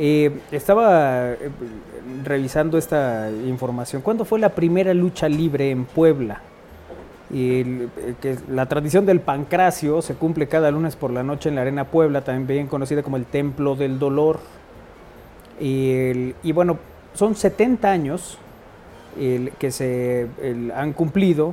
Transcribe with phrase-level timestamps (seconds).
[0.00, 1.50] Eh, estaba eh,
[2.22, 4.00] revisando esta información.
[4.00, 6.40] ¿Cuándo fue la primera lucha libre en Puebla?
[7.30, 7.88] Y eh,
[8.20, 11.84] que la tradición del pancracio se cumple cada lunes por la noche en la Arena
[11.84, 14.38] Puebla, también conocida como el Templo del Dolor.
[15.60, 16.78] Y, bueno,
[17.14, 18.38] son 70 años
[19.58, 20.28] que se
[20.76, 21.52] han cumplido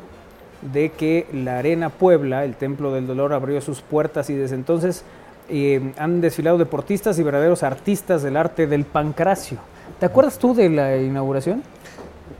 [0.62, 5.03] de que la Arena Puebla, el Templo del Dolor, abrió sus puertas y desde entonces
[5.49, 9.59] eh, han desfilado deportistas y verdaderos artistas del arte del pancracio.
[9.99, 11.63] ¿Te acuerdas tú de la inauguración?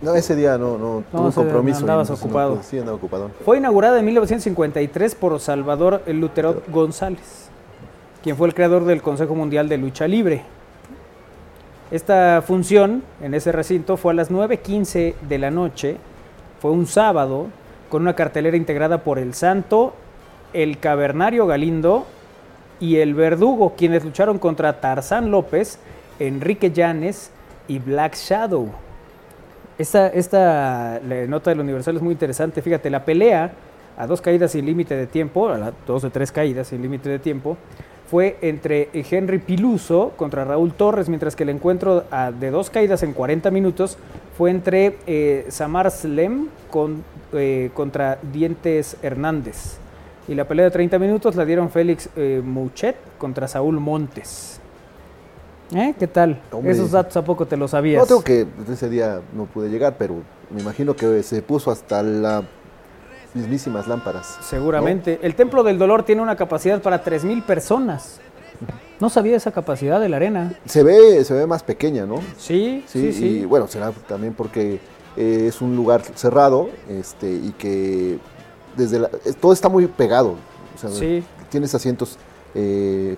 [0.01, 1.79] No, ese día no, no, tuve un compromiso.
[1.79, 2.55] andabas no ocupado.
[2.55, 2.63] pude.
[2.63, 3.31] sí, andaba ocupado.
[3.43, 7.49] Fue inaugurada en 1953 por Salvador Lutero González,
[8.23, 10.43] quien fue el creador del Consejo Mundial de Lucha Libre.
[11.91, 15.97] Esta función en ese recinto fue a las 9.15 de la noche,
[16.59, 17.47] fue un sábado,
[17.89, 19.93] con una cartelera integrada por El Santo,
[20.51, 22.07] El Cavernario Galindo
[22.79, 25.79] y El Verdugo, quienes lucharon contra Tarzán López,
[26.19, 27.31] Enrique Llanes
[27.67, 28.69] y Black Shadow.
[29.77, 32.61] Esta, esta nota del Universal es muy interesante.
[32.61, 33.51] Fíjate, la pelea
[33.97, 37.19] a dos caídas sin límite de tiempo, a dos de tres caídas sin límite de
[37.19, 37.57] tiempo,
[38.09, 42.05] fue entre Henry Piluso contra Raúl Torres, mientras que el encuentro
[42.39, 43.97] de dos caídas en 40 minutos
[44.38, 49.79] fue entre eh, Samar Slem con, eh, contra Dientes Hernández.
[50.28, 54.59] Y la pelea de 30 minutos la dieron Félix eh, Mouchet contra Saúl Montes.
[55.74, 55.94] ¿Eh?
[55.97, 56.41] ¿Qué tal?
[56.52, 56.72] Hombre.
[56.72, 58.00] Esos datos a poco te los sabías.
[58.00, 60.16] No tengo que ese día no pude llegar, pero
[60.50, 62.44] me imagino que se puso hasta las
[63.34, 64.38] mismísimas lámparas.
[64.41, 65.19] Seguramente.
[65.22, 68.19] El Templo del Dolor tiene una capacidad para 3.000 personas.
[69.00, 70.53] No sabía esa capacidad de la arena.
[70.66, 72.22] Se ve, se ve más pequeña, ¿no?
[72.38, 73.40] Sí, sí, sí.
[73.40, 74.80] Y bueno, será también porque
[75.18, 78.19] eh, es un lugar cerrado este, y que
[78.75, 80.36] desde la- eh, todo está muy pegado.
[80.75, 81.24] O sea, Sí.
[81.50, 82.18] Tienes asientos
[82.58, 83.18] eh,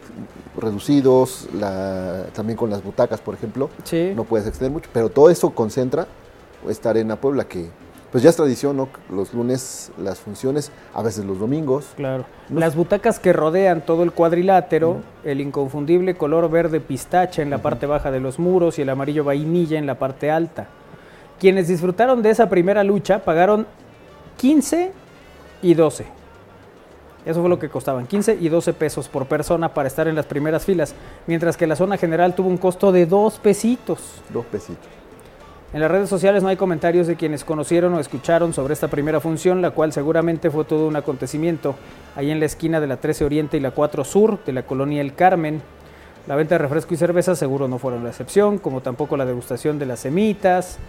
[0.57, 3.69] reducidos, la- también con las butacas, por ejemplo.
[3.83, 4.11] Sí.
[4.15, 6.07] No puedes extender mucho, pero todo eso concentra
[6.67, 7.69] esta arena Puebla que
[8.11, 8.87] pues ya es tradición, ¿no?
[9.11, 11.87] Los lunes las funciones, a veces los domingos.
[11.97, 12.25] Claro.
[12.49, 17.85] Las butacas que rodean todo el cuadrilátero, el inconfundible color verde pistache en la parte
[17.85, 20.67] baja de los muros y el amarillo vainilla en la parte alta.
[21.37, 23.67] Quienes disfrutaron de esa primera lucha pagaron
[24.37, 24.93] 15
[25.61, 26.05] y 12.
[27.25, 30.25] Eso fue lo que costaban, 15 y 12 pesos por persona para estar en las
[30.25, 30.95] primeras filas,
[31.27, 34.21] mientras que la zona general tuvo un costo de 2 pesitos.
[34.31, 34.87] Dos pesitos.
[35.73, 39.19] En las redes sociales no hay comentarios de quienes conocieron o escucharon sobre esta primera
[39.19, 41.75] función, la cual seguramente fue todo un acontecimiento,
[42.15, 45.01] ahí en la esquina de la 13 Oriente y la 4 Sur de la colonia
[45.01, 45.61] El Carmen.
[46.25, 49.77] La venta de refresco y cerveza seguro no fueron la excepción, como tampoco la degustación
[49.77, 50.79] de las semitas,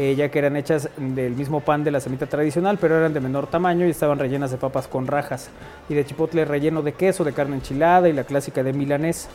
[0.00, 3.18] eh, ya que eran hechas del mismo pan de la semita tradicional, pero eran de
[3.20, 5.50] menor tamaño y estaban rellenas de papas con rajas
[5.88, 9.28] y de chipotle relleno de queso, de carne enchilada y la clásica de milanesa.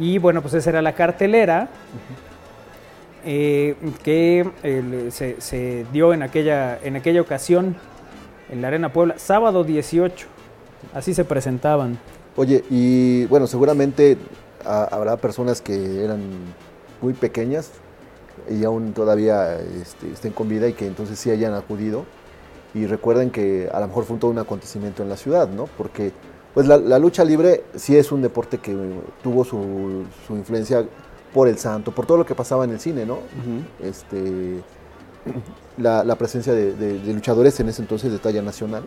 [0.00, 1.68] Y bueno, pues esa era la cartelera
[3.24, 7.76] eh, que eh, se, dio en aquella, en aquella ocasión
[8.50, 10.26] en la Arena Puebla, sábado 18.
[10.94, 11.98] Así se presentaban.
[12.34, 14.16] Oye, y bueno, seguramente
[14.64, 16.20] ha- habrá personas que eran
[17.00, 17.70] muy pequeñas
[18.50, 22.04] y aún todavía este, estén con vida y que entonces sí hayan acudido.
[22.74, 25.66] Y recuerden que a lo mejor fue todo un acontecimiento en la ciudad, ¿no?
[25.76, 26.12] Porque
[26.54, 28.76] pues la, la lucha libre sí es un deporte que
[29.22, 30.84] tuvo su, su influencia
[31.34, 33.18] por el santo, por todo lo que pasaba en el cine, ¿no?
[33.82, 34.60] este,
[35.78, 38.84] la, la presencia de, de- de luchadores en ese entonces de talla nacional,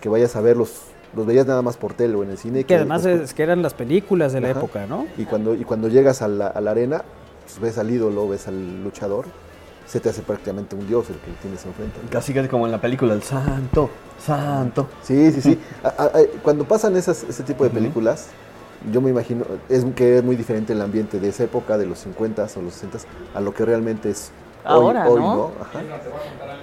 [0.00, 0.82] que vayas a verlos,
[1.14, 2.64] los veías nada más por tele o en el cine.
[2.64, 4.58] Que además después- es que eran las películas de la Ajá.
[4.60, 5.06] época, ¿no?
[5.16, 7.04] y cuando, y cuando llegas a la, a la arena,
[7.50, 9.26] pues ves al ídolo, ves al luchador,
[9.86, 11.98] se te hace prácticamente un dios el que tienes enfrente.
[12.10, 13.90] Casi casi como en la película, el santo,
[14.24, 14.88] santo.
[15.02, 15.58] Sí, sí, sí.
[15.84, 18.28] A- a- a- cuando pasan esas, ese tipo de películas,
[18.92, 21.98] yo me imagino es que es muy diferente el ambiente de esa época, de los
[21.98, 22.98] 50 o los 60
[23.34, 24.30] a lo que realmente es
[24.64, 25.50] hoy- Ahora, hoy, ¿no?
[25.60, 25.80] Ajá.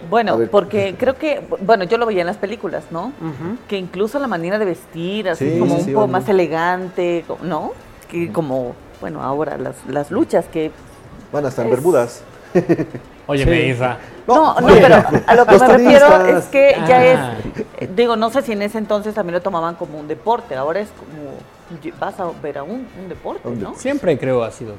[0.09, 3.11] Bueno, porque creo que, bueno, yo lo veía en las películas, ¿no?
[3.67, 7.25] Que incluso la manera de vestir, así Sí, como sí, un sí, poco más elegante,
[7.43, 7.73] ¿no?
[8.09, 10.71] Que como, bueno, ahora las, las luchas que...
[11.31, 12.23] Van hasta en Bermudas.
[13.27, 13.67] Óyeme, Sí.
[13.67, 13.97] Isra.
[14.25, 14.95] No, no, oye, pero
[15.27, 17.01] a lo que los me refiero es que ya
[17.31, 17.33] Ah.
[17.79, 20.79] es, digo, no sé si en ese entonces también lo tomaban como un deporte, ahora
[20.81, 23.75] es como, vas a ver a un, un deporte, ¿no?
[23.75, 24.75] Siempre creo ha sido.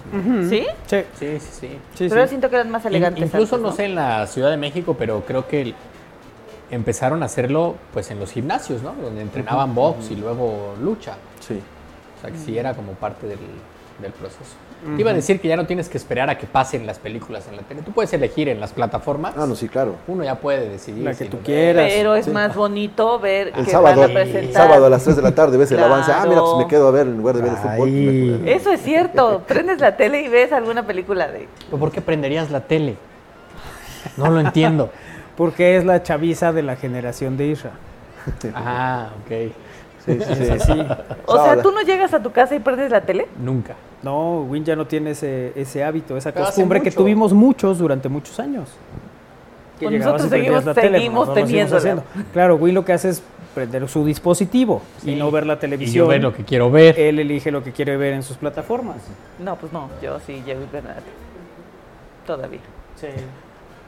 [0.48, 0.66] ¿Sí?
[0.86, 1.78] Sí, Sí, sí, sí.
[1.94, 4.26] sí, Pero yo siento que eran más In- elegantes incluso antes, no sé en la
[4.26, 5.74] Ciudad de México, pero creo que el-
[6.70, 8.92] empezaron a hacerlo pues en los gimnasios, ¿no?
[9.00, 11.16] Donde entrenaban box y luego lucha.
[11.40, 11.60] Sí.
[12.18, 13.38] O sea, que sí era como parte del,
[14.00, 14.54] del proceso.
[14.94, 17.48] Te iba a decir que ya no tienes que esperar a que pasen las películas
[17.48, 17.82] en la tele.
[17.82, 19.34] Tú puedes elegir en las plataformas.
[19.36, 19.96] Ah, no, sí, claro.
[20.06, 21.02] Uno ya puede decidir.
[21.02, 21.90] La que si tú quieras.
[21.92, 22.30] Pero es Sí.
[22.30, 25.34] más bonito ver El que sábado, van a el sábado a las 3 de la
[25.34, 26.12] tarde ves el avance.
[26.12, 27.90] Ah, mira, pues me quedo a ver en lugar de ver el fútbol.
[27.90, 29.42] Me- Eso es cierto.
[29.48, 31.48] Prendes la tele y ves alguna película de.
[31.66, 32.96] ¿Pero ¿Por qué prenderías la tele?
[34.16, 34.90] No lo entiendo.
[35.36, 37.72] Porque es la chaviza de la generación de Isra.
[38.54, 39.52] ah, ok.
[40.08, 40.44] Sí, sí, sí.
[40.44, 40.86] Sí, sí.
[41.26, 43.26] O sea, tú no llegas a tu casa y prendes la tele.
[43.38, 43.74] Nunca.
[44.02, 48.08] No, Win ya no tiene ese, ese hábito, esa Pero costumbre que tuvimos muchos durante
[48.08, 48.68] muchos años.
[49.78, 52.02] Que Pues llegabas nosotros seguimos- la haciendo.
[52.32, 53.22] Claro, Win lo que hace es
[53.54, 56.08] prender su dispositivo y no ver la Y yo televisión.
[56.08, 56.98] ver lo que quiero ver.
[56.98, 58.96] Él elige lo que quiere ver en sus plataformas.
[59.38, 59.88] No, pues no.
[60.02, 60.84] Yo sí llego y ver.
[62.26, 62.60] Todavía.
[62.96, 63.06] Sí.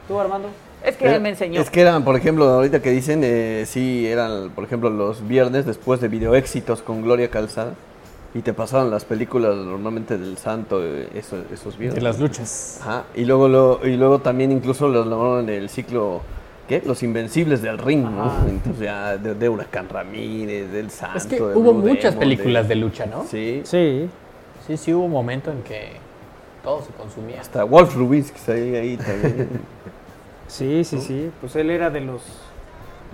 [0.07, 0.49] ¿Tú, Armando?
[0.83, 1.61] Es que Eh, él me enseñó.
[1.61, 5.65] Es que eran, por ejemplo, ahorita que dicen, eh, sí, eran, por ejemplo, los viernes
[5.65, 7.73] después de video éxitos con Gloria Calzada.
[8.33, 11.95] Y te pasaban las películas normalmente del Santo eh, eso- esos viernes.
[11.95, 12.79] De las luchas.
[12.81, 16.21] Ajá, y luego, lo, y luego también incluso los llamaron el ciclo,
[16.69, 16.81] ¿qué?
[16.85, 18.31] Los Invencibles del Ring, ¿no?
[18.47, 21.17] Entonces ya de, de Huracán Ramírez, del Santo.
[21.17, 23.25] Es que de hubo Blue muchas Demon, películas de lucha, ¿no?
[23.29, 23.61] Sí.
[23.65, 24.07] Sí.
[24.65, 25.89] Sí, sí, hubo un momento en que
[26.63, 27.41] todo se consumía.
[27.41, 29.49] Hasta Wolf Rubinsky ahí, ahí también.
[30.51, 31.31] Sí, sí, sí.
[31.39, 32.21] Pues él era de los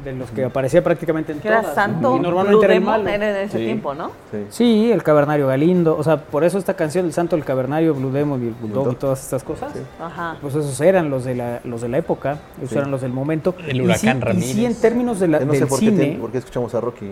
[0.03, 1.75] de los que aparecía prácticamente en que era todas.
[1.75, 1.81] ¿no?
[1.81, 2.17] Santo.
[2.17, 3.09] Y normalmente era el malo.
[3.09, 3.65] Era en ese Sí.
[3.65, 4.11] tiempo, ¿no?
[4.31, 4.37] Sí.
[4.49, 5.97] Sí, el Cavernario Galindo.
[5.97, 8.91] O sea, por eso esta canción, el Santo, el Cavernario, Blue Demon y el Bulldog
[8.91, 9.71] y todas estas cosas.
[9.99, 10.37] Ajá.
[10.39, 12.77] Pues esos eran los de la, los de la época, esos Sí.
[12.77, 13.55] eran los del momento.
[13.67, 14.49] El Y Huracán sí- Ramírez.
[14.49, 16.03] Y sí, en términos de la, no sé del por qué, cine.
[16.03, 17.11] tiene- por qué escuchamos a Rocky.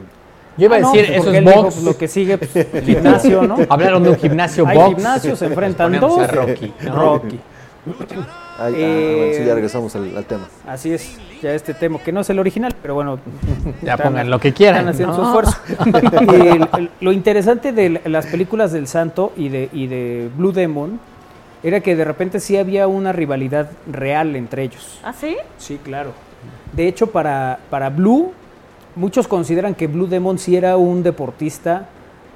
[0.57, 1.73] Yo iba Ah, a no, decir, eso es dijo, box.
[1.73, 3.57] pues, lo que sigue, pues, el gimnasio, ¿no?
[3.67, 4.95] Hablaron de un gimnasio Hay box.
[4.95, 6.19] gimnasios, se enfrentan dos.
[6.19, 6.71] a Rocky.
[6.83, 6.95] ¿no?
[6.95, 7.39] Rocky.
[8.57, 10.47] Ay, ah, Eh, bueno, sí, ya regresamos al, al tema.
[10.67, 13.19] Así es, ya este tema, que no es el original, pero bueno.
[13.83, 14.87] Ya están- pongan lo que quieran.
[14.89, 15.33] Están haciendo ¿no?
[15.33, 16.31] su esfuerzo.
[16.43, 20.29] Y el- el- lo interesante de la- las películas del Santo y de, y de
[20.37, 20.99] Blue Demon
[21.63, 24.99] era que de repente sí había una rivalidad real entre ellos.
[25.03, 25.35] ¿Ah, sí?
[25.57, 26.11] Sí, claro.
[26.73, 28.31] De hecho, para, para Blue,
[28.95, 31.87] muchos consideran que Blue Demon sí era un deportista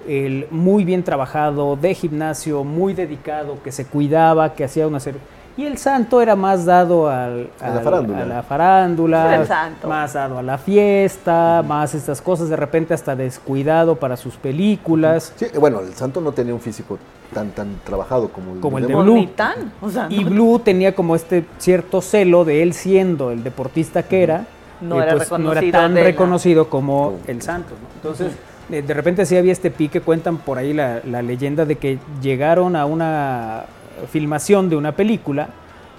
[0.07, 5.19] el, muy bien trabajado, de gimnasio, muy dedicado, que se cuidaba, que hacía una serie.
[5.59, 8.21] Y el santo era más dado al, A la farándula.
[8.21, 9.89] a la farándula, Era el santo.
[9.89, 15.33] más dado a la fiesta, más estas cosas, de repente hasta descuidado para sus películas.
[15.35, 16.97] Sí, bueno, el Santo no tenía un físico
[17.33, 18.95] tan tan trabajado como el Como el de.
[18.95, 19.15] Blue.
[19.15, 19.73] Ni tan.
[19.81, 24.03] O sea, Y no, Blue tenía como este cierto celo de él siendo el deportista
[24.03, 24.45] que era,
[24.79, 27.71] No eh, era pues, no era reconocido tan de reconocido como el santo.
[27.71, 27.87] ¿no?
[27.95, 28.31] Entonces,
[28.71, 31.99] eh, de repente sí había este pique, cuentan por ahí la, la leyenda de que
[32.21, 33.65] llegaron a una
[34.11, 35.49] filmación de una película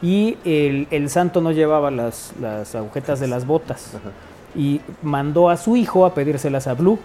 [0.02, 4.10] y el, el santo no llevaba las, las agujetas de las botas Ajá.
[4.54, 6.98] y mandó a su hijo a pedírselas a Blue.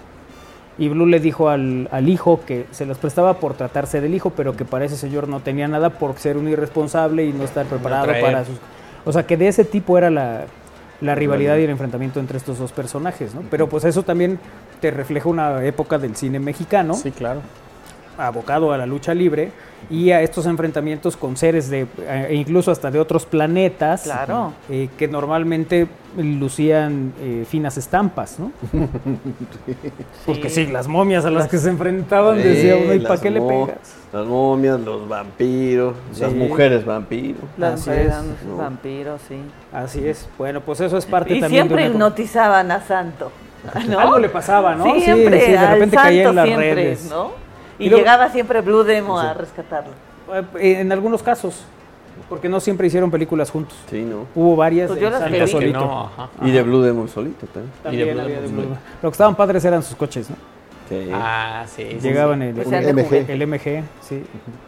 [0.77, 4.31] Y Blue le dijo al, al hijo que se las prestaba por tratarse del hijo,
[4.31, 7.65] pero que para ese señor no tenía nada por ser un irresponsable y no estar
[7.65, 8.57] preparado para sus...
[9.05, 10.45] O sea, que de ese tipo era la,
[11.01, 13.41] la rivalidad y el enfrentamiento entre estos dos personajes, ¿no?
[13.49, 14.39] Pero pues eso también
[14.81, 17.41] te refleja una época del cine mexicano, Sí, claro.
[18.17, 19.51] Abocado a la lucha libre
[19.89, 24.53] y a estos enfrentamientos con seres de, eh, incluso hasta de otros planetas, Claro.
[24.69, 28.51] eh, que normalmente lucían eh, finas estampas, ¿no?
[30.25, 33.41] Porque sí, las momias a las que se enfrentaban, decía uno, ¿y para qué le
[33.41, 33.95] pegas?
[34.11, 36.37] Las momias, los vampiros, las Sí.
[36.37, 37.41] mujeres vampiros.
[37.57, 38.57] Las Así mujeres es, eran ¿no?
[38.57, 39.35] vampiros, sí.
[39.73, 40.27] Así es.
[40.37, 43.31] Bueno, pues eso es parte Y también siempre de una hipnotizaban a Santo.
[43.89, 43.99] ¿no?
[43.99, 44.85] Algo le pasaba, ¿no?
[44.85, 47.09] Sí, Siempre, sí, de repente caía en las siempre, redes.
[47.09, 47.44] ¿no?
[47.79, 49.91] Y, Y luego- llegaba siempre Blue Demo a rescatarlo.
[50.59, 51.63] Eh, En algunos casos,
[52.29, 53.77] porque no siempre hicieron películas juntos.
[53.89, 54.25] Sí, ¿no?
[54.33, 55.79] Hubo varias Pues de solito.
[55.79, 56.29] no, ajá.
[56.41, 57.73] Y de Blue Demon solito también.
[57.83, 58.79] También Y de Blue había de Demon Blue solito.
[58.81, 58.99] Demon.
[59.03, 60.35] Lo que estaban padres eran sus coches, ¿no?
[60.89, 61.09] Sí.
[61.13, 61.83] Ah, sí.
[62.01, 62.45] Llegaban sí.
[62.47, 63.29] el, Pues MG.
[63.29, 64.23] el MG, sí,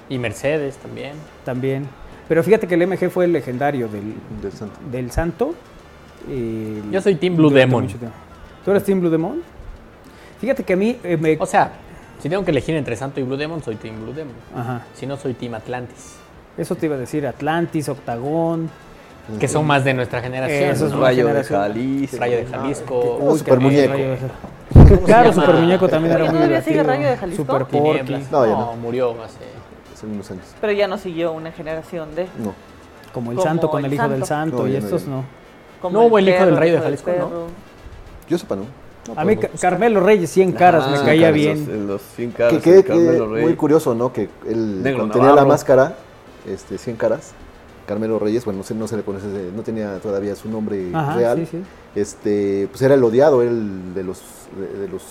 [0.09, 1.13] Y Mercedes también.
[1.45, 1.87] también.
[2.27, 4.79] Pero fíjate que el MG fue el legendario del, del Santo.
[4.91, 5.53] del Santo.
[6.29, 7.87] eh, Yo soy Team Blue Demon.
[8.65, 9.41] ¿Tú eres Team Blue Demon?
[10.41, 11.37] Fíjate que a mí eh, me...
[11.39, 11.71] O sea,
[12.19, 14.33] si tengo que elegir entre Santo y Blue Demon, soy Team Blue Demon.
[14.55, 14.81] Ajá.
[14.93, 16.15] Si no, soy Team Atlantis.
[16.57, 18.69] Eso te iba a decir, Atlantis, Octagón.
[19.39, 20.69] Que son más de nuestra generación.
[20.71, 21.43] Eso es Rayo de.
[21.43, 22.17] Jalisco.
[22.17, 22.97] Rayo de Jalisco.
[22.97, 23.93] Oh, Uy, Super qué Muñeco.
[23.93, 24.17] de-
[25.05, 25.33] Claro?
[25.33, 26.95] Super Muñeco también era muy ¿todavía sigue divertido.
[26.97, 27.43] Rayo de Jalisco?
[27.43, 28.13] Super Porky.
[28.31, 28.75] No, ya No, no.
[28.77, 29.39] murió hace...
[29.93, 30.45] Hace unos años.
[30.61, 32.23] Pero ya no siguió una generación de...
[32.37, 32.53] No.
[33.11, 34.67] Como el Como Santo con el el hijo del Santo.
[34.67, 35.23] Y estos no.
[35.91, 37.29] No hubo el hijo del Rayo de Jalisco, ¿no?
[38.29, 38.63] Yo sepa, ¿no?
[39.15, 41.87] A mí Ca- Carmelo Reyes 100 caras Ah, me caía los- bien.
[41.87, 42.53] Los 100 caras.
[42.53, 43.43] que, que- el que Carmelo Rey.
[43.43, 44.11] muy curioso, ¿no?
[44.11, 45.95] Que él cuando tenía la máscara,
[46.47, 47.31] este, 100 caras,
[47.85, 51.15] Carmelo Reyes, bueno, no se, no se le conoce, no tenía todavía su nombre Ajá,
[51.15, 51.37] real.
[51.39, 51.63] sí, sí.
[51.95, 54.21] Este, pues era el odiado, era el de los,
[54.59, 55.01] de, de los,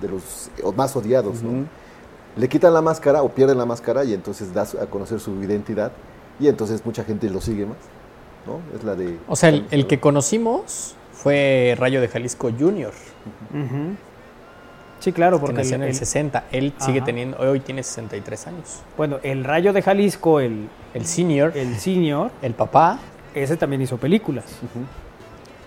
[0.00, 1.64] de los más odiados, ¿no?
[2.36, 5.92] Le quitan la máscara o pierden la máscara y entonces da a conocer su identidad
[6.40, 7.76] y entonces mucha gente lo sigue más,
[8.46, 8.60] ¿no?
[8.76, 9.18] Es la de...
[9.28, 12.92] O sea, el, el que conocimos fue Rayo de Jalisco Junior,
[13.52, 13.94] Ujú.
[15.00, 16.44] Sí, claro, que porque nació el- en el el- 60.
[16.52, 18.82] Él sigue teniendo, hoy tiene 63 años.
[18.96, 22.98] bueno, el Rayo de Jalisco, el, El senior, el, el senior, papá,
[23.34, 24.44] ese también hizo películas.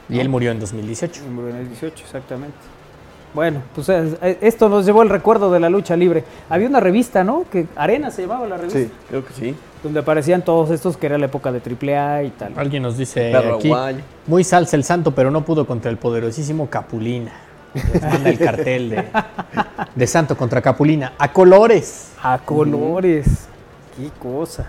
[0.07, 1.23] y él murió en 2018.
[1.29, 2.55] Murió en el 18, exactamente.
[3.35, 6.23] Bueno, pues eh, eh, esto nos llevó el recuerdo de la lucha libre.
[6.49, 7.43] Había una revista, ¿no?
[7.51, 8.79] Que Arena se llamaba la revista.
[8.79, 9.55] Sí, Creo que sí.
[9.83, 12.53] Donde aparecían todos estos que era la época de AAA y tal.
[12.55, 13.71] Alguien nos dice aquí,
[14.25, 17.33] muy salsa el santo, pero no pudo contra el poderosísimo Capulina.
[18.01, 19.03] Manda el cartel de,
[19.93, 21.11] de santo contra Capulina.
[21.19, 22.13] A colores.
[22.23, 23.49] A colores.
[23.97, 24.65] Qué cosa.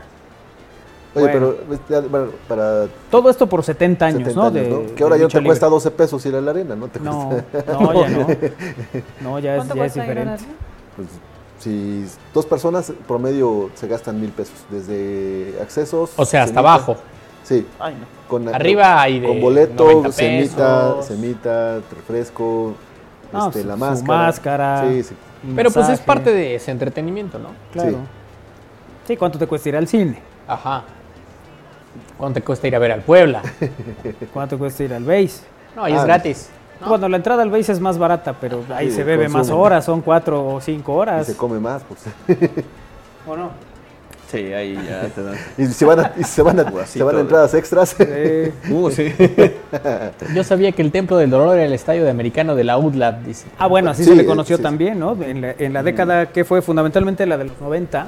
[1.17, 1.33] Oye, Bueno.
[1.57, 4.47] pero pues, ya, bueno, para Todo esto por 70 años, 70 ¿no?
[4.47, 4.95] años, De- ¿no?
[4.95, 5.75] Que ahora ya te cuesta libre.
[5.77, 6.89] 12 pesos ir a la arena, ¿no?
[6.89, 8.27] Te No, ya no.
[9.23, 10.45] No, ya es, ¿Cuánto ya es cuesta ir a la diferente.
[10.97, 11.09] Pues,
[11.59, 12.05] si
[12.35, 16.11] dos personas promedio se gastan mil pesos, desde accesos.
[16.17, 16.97] O sea, hasta abajo.
[17.45, 18.07] Sí, Ay, no.
[18.29, 21.07] con, Arriba hay de con boleto, 90 semita, pesos.
[21.07, 22.75] semita, refresco,
[23.33, 24.19] No, este, su- la su máscara.
[24.19, 24.85] máscara.
[24.91, 25.15] Sí, sí.
[25.55, 27.51] Pero pues es parte de ese entretenimiento, ¿no?
[27.73, 27.91] Claro.
[27.91, 27.97] Sí.
[29.09, 29.17] Sí.
[29.17, 30.19] ¿cuánto te cuesta ir al cine?
[30.49, 30.83] Ajá.
[32.19, 33.43] ¿Cuánto te cuesta ir a ver al Puebla?
[34.33, 35.41] ¿Cuánto te cuesta ir al base?
[35.75, 36.49] No, ahí es Ah, gratis.
[36.81, 36.89] ¿no?
[36.89, 39.85] Bueno, la entrada al base es más barata, pero ahí Sí, se bebe más horas,
[39.85, 41.27] son cuatro o cinco Y horas.
[41.27, 42.01] se come más, pues.
[43.27, 43.51] ¿O no?
[44.31, 45.37] Sí, ahí ya te dan.
[45.57, 47.95] y se van a, y se van a, se van a entradas extras.
[48.01, 49.15] Eh, Uh, sí.
[50.35, 53.23] Yo sabía que el Templo del Dolor era el estadio de americano de la UDLAB,
[53.23, 53.47] dice.
[53.59, 54.65] ah, bueno, así Sí, se le conoció sí, sí.
[54.65, 55.17] también, ¿no?
[55.23, 58.07] En la, en la década que fue fundamentalmente la de los 90,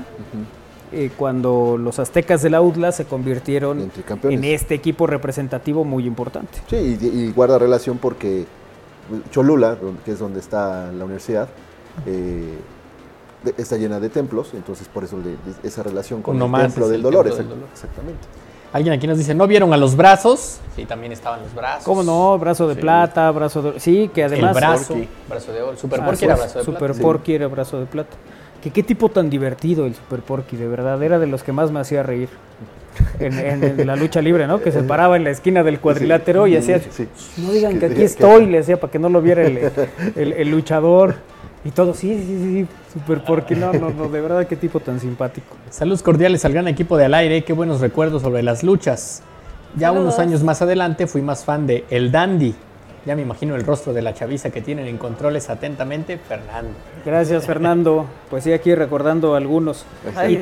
[0.93, 3.91] eh, cuando los aztecas de la UDLA se convirtieron
[4.25, 6.59] En este equipo representativo muy importante.
[6.69, 8.47] Sí, y, y guarda relación porque
[9.31, 11.49] Cholula, que es donde está la universidad,
[12.07, 12.59] eh,
[13.57, 16.87] está llena de templos, entonces por eso de- esa relación con Uno el más templo
[16.89, 17.69] del el dolor, templo del exact- dolor.
[17.73, 18.21] exactamente.
[18.71, 20.59] Alguien aquí nos dice, ¿no vieron a los brazos?
[20.77, 21.85] Sí, también estaban los brazos.
[21.85, 22.39] ¿Cómo no?
[22.39, 22.81] Brazo de Sí.
[22.83, 23.81] plata, brazo de...
[23.81, 24.51] Sí, que además...
[24.55, 25.09] el brazo, Porky.
[25.27, 25.77] brazo de oro.
[25.79, 26.95] Super Ah, Porky sí, era brazo de Super plata.
[26.95, 27.01] Sí.
[27.01, 28.17] Porky era brazo de plata.
[28.63, 31.03] Que qué tipo tan divertido el Super Porky, de verdad.
[31.03, 32.29] Era de los que más me hacía reír.
[33.21, 34.61] En, en la lucha libre, ¿no?
[34.61, 36.81] Que se paraba en la esquina del cuadrilátero y hacía...
[36.81, 37.07] Sí.
[37.37, 39.43] No digan que Que aquí diga que- estoy, le decía, para que no lo viera
[39.47, 39.71] el,
[40.17, 41.15] el- el luchador.
[41.65, 42.67] Y todo, sí, sí, sí, sí,
[42.99, 43.55] Super Porky.
[43.55, 45.57] No, no, no, de verdad, qué tipo tan simpático.
[45.71, 47.45] Saludos cordiales al gran equipo de Al Aire.
[47.45, 49.23] Qué buenos recuerdos sobre las luchas.
[49.77, 50.03] Ya Saludos.
[50.05, 52.55] unos años más adelante fui más fan de El Dandy.
[53.07, 56.71] Ya me imagino el rostro de la chaviza que tienen en controles atentamente, Fernando.
[57.07, 58.05] Gracias, Fernando.
[58.29, 59.87] Pues sí, aquí recordando algunos.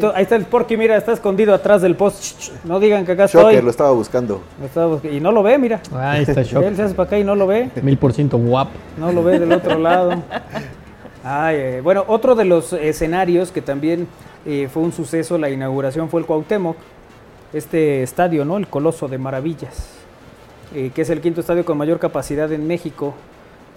[0.00, 2.20] To- ahí está el Porky, mira, está escondido atrás del post.
[2.22, 3.62] Ch, ch, No digan que acá Shocker estoy.
[3.64, 4.40] lo estaba buscando.
[4.58, 5.80] Lo estaba busc- Y no lo ve, mira.
[5.94, 6.64] Ahí está Shock.
[6.64, 7.70] Él se hace para acá y no lo ve.
[7.82, 8.72] Mil por ciento guapo.
[8.98, 10.14] No lo ve del otro lado.
[11.22, 14.08] Ay, eh, bueno, otro de los escenarios que también
[14.44, 16.76] eh, fue un suceso, la inauguración fue el Cuauhtémoc,
[17.52, 18.56] este estadio, ¿no?
[18.56, 19.88] El Coloso de Maravillas,
[20.74, 23.14] eh, que es el quinto estadio con mayor capacidad en México,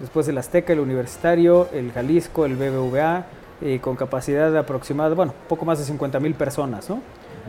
[0.00, 3.26] después el Azteca, el Universitario, el Jalisco, el BBVA,
[3.62, 7.00] eh, con capacidad aproximada, bueno, poco más de 50 mil personas, ¿no?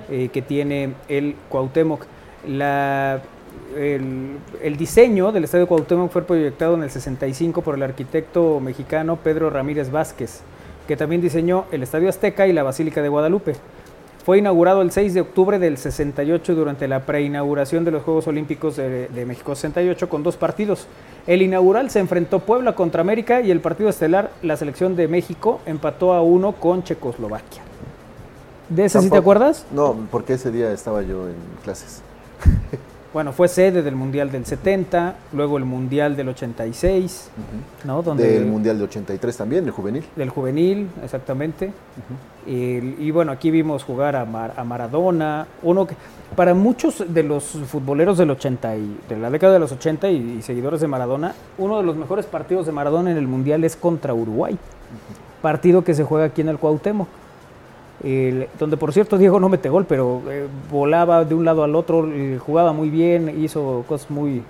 [0.10, 2.06] Eh, que tiene el Cuauhtémoc.
[2.48, 3.22] La,
[3.78, 9.18] el, el diseño del Estadio Cuauhtémoc fue proyectado en el 65 por el arquitecto mexicano
[9.18, 10.42] Pedro Ramírez Vázquez,
[10.88, 13.56] que también diseñó el Estadio Azteca y la Basílica de Guadalupe.
[14.24, 18.76] Fue inaugurado el 6 de octubre del 68 durante la preinauguración de los Juegos Olímpicos
[18.76, 20.88] de, de México 68 con dos partidos.
[21.26, 25.60] El inaugural se enfrentó Puebla contra América y el partido estelar, la selección de México,
[25.66, 27.64] empató a uno con Checoslovaquia.
[28.70, 29.66] ¿De ese sí te acuerdas?
[29.72, 32.02] No, porque ese día estaba yo en clases.
[33.14, 37.30] Bueno, fue sede del Mundial del 70, luego el Mundial del 86,
[37.84, 38.02] ¿no?
[38.02, 40.04] Donde Del Mundial de 83 también, el juvenil.
[40.16, 41.74] del juvenil, exactamente.
[42.48, 45.96] El- y bueno, aquí vimos jugar a, Mar- a Maradona, uno que
[46.38, 50.38] para muchos de los futboleros del 80 y de la década de los 80 y,
[50.40, 53.76] y seguidores de Maradona, uno de los mejores partidos de Maradona en el Mundial es
[53.76, 54.58] contra Uruguay.
[55.42, 57.08] Partido que se juega aquí en el Cuauhtémoc.
[58.60, 62.08] Donde por cierto Diego no mete gol, pero eh, volaba de un lado al otro,
[62.12, 64.42] eh, jugaba muy bien, hizo cosas muy,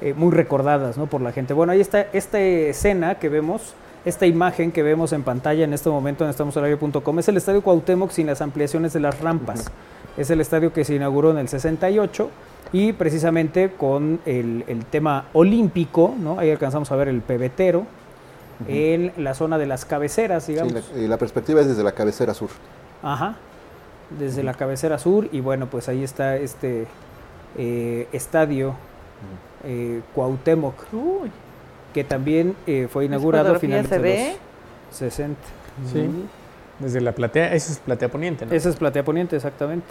[0.00, 1.06] eh, muy recordadas ¿no?
[1.06, 1.54] por la gente.
[1.54, 5.88] Bueno, ahí está esta escena que vemos, esta imagen que vemos en pantalla en este
[5.88, 9.66] momento en estamosalario.com, es el Estadio Cuauhtémoc sin las ampliaciones de las rampas.
[10.16, 12.30] Es el estadio que se inauguró en el 68
[12.72, 16.40] y precisamente con el, el tema olímpico, ¿no?
[16.40, 17.84] ahí alcanzamos a ver el pebetero,
[18.68, 20.72] en la zona de las cabeceras, Sí, digamos.
[20.72, 22.48] la, y la perspectiva es desde la cabecera sur.
[23.02, 23.36] Ajá,
[24.18, 26.86] desde la cabecera sur y bueno, pues ahí está este,
[27.56, 28.74] eh, estadio
[29.64, 31.30] eh, Cuauhtémoc, Uy,
[31.92, 33.98] que también eh, fue inaugurado a finales de
[34.90, 35.36] los 60.
[35.92, 36.08] Sí.
[36.78, 38.52] Desde la platea, eso es platea poniente, ¿no?
[38.52, 39.86] Esa es Platea Poniente, exactamente.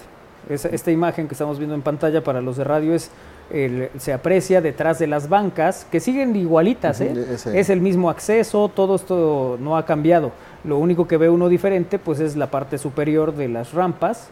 [0.50, 3.10] Esa- esta imagen que estamos viendo en pantalla para los de radio es
[3.52, 7.14] el- se aprecia detrás de las bancas, que siguen igualitas, ¿eh?
[7.34, 7.60] Ese.
[7.60, 10.32] Es el mismo acceso, todo esto no ha cambiado.
[10.64, 14.30] Lo único que ve uno diferente, pues es la parte superior de las rampas,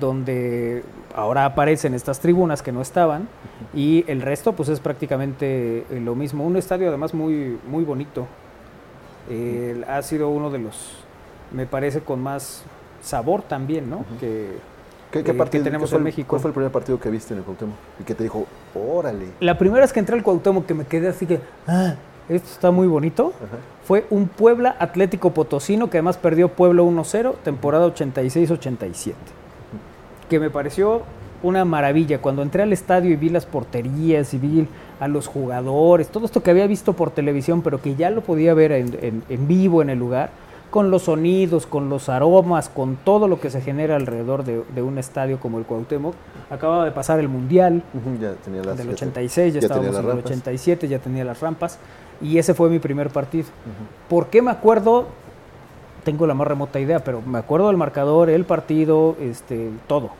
[0.00, 0.82] donde
[1.14, 3.28] ahora aparecen estas tribunas que no estaban,
[3.74, 6.44] y el resto, pues es prácticamente eh, lo mismo.
[6.44, 8.26] Un estadio además muy, muy bonito.
[9.30, 10.98] Eh, ha sido uno de los,
[11.52, 12.62] me parece, con más
[13.02, 14.04] sabor también, ¿no?
[14.20, 14.48] Que
[15.18, 16.28] ¿Qué, que partido- tenemos qué fue en México.
[16.28, 17.76] ¿Cuál fue el primer partido que viste en el Cuauhtémoc?
[18.00, 19.26] Y que te dijo, órale.
[19.40, 21.94] la primera vez que entré al Cuauhtémoc que me quedé así que, ah,
[22.28, 23.56] esto está muy bonito, Ajá.
[23.84, 29.14] fue un Puebla Atlético Potosino que además perdió Puebla 1-0, temporada 86-87.
[30.28, 31.02] Que me pareció
[31.42, 32.20] una maravilla.
[32.20, 34.66] Cuando entré al estadio y vi las porterías y vi
[34.98, 38.54] a los jugadores, todo esto que había visto por televisión, pero que ya lo podía
[38.54, 40.30] ver en, en- en vivo en el lugar,
[40.76, 44.82] con los sonidos, con los aromas, con todo lo que se genera alrededor de, de
[44.82, 46.12] un estadio como el Cuauhtémoc.
[46.50, 47.82] Acababa de pasar el Mundial,
[48.20, 48.76] Ya tenía las.
[48.76, 50.24] del ya te- 86, ya, estábamos en el rampas.
[50.26, 51.78] 87, ya tenía las rampas.
[52.20, 53.46] Y ese fue mi primer partido.
[54.10, 55.06] ¿Por qué me acuerdo?
[56.04, 60.10] Tengo la más remota idea, pero me acuerdo del marcador, el partido, este, todo.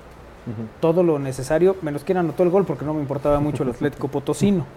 [0.80, 4.08] Todo lo necesario, menos quien anotó el gol porque no me importaba mucho el Atlético
[4.08, 4.64] Potosino.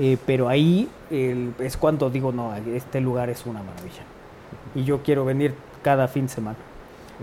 [0.00, 4.04] Eh, pero ahí es cuando digo, no, este lugar es una maravilla.
[4.78, 6.56] Y yo quiero venir cada fin de semana.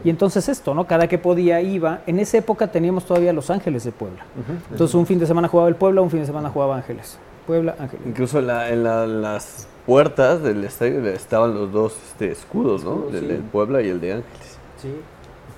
[0.03, 0.85] Y entonces esto, ¿no?
[0.85, 2.01] Cada que podía iba.
[2.05, 4.25] En esa época teníamos todavía Los Ángeles de Puebla.
[4.71, 7.17] Entonces un fin de semana jugaba el Puebla, un fin de semana jugaba Ángeles.
[7.47, 8.05] Puebla, Ángeles.
[8.05, 13.05] Incluso en, la- en la- las puertas del estadio estaban los dos este, escudos, ¿no?
[13.11, 13.27] Del, sí.
[13.27, 14.57] del Puebla y el de Ángeles.
[14.81, 14.95] Sí,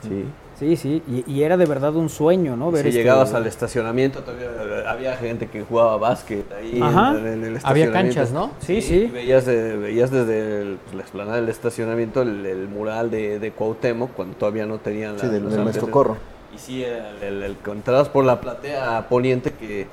[0.04, 0.26] Sí.
[0.60, 1.02] Sí, sí.
[1.08, 2.72] Y, y era de verdad un sueño, ¿no?
[2.72, 7.12] si este- llegabas al estacionamiento, todavía había gente que jugaba básquet ahí Ajá.
[7.18, 7.94] en, en el Había estacionamiento.
[7.94, 8.52] canchas, ¿no?
[8.60, 8.96] Sí, sí.
[9.04, 13.40] y veías, de- veías desde el- pues, la explanada del estacionamiento el, el mural de,
[13.40, 16.18] de Cuauhtémoc cuando todavía no tenían la, Sí, del, del maestro Corro.
[16.56, 19.88] Y sí, el, el, entrabas por la platea poniente que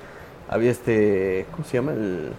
[0.48, 1.92] había este, ¿cómo se llama?
[1.92, 2.30] El,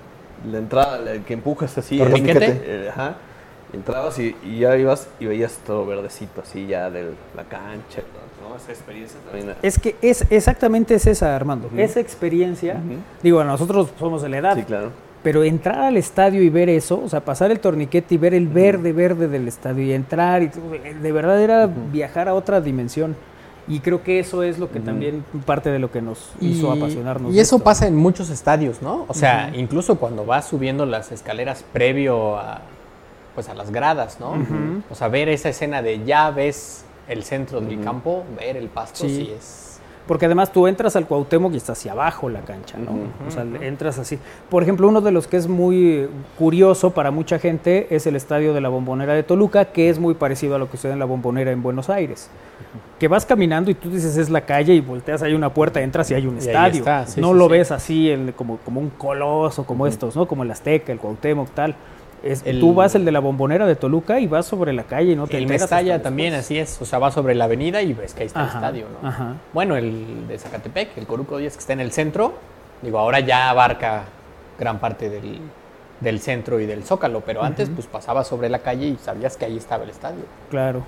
[0.52, 1.98] la entrada, el que empujas así.
[1.98, 2.46] ¿Torniquete?
[2.46, 3.16] el- el- ajá.
[3.76, 8.02] Entrabas y, y ya ibas y veías todo verdecito así ya de la cancha,
[8.42, 8.56] ¿no?
[8.56, 9.54] Esa experiencia también.
[9.62, 11.70] Es que es exactamente es esa, Armando.
[11.78, 12.78] Esa experiencia,
[13.22, 14.92] digo, nosotros somos de la edad, Sí, claro.
[15.22, 18.48] pero entrar al estadio y ver eso, o sea, pasar el torniquete y ver el
[18.48, 20.50] verde, verde del estadio y entrar, y
[21.02, 23.16] de verdad era viajar a otra dimensión.
[23.68, 27.34] Y creo que eso es lo que también parte de lo que nos hizo apasionarnos.
[27.34, 27.64] Y eso esto.
[27.66, 29.06] pasa en muchos estadios, ¿no?
[29.08, 32.62] O sea, incluso cuando vas subiendo las escaleras previo a,
[33.36, 34.34] pues a las gradas, ¿no?
[34.90, 39.08] O sea, ver esa escena de ya ves el centro del campo, ver el pasto,
[39.08, 39.16] Sí.
[39.26, 39.62] sí, es...
[40.08, 42.92] Porque además tú entras al Cuauhtémoc y está hacia abajo la cancha, ¿no?
[43.28, 44.20] O sea, entras así.
[44.52, 48.54] Por ejemplo, uno de los que es muy curioso para mucha gente es el estadio
[48.54, 51.06] de la Bombonera de Toluca, que es muy parecido a lo que sucede en la
[51.06, 52.30] Bombonera en Buenos Aires.
[53.00, 56.12] Que vas caminando y tú dices es la calle y volteas, hay una puerta, entras
[56.12, 56.80] y hay un Y estadio.
[56.82, 60.28] está, sí, no sí, lo ves así el- como, como un coloso, como estos, ¿no?
[60.28, 61.76] Como el Azteca, el Cuauhtémoc, tal.
[62.24, 65.12] Es, El- tú vas el de la Bombonera de Toluca y vas sobre la calle
[65.12, 67.94] y no te El Mestalla también así es, o sea, va sobre la avenida y
[67.94, 69.08] ves que ahí está Ajá, el estadio, ¿no?
[69.08, 69.34] ajá.
[69.54, 72.34] Bueno, el de Zacatepec, el Coruco 10 que está en el centro,
[72.82, 74.04] digo, ahora ya abarca
[74.60, 75.40] gran parte del,
[76.00, 79.46] del centro y del Zócalo, pero antes pues pasabas sobre la calle y sabías que
[79.46, 80.24] ahí estaba el estadio.
[80.50, 80.84] Claro.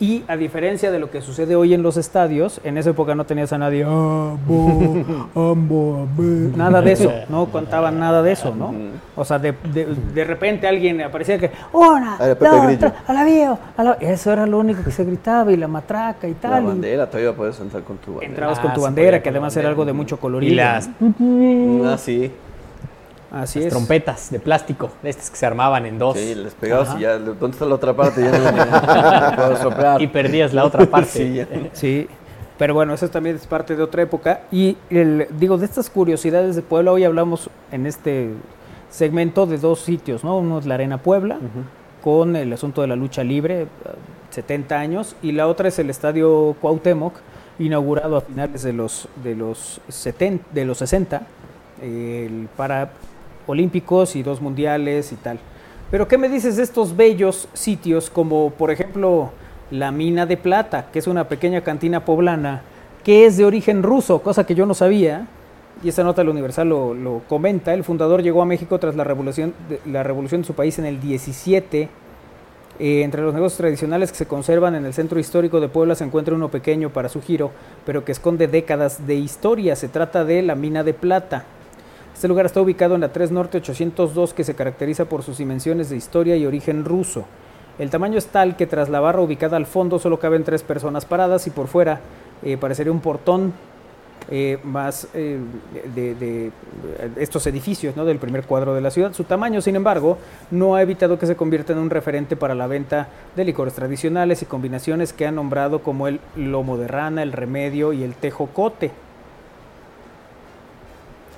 [0.00, 3.24] Y a diferencia de lo que sucede hoy en los estadios, en esa época no
[3.24, 8.32] tenías a nadie, "Ah, bo, ambo, a ver", nada de eso, no contaban nada de
[8.32, 8.74] eso, ¿no?
[9.14, 13.24] O sea, de, de, de repente alguien aparecía que, una, Ah, dos, tres, a la
[13.24, 13.92] viejo, a la-".
[14.00, 16.62] Eso era lo único que se gritaba y la matraca y La tal.
[16.64, 18.28] y bandera, todavía puedes entrar con tu bandera.
[18.28, 20.52] entrabas Ah, con tu bandera, que la además era algo de mucho colorido.
[20.52, 20.88] Y las,
[21.84, 22.30] Ah, sí.
[23.32, 23.72] Así las es.
[23.72, 26.98] trompetas de plástico, estas que se armaban en dos Sí, les pegabas Ajá.
[26.98, 28.20] y ya, ¿dónde está la otra parte?
[28.22, 30.02] Ya soplar.
[30.02, 31.08] y perdías la otra parte.
[31.08, 31.48] Sí, ya.
[31.72, 32.08] Sí,
[32.58, 34.42] pero bueno, eso también es parte de otra época.
[34.52, 38.30] Y el, digo, de estas curiosidades de Puebla, hoy hablamos en este
[38.90, 40.36] segmento de dos sitios, ¿no?
[40.36, 41.38] Uno es la Arena Puebla,
[42.04, 43.66] con el asunto de la lucha libre, eh,
[44.30, 47.14] 70 años, y la otra es el Estadio Cuauhtémoc,
[47.58, 51.22] inaugurado a finales de los, de los, 70, de los 60,
[51.82, 52.90] el para
[53.52, 55.38] olímpicos y dos mundiales y tal.
[55.90, 59.30] Pero ¿qué me dices de estos bellos sitios como por ejemplo
[59.70, 62.62] la Mina de Plata, que es una pequeña cantina poblana
[63.04, 65.28] que es de origen ruso, cosa que yo no sabía?
[65.82, 67.74] Y esta nota del Universal lo, lo comenta.
[67.74, 70.84] El fundador llegó a México tras la revolución, de, la revolución de su país en
[70.84, 71.88] el 17
[72.78, 76.04] Eh, entre los negocios tradicionales que se conservan en el centro histórico de Puebla se
[76.04, 77.50] encuentra uno pequeño para su giro,
[77.84, 79.76] pero que esconde décadas de historia.
[79.76, 81.44] Se trata de la mina de plata.
[82.22, 85.90] Este lugar está ubicado en la 3 Norte 802 que se caracteriza por sus dimensiones
[85.90, 87.24] de historia y origen ruso.
[87.80, 91.04] El tamaño es tal que tras la barra ubicada al fondo solo caben tres personas
[91.04, 91.98] paradas y por fuera
[92.44, 93.52] eh, parecería un portón
[94.30, 95.40] eh, más eh,
[95.96, 96.52] de,
[97.16, 98.04] estos edificios ¿no?
[98.04, 99.12] del primer cuadro de la ciudad.
[99.14, 100.16] Su tamaño, sin embargo,
[100.52, 104.42] no ha evitado que se convierta en un referente para la venta de licores tradicionales
[104.42, 108.92] y combinaciones que han nombrado como el lomo de rana, el remedio y el tejocote.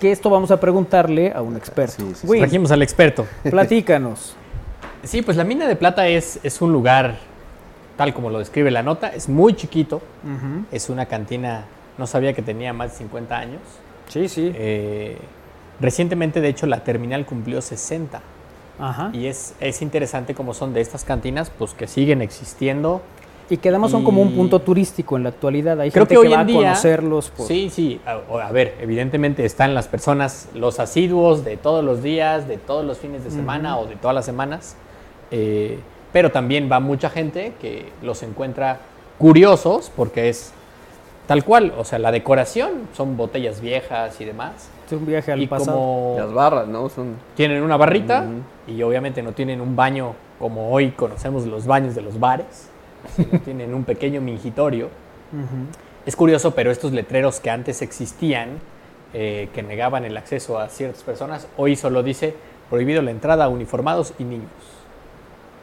[0.04, 1.94] Que esto vamos a preguntarle a un experto.
[1.96, 2.26] Sí, sí, sí.
[2.26, 3.26] Will, Trajimos al experto.
[3.42, 4.36] platícanos.
[5.02, 7.16] Sí, pues la mina de plata es, es un lugar,
[7.96, 10.02] tal como lo describe la nota, es muy chiquito,
[10.70, 11.64] es una cantina,
[11.96, 13.60] no sabía que tenía más de 50 años.
[14.10, 14.52] Sí, sí.
[14.54, 15.16] Eh,
[15.80, 18.20] recientemente, de hecho, la terminal cumplió 60
[18.78, 19.08] Ajá.
[19.14, 23.00] y es, es interesante cómo son de estas cantinas, pues que siguen existiendo.
[23.50, 25.78] Y que además son como un Y- punto turístico en la actualidad.
[25.80, 27.30] Hay Creo gente que que, hoy va en a día- conocerlos.
[27.30, 32.02] por- Sí, sí, a, a ver, evidentemente están las personas, los asiduos de todos los
[32.02, 34.76] días, de todos los fines de semana o de todas las semanas,
[35.30, 35.78] eh,
[36.12, 38.78] pero también va mucha gente que los encuentra
[39.18, 40.52] curiosos porque es
[41.26, 44.68] tal cual, o sea, la decoración son botellas viejas y demás.
[44.86, 45.76] Es un viaje al y pasado.
[45.76, 46.88] como Las barras, ¿no?
[46.88, 48.22] Son tienen una barrita
[48.66, 48.72] Ujú.
[48.76, 52.68] y obviamente no tienen un baño como hoy conocemos los baños de los bares,
[53.16, 54.86] sino tienen un pequeño mingitorio.
[55.32, 55.66] Ujú.
[56.06, 58.58] Es curioso, pero estos letreros que antes existían,
[59.14, 62.34] eh, que negaban el acceso a ciertas personas, hoy solo dice
[62.68, 64.50] prohibido la entrada a uniformados y niños.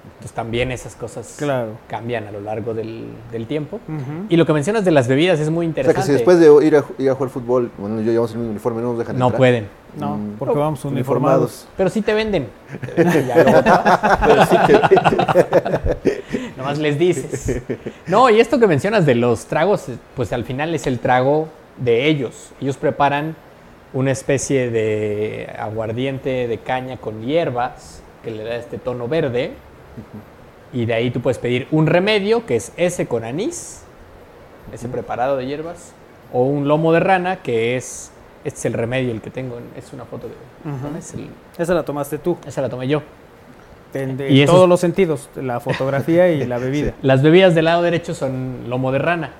[0.03, 1.73] Entonces también esas cosas Claro.
[1.87, 3.79] cambian a lo largo del, del tiempo.
[4.29, 5.99] Y lo que mencionas de las bebidas es muy O sea interesante.
[6.01, 8.51] que si después de ir a, ir a jugar fútbol, bueno, yo llevamos el mismo
[8.51, 9.37] uniforme, no nos dejan no entrar.
[9.37, 9.67] pueden.
[9.97, 10.35] No, Mm.
[10.39, 11.67] porque No, vamos uniformados.
[11.77, 12.47] Pero sí te venden.
[12.95, 16.23] Te venden ya te- Pero sí que-
[16.61, 17.61] Nomás les dices.
[18.07, 21.47] No, y esto que mencionas de los tragos, pues al final es el trago
[21.77, 22.51] de ellos.
[22.61, 23.35] Ellos preparan
[23.93, 29.51] una especie de aguardiente de caña con hierbas que le da este tono verde.
[30.73, 33.81] Y de ahí tú puedes pedir un remedio, que es ese con anís,
[34.71, 35.91] ese preparado de hierbas,
[36.31, 38.11] o un lomo de rana, que es,
[38.45, 40.33] este es el remedio, el que tengo, en- es una foto de...
[40.97, 42.37] Es el- Esa la tomaste tú.
[42.47, 43.01] esa la tomé yo.
[43.93, 45.29] En, de- Y todos es- los sentidos.
[45.35, 46.93] La fotografía y la bebida.
[47.01, 49.31] Las bebidas del lado derecho son lomo de rana.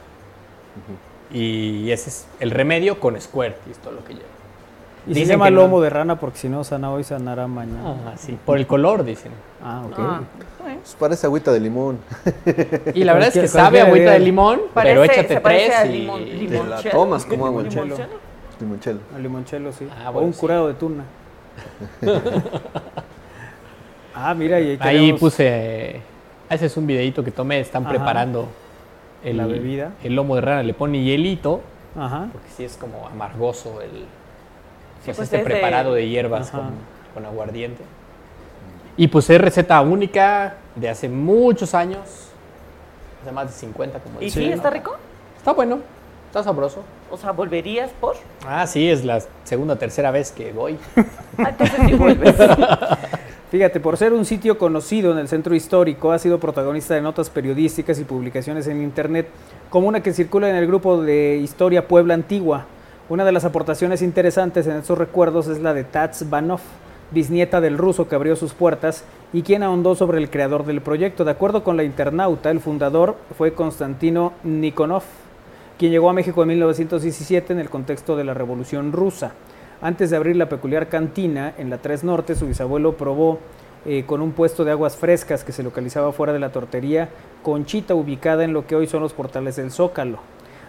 [1.34, 4.26] Y ese es el remedio con squirt, y es todo lo que lleva.
[5.08, 5.62] Y se Dicen llama que no.
[5.62, 7.96] lomo de rana porque si no sana hoy, sanará mañana.
[8.06, 9.32] Ah, sí, por el color, dicen.
[9.64, 9.96] Ah, ok.
[9.98, 10.22] Ah.
[10.64, 11.98] Pues parece agüita de limón.
[12.94, 16.06] Y la verdad es que sabe agüita de limón, Parece- pero échate se tres y...
[16.06, 17.64] limón- te la tomas como agua.
[17.64, 19.00] Limonchelo.
[19.16, 19.88] El limonchelo, sí.
[20.06, 20.40] Ah, o un sí.
[20.40, 21.04] curado de tuna.
[24.16, 26.02] ah, mira, y ahí, puse...
[26.50, 27.92] Ese es un videito que tomé, están Ajá.
[27.92, 28.48] preparando
[29.24, 29.94] el, La bebida.
[30.04, 31.62] El lomo de rana, le pone hielito,
[31.98, 32.28] Ajá.
[32.32, 34.06] porque sí es como amargoso el...
[35.04, 36.72] Pues, pues este es preparado de hierbas con,
[37.14, 37.84] con aguardiente.
[38.98, 42.30] Y pues es receta única de hace muchos años,
[43.22, 44.56] hace más de 50 como ¿Y dice, sí, ¿no?
[44.56, 44.96] está rico?
[45.38, 45.80] Está bueno,
[46.28, 46.84] está sabroso.
[47.10, 48.16] O sea, ¿volverías por?
[48.46, 50.78] Ah, sí, es la segunda o tercera vez que voy.
[51.38, 52.36] Ah, entonces sí vuelves.
[53.52, 57.30] Fíjate, por ser un sitio conocido en el centro histórico, ha sido protagonista de notas
[57.30, 59.28] periodísticas y publicaciones en Internet,
[59.70, 62.68] como una que circula en el grupo de Historia Puebla Antigua.
[63.10, 66.62] Una de las aportaciones interesantes en estos recuerdos es la de Tats Banov,
[67.12, 71.26] bisnieta del ruso que abrió sus puertas y quien ahondó sobre el creador del proyecto.
[71.26, 75.04] De acuerdo con la internauta, el fundador fue Konstantino Nikonov,
[75.78, 79.34] quien llegó a México en 1917 en el contexto de la Revolución Rusa.
[79.84, 83.40] Antes de abrir la peculiar cantina en la 3 Norte, su bisabuelo probó
[83.84, 87.10] eh, con un puesto de aguas frescas que se localizaba fuera de la tortería
[87.42, 90.20] Conchita, ubicada en lo que hoy son los portales del Zócalo.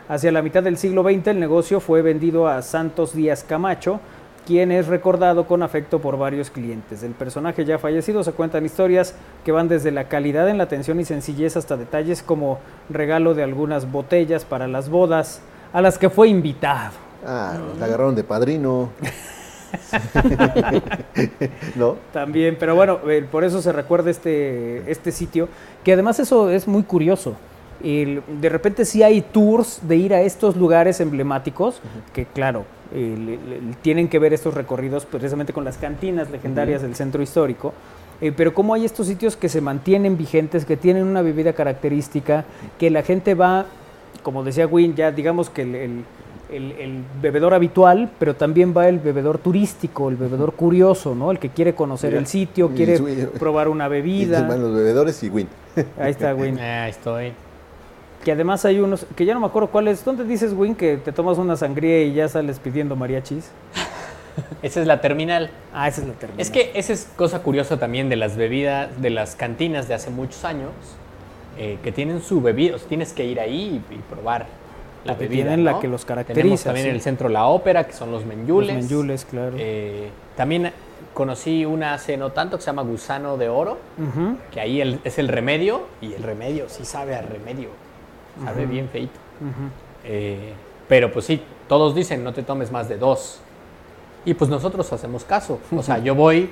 [0.09, 4.01] Hacia la mitad del siglo XX el negocio fue vendido a Santos Díaz Camacho,
[4.47, 7.03] quien es recordado con afecto por varios clientes.
[7.03, 10.99] Del personaje ya fallecido se cuentan historias que van desde la calidad en la atención
[11.01, 15.43] y sencillez hasta detalles como regalo de algunas botellas para las bodas
[15.75, 17.02] a las que fue invitado.
[17.25, 18.91] Ah, la agarraron de padrino.
[21.77, 21.97] ¿No?
[22.13, 25.49] También, pero bueno, eh, por eso se recuerda este, este sitio,
[25.85, 27.35] que además eso es muy curioso.
[27.83, 31.81] El- de repente sí hay tours de ir a estos lugares emblemáticos,
[32.13, 36.83] que claro, eh, le- le- tienen que ver estos recorridos precisamente con las cantinas legendarias
[36.83, 37.73] del centro histórico,
[38.21, 42.45] eh, pero como hay estos sitios que se mantienen vigentes, que tienen una bebida característica,
[42.79, 43.67] que la gente va,
[44.23, 46.05] como decía Win, ya digamos que el, el-
[46.53, 51.31] el, el bebedor habitual, pero también va el bebedor turístico, el bebedor curioso, ¿no?
[51.31, 54.43] El que quiere conocer Mira, el sitio, y quiere su- probar una Y bebida.
[54.47, 55.49] van los bebedores y Win.
[55.99, 56.59] Ahí está, Win.
[56.59, 57.33] Ah, estoy.
[58.25, 60.05] Que además hay unos, que ya no me acuerdo cuáles.
[60.05, 63.51] ¿Dónde dices, Win, que te tomas una sangría y ya sales pidiendo mariachis?
[64.63, 65.51] Esa es la terminal.
[65.75, 66.41] Ah, esa es la terminal.
[66.41, 70.09] Es que esa es cosa curiosa también de las bebidas, de las cantinas de hace
[70.11, 70.71] muchos años,
[71.59, 72.77] eh, que tienen su bebida.
[72.77, 74.47] o sea, tienes que ir ahí y, y probar
[75.05, 75.45] la que bebida.
[75.45, 76.89] tienen, la que los Tenemos caracteriza, también sí.
[76.91, 79.25] en el centro la ópera, que son los Los menyules.
[79.25, 79.57] claro.
[79.59, 80.73] Eh, también
[81.15, 83.79] conocí una hace no tanto que se llama Gusano de Oro,
[84.51, 87.69] que ahí el- es el remedio, y el remedio sí sabe a remedio.
[88.45, 89.19] Sabe bien feito.
[90.05, 90.53] Eh,
[90.89, 93.41] pero pues sí, todos dicen no te tomes más de dos.
[94.25, 95.59] Y pues nosotros hacemos caso.
[95.77, 96.51] O sea, yo voy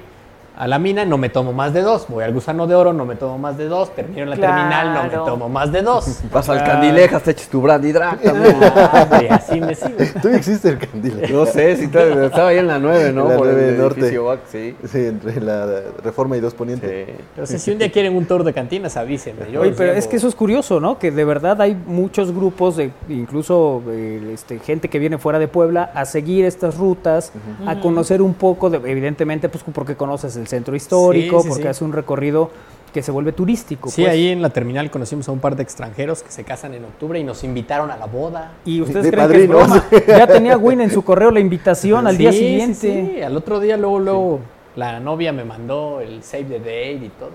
[0.61, 2.05] a la mina, no me tomo más de dos.
[2.11, 3.95] Voy al gusano de oro, no me tomo más de dos.
[3.95, 6.21] Termino en la terminal, no me tomo más de dos.
[6.31, 8.57] Vas al Candilejas, te eches tu brandy drag también.
[8.63, 9.97] Ah, y así me sigo.
[10.21, 11.23] Todavía existe el candil.
[11.33, 13.23] No sé, si todavía- estaba ahí en la 9, ¿no?
[13.23, 14.01] En la Por 9 el norte.
[14.01, 14.77] edificio Bac, sí.
[14.87, 15.67] Sí, entre la
[16.05, 17.07] Reforma y Dos Poniente.
[17.07, 17.13] Sí.
[17.31, 19.51] Entonces, si un día quieren un tour de cantinas, avísenme.
[19.51, 19.99] Yo Oye, pero llevo.
[19.99, 20.99] es que eso es curioso, ¿no?
[20.99, 25.49] Que de verdad hay muchos grupos, de, incluso eh, este, gente que viene fuera de
[25.49, 27.33] Puebla, a seguir estas rutas,
[27.67, 31.63] a conocer un poco, de, evidentemente, pues porque conoces el centro histórico, Sí, sí, porque
[31.63, 31.69] sí.
[31.69, 32.51] hace un recorrido
[32.93, 33.89] que se vuelve turístico.
[33.89, 34.13] Sí, pues.
[34.13, 37.19] ahí en la terminal conocimos a un par de extranjeros que se casan en octubre
[37.21, 38.53] y nos invitaron a la boda.
[38.65, 39.83] Y ustedes De creen padrinos.
[39.89, 40.19] que es broma.
[40.19, 42.75] Ya tenía Win en su correo la invitación al día siguiente.
[43.15, 44.41] Sí, al otro día, luego, luego,
[44.75, 47.31] la novia me mandó el save the date y todo.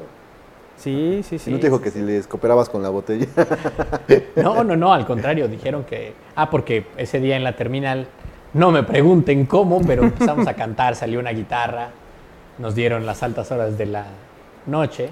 [0.78, 1.49] Sí, sí, sí.
[1.49, 3.28] ¿Y no te dijo que si les cooperabas con la botella?
[4.36, 6.13] No, no, no, al contrario, dijeron que.
[6.36, 8.08] Ah, porque ese día en la terminal,
[8.54, 11.89] no me pregunten cómo, pero empezamos a cantar, salió una guitarra,
[12.58, 14.06] nos dieron las altas horas de la
[14.65, 15.10] noche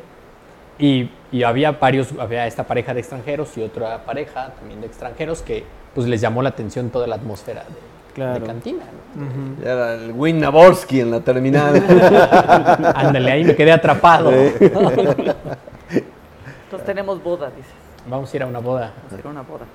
[0.79, 5.41] y, y había varios, había esta pareja de extranjeros y otra pareja también de extranjeros
[5.41, 8.39] que pues les llamó la atención toda la atmósfera de, Claro.
[8.41, 8.83] de cantina.
[9.15, 9.63] ¿no?
[9.63, 11.75] Ya era el Win Naborsky en la terminal.
[12.95, 14.31] Ándale, ahí me quedé atrapado.
[14.31, 15.35] Entonces
[16.85, 17.71] tenemos boda, dices.
[18.07, 19.65] Vamos a ir a una boda Vamos a ir a una boda.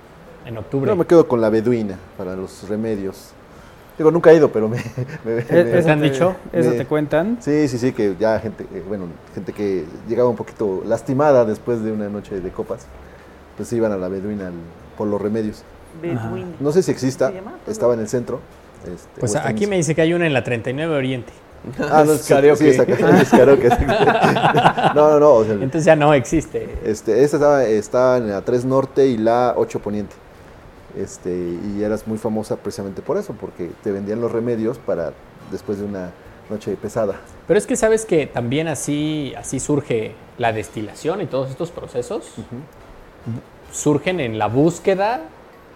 [0.45, 0.89] en octubre.
[0.91, 3.33] Yo me quedo con la beduina para los remedios.
[3.99, 4.77] Digo, nunca he ido, pero me...
[5.25, 6.37] me- me- Eh, ¿Te ¿Eso han dicho?
[6.53, 7.39] ¿Eso Me- te cuentan?
[7.41, 11.83] Sí, sí, sí, que ya gente, eh, bueno, gente que llegaba un poquito lastimada después
[11.83, 12.87] de una noche de copas,
[13.57, 14.53] pues iban a la beduina al-
[14.97, 15.63] por los remedios.
[16.01, 16.55] Bedouin.
[16.61, 17.33] No sé si exista,
[17.65, 18.41] Se estaba en el centro.
[18.85, 21.33] este, Pues aquí me dice que hay una en la 39 Oriente.
[21.91, 22.57] Ah, no, Es sí, karaoke.
[22.65, 23.69] sí, es acá, es karaoke.
[24.95, 26.69] No, no, no, o sea, Entonces ya no existe.
[26.85, 30.15] este, esta estaba, estaba en la 3 Norte y la 8 Poniente.
[30.99, 35.13] Este, y eras muy famosa precisamente por eso, porque te vendían los remedios para
[35.53, 36.11] después de una
[36.51, 37.21] noche pesada.
[37.47, 42.33] Pero es que sabes que también así, así surge la destilación y todos estos procesos.
[43.73, 45.21] Surgen en la búsqueda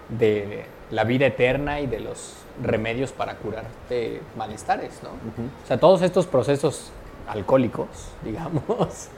[0.08, 5.10] de la vida eterna y de los remedios para curarte malestares, ¿no?
[5.10, 6.90] O sea, todos estos procesos
[7.28, 7.86] alcohólicos,
[8.24, 9.08] digamos,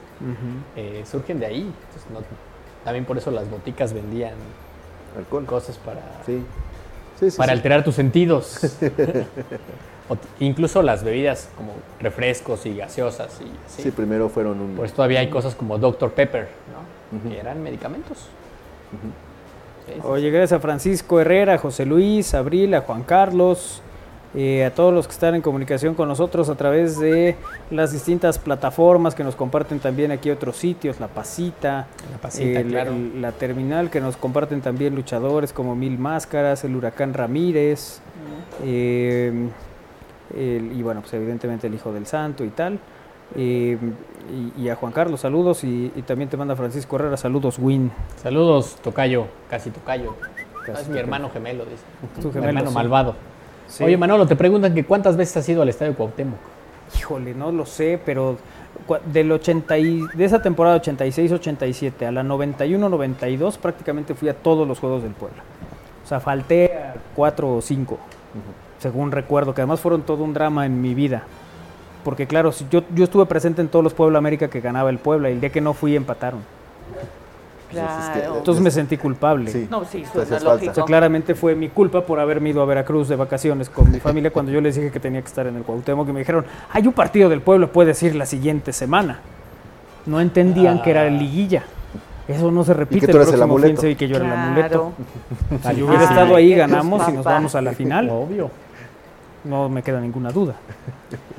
[0.75, 1.61] eh, surgen de ahí.
[1.61, 2.19] Entonces, no-
[2.83, 4.35] también por eso las boticas vendían
[5.17, 5.45] Alcohol.
[5.45, 6.43] cosas para, Sí.
[7.19, 7.57] Sí, sí, para sí.
[7.57, 8.77] alterar tus sentidos.
[10.07, 13.81] O incluso las bebidas como refrescos y gaseosas y así.
[13.81, 14.75] Sí, primero fueron un...
[14.75, 16.11] Por eso todavía hay cosas como Dr.
[16.11, 17.29] Pepper, ¿no?
[17.31, 18.27] Que eran medicamentos.
[19.87, 23.81] Sí, sí, Oye, gracias a Francisco Herrera, a José Luis, a Abril, a Juan Carlos,
[24.35, 27.35] eh, a todos los que están en comunicación con nosotros a través de
[27.71, 32.67] las distintas plataformas que nos comparten también aquí otros sitios, La Pasita, La Pasita, el-
[32.67, 32.91] claro.
[32.91, 38.01] el- la Terminal, que nos comparten también luchadores como Mil Máscaras, el Huracán Ramírez,
[38.63, 39.47] eh,
[40.35, 42.79] el- y bueno, pues evidentemente el Hijo del Santo y tal.
[43.35, 43.75] eh,
[44.57, 47.91] y, y a Juan Carlos, saludos, y, y también te manda Francisco Herrera, saludos, Win.
[48.21, 50.13] Saludos, Tocayo, casi Tocayo.
[50.63, 51.83] Casi es mi hermano gemelo, dice.
[52.21, 52.75] Tu Mi gemelo, hermano sí.
[52.75, 53.15] malvado.
[53.67, 53.83] Sí.
[53.83, 56.37] Oye, Manolo, te preguntan que cuántas veces has ido al Estadio Cuauhtémoc.
[56.97, 58.37] Híjole, no lo sé, pero
[59.11, 64.79] del 80 y, de esa temporada 86-87 a la 91-92 prácticamente fui a todos los
[64.79, 65.43] juegos del Puebla.
[66.03, 67.97] O sea, falté a cuatro o cinco,
[68.79, 71.23] según recuerdo, que además fueron todo un drama en mi vida.
[72.03, 75.29] Porque claro, yo, yo estuve presente en todos los Puebla América que ganaba el Puebla
[75.29, 76.41] y el día que no fui empataron.
[77.77, 78.37] Entonces, es que- Claro.
[78.37, 79.51] Entonces me sentí culpable.
[79.51, 79.67] Sí.
[79.69, 80.71] No, sí, suena lógico.
[80.71, 83.99] O sea, claramente fue mi culpa por haberme ido a Veracruz de vacaciones con mi
[83.99, 86.45] familia cuando yo les dije que tenía que estar en el Cuauhtémoc y me dijeron,
[86.71, 89.19] hay un partido del pueblo, puedes ir la siguiente semana.
[90.05, 91.63] No entendían que era liguilla.
[92.27, 93.87] Eso no se repite que el tú eras el próximo fin amuleto.
[93.87, 94.91] y que yo era el amuleto.
[95.69, 98.09] Si yo hubiera Ay, estado ahí, ganamos y nos vamos a la final.
[98.09, 98.49] Obvio.
[99.43, 100.55] No me queda ninguna duda.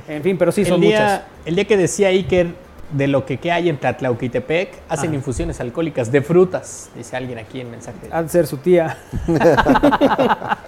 [0.06, 1.22] En fin, pero sí el, son día, muchas.
[1.44, 2.54] el día que decía Iker
[2.90, 5.16] de lo que, que hay en Tlatlauquitepec, hacen Ajá.
[5.16, 8.08] infusiones alcohólicas de frutas, dice alguien aquí en mensaje.
[8.08, 8.98] De ser su tía.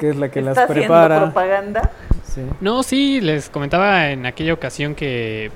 [0.00, 1.20] que es la que las ¿Está haciendo prepara.
[1.20, 1.90] propaganda?
[2.24, 2.42] Sí.
[2.60, 5.52] No, sí, les comentaba en aquella ocasión que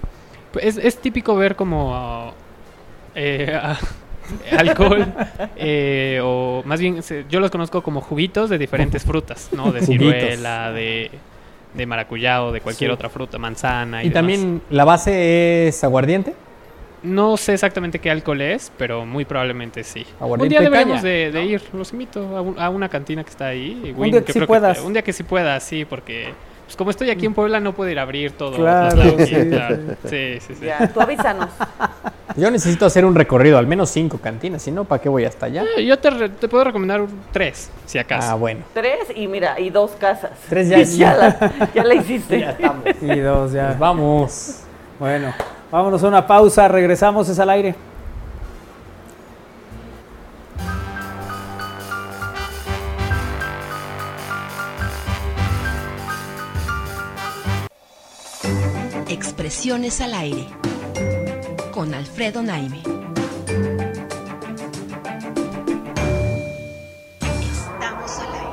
[0.53, 2.33] pues, es, es típico ver como
[3.15, 3.59] eh,
[4.59, 5.07] alcohol
[5.57, 9.73] eh, o más bien yo los conozco como juguitos de diferentes frutas, ¿no?
[9.73, 11.11] De ciruela, de,
[11.77, 12.95] de maracuyá o de cualquier Sí.
[12.95, 14.15] otra fruta, manzana y, Y demás.
[14.21, 16.35] también la base es aguardiente.
[17.03, 20.05] No sé exactamente qué alcohol es, pero muy probablemente sí.
[20.19, 23.31] Un día de deberíamos de, de ir, los invito a, un- a una cantina que
[23.31, 23.95] está ahí.
[23.97, 24.81] Un día que sí creo puedas.
[24.81, 26.33] un día que sí pueda, sí, porque
[26.67, 28.53] pues, como estoy aquí en Puebla no puedo ir a abrir todo.
[28.57, 29.77] Claro, lados, sí, claro.
[30.05, 30.67] sí, sí, sí.
[30.67, 31.49] Ya, tú avísanos.
[32.37, 35.47] Yo necesito hacer un recorrido, al menos cinco cantinas, si no, ¿para qué voy hasta
[35.47, 35.65] allá?
[35.77, 38.29] Eh, Yo te, re- te puedo recomendar un- tres, si acaso.
[38.31, 38.61] Ah, bueno.
[38.75, 40.33] Tres y mira, y dos casas.
[40.49, 42.41] Tres ya ya, la, ya la hiciste.
[42.41, 42.85] Ya estamos.
[43.01, 43.69] Y dos ya.
[43.69, 44.61] Pues vamos.
[44.99, 45.33] Bueno,
[45.71, 47.75] vámonos a una pausa, regresamos, es al aire.
[59.09, 60.47] Expresiones al aire.
[61.73, 62.83] Con Alfredo Naime.
[67.21, 68.51] Estamos al aire.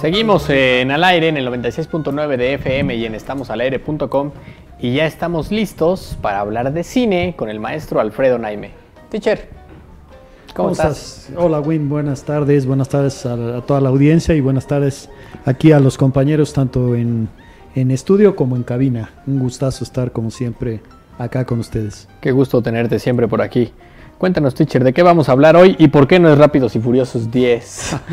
[0.00, 4.32] Seguimos en al aire en el 96.9 de FM y en estamosalaire.com
[4.80, 8.72] y ya estamos listos para hablar de cine con el maestro Alfredo Naime.
[9.08, 9.48] Teacher,
[10.54, 11.28] ¿cómo, estás?
[11.36, 15.08] Hola Win, buenas tardes, buenas tardes a, a toda la audiencia y buenas tardes
[15.44, 17.28] aquí a los compañeros tanto en,
[17.74, 19.10] en estudio como en cabina.
[19.26, 20.80] Un gustazo estar como siempre
[21.18, 22.08] acá con ustedes.
[22.20, 23.72] Qué gusto tenerte siempre por aquí.
[24.18, 26.80] Cuéntanos, teacher, ¿de qué vamos a hablar hoy y por qué no es Rápidos y
[26.80, 27.96] Furiosos 10?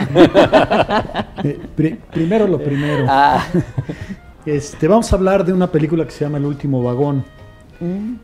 [1.43, 3.05] Eh, pri- primero lo primero.
[3.09, 3.43] ah,
[4.45, 7.23] Este, vamos a hablar de una película que se llama El último vagón.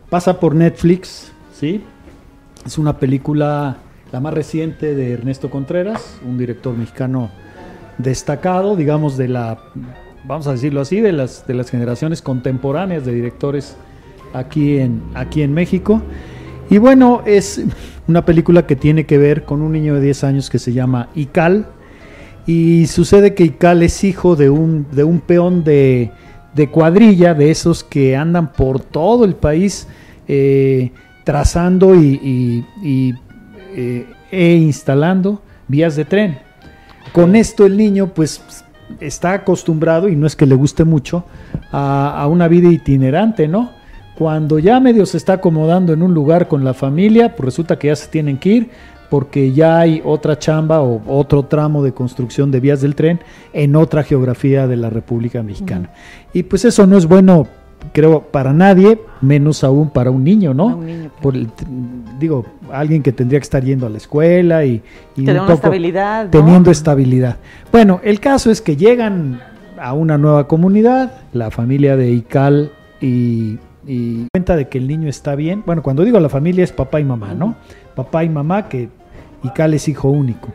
[0.08, 1.82] Pasa por Netflix, ¿sí?
[2.64, 3.76] Es una película,
[4.12, 7.30] la más reciente de Ernesto Contreras, un director mexicano
[7.98, 9.58] destacado, digamos, de la,
[10.24, 13.76] vamos a decirlo así, de las, de las generaciones contemporáneas de directores
[14.32, 16.02] aquí en, aquí en México.
[16.70, 17.64] Y bueno, es
[18.06, 21.08] una película que tiene que ver con un niño de 10 años que se llama
[21.14, 21.66] Ical.
[22.46, 26.12] Y sucede que Ical es hijo de un, de un peón de,
[26.54, 29.86] de cuadrilla, de esos que andan por todo el país
[30.26, 30.90] eh,
[31.24, 33.14] trazando y,
[33.78, 36.38] eh, e instalando vías de tren.
[37.12, 38.64] Con esto el niño pues
[38.98, 41.24] está acostumbrado, y no es que le guste mucho,
[41.70, 43.70] a, a una vida itinerante, ¿no?
[44.16, 47.86] Cuando ya medio se está acomodando en un lugar con la familia, pues resulta que
[47.86, 48.70] ya se tienen que ir
[49.10, 53.20] porque ya hay otra chamba o otro tramo de construcción de vías del tren
[53.52, 55.90] en otra geografía de la República Mexicana.
[56.32, 57.46] Y pues eso no es bueno,
[57.92, 60.66] creo, para nadie, menos aún para un niño, ¿no?
[60.76, 61.48] Un niño, Por el-
[62.18, 64.82] digo, alguien que tendría que estar yendo a la escuela y,
[65.16, 66.24] y un poco estabilidad.
[66.24, 66.30] ¿no?
[66.30, 67.36] teniendo estabilidad.
[67.72, 69.40] Bueno, el caso es que llegan
[69.80, 75.08] a una nueva comunidad, la familia de Ical y, y cuenta de que el niño
[75.08, 75.62] está bien.
[75.64, 77.54] Bueno, cuando digo la familia es papá y mamá, ¿no?
[77.94, 78.88] Papá y mamá, que
[79.44, 80.48] Ical es hijo único.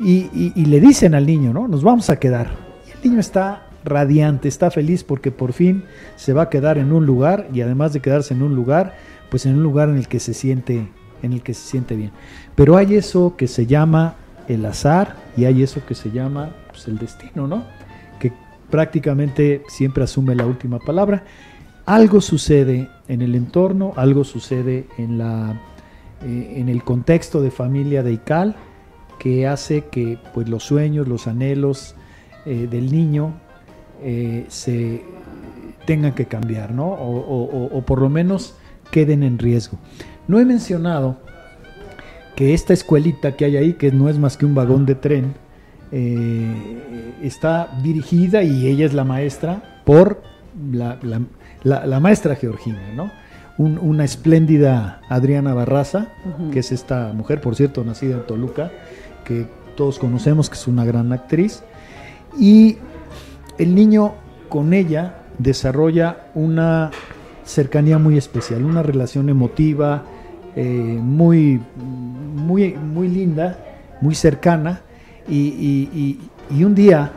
[0.00, 1.68] Y, y- y le dicen al niño, ¿no?
[1.68, 2.48] Nos vamos a quedar.
[2.88, 5.84] Y el niño está radiante, está feliz porque por fin
[6.16, 8.96] se va a quedar en un lugar y además de quedarse en un lugar,
[9.30, 10.88] pues en un lugar en el que se siente,
[11.22, 12.10] en el que se siente bien.
[12.54, 14.16] Pero hay eso que se llama
[14.48, 17.64] el azar y hay eso que se llama pues, el destino, ¿no?
[18.18, 18.32] Que
[18.70, 21.24] prácticamente siempre asume la última palabra.
[21.86, 25.60] Algo sucede en el entorno, algo sucede en, la,
[26.22, 28.56] eh, en el contexto de familia de Ical
[29.18, 31.94] que hace que pues, los sueños, los anhelos
[32.46, 33.34] eh, del niño
[34.04, 35.02] eh, se
[35.86, 36.86] tengan que cambiar, ¿no?
[36.86, 38.54] O, o- o- o por lo menos
[38.90, 39.78] queden en riesgo.
[40.28, 41.16] No he mencionado
[42.36, 45.34] que esta escuelita que hay ahí, que no es más que un vagón de tren,
[45.92, 50.22] eh, está dirigida y ella es la maestra por
[50.72, 51.20] la, la-
[51.62, 53.10] la- la maestra Georgina, ¿no?
[53.56, 56.08] Un- una espléndida Adriana Barraza,
[56.52, 58.72] que es esta mujer, por cierto, nacida en Toluca,
[59.24, 61.62] que todos conocemos que es una gran actriz.
[62.38, 62.78] Y
[63.58, 64.14] el niño
[64.48, 66.90] con ella desarrolla una
[67.44, 70.04] cercanía muy especial, una relación emotiva
[70.56, 73.58] eh, muy, muy, muy linda,
[74.00, 74.82] muy cercana.
[75.28, 76.18] Y,
[76.50, 77.10] un día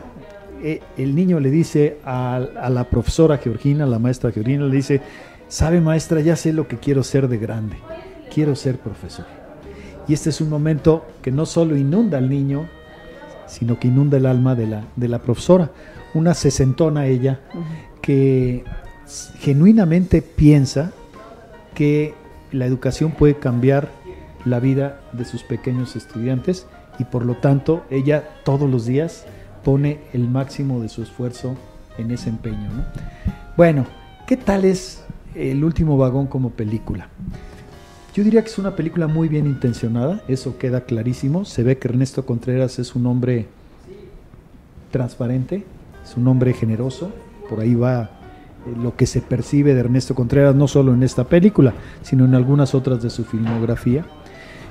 [0.62, 5.00] eh, el niño le dice a, a la profesora Georgina, la maestra Georgina, le dice,
[5.48, 7.76] sabe maestra, ya sé lo que quiero ser de grande,
[8.32, 9.26] quiero ser profesor.
[10.08, 12.66] Y este es un momento que no solo inunda al niño,
[13.46, 15.70] sino que inunda el alma de la, de la profesora.
[16.18, 17.38] Una sesentona ella
[18.02, 18.64] que
[19.38, 20.90] genuinamente piensa
[21.76, 22.12] que
[22.50, 23.88] la educación puede cambiar
[24.44, 26.66] la vida de sus pequeños estudiantes
[26.98, 29.26] y por lo tanto ella todos los días
[29.62, 31.54] pone el máximo de su esfuerzo
[31.98, 32.68] en ese empeño.
[32.68, 32.84] ¿no?
[33.56, 33.86] Bueno,
[34.26, 35.04] ¿qué tal es
[35.36, 37.10] el último vagón como película?
[38.12, 41.44] Yo diría que es una película muy bien intencionada, eso queda clarísimo.
[41.44, 43.46] Se ve que Ernesto Contreras es un hombre
[44.90, 45.64] transparente,
[46.08, 47.12] es un hombre generoso,
[47.50, 51.24] por ahí va eh, lo que se percibe de Ernesto Contreras, no solo en esta
[51.24, 54.06] película, sino en algunas otras de su filmografía.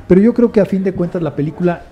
[0.07, 1.83] Pero yo creo que a fin de cuentas la película,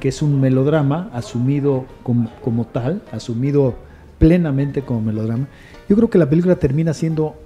[0.00, 3.74] que es un melodrama asumido como, como tal, asumido
[4.18, 5.48] plenamente como melodrama,
[5.88, 7.36] yo creo que la película termina siendo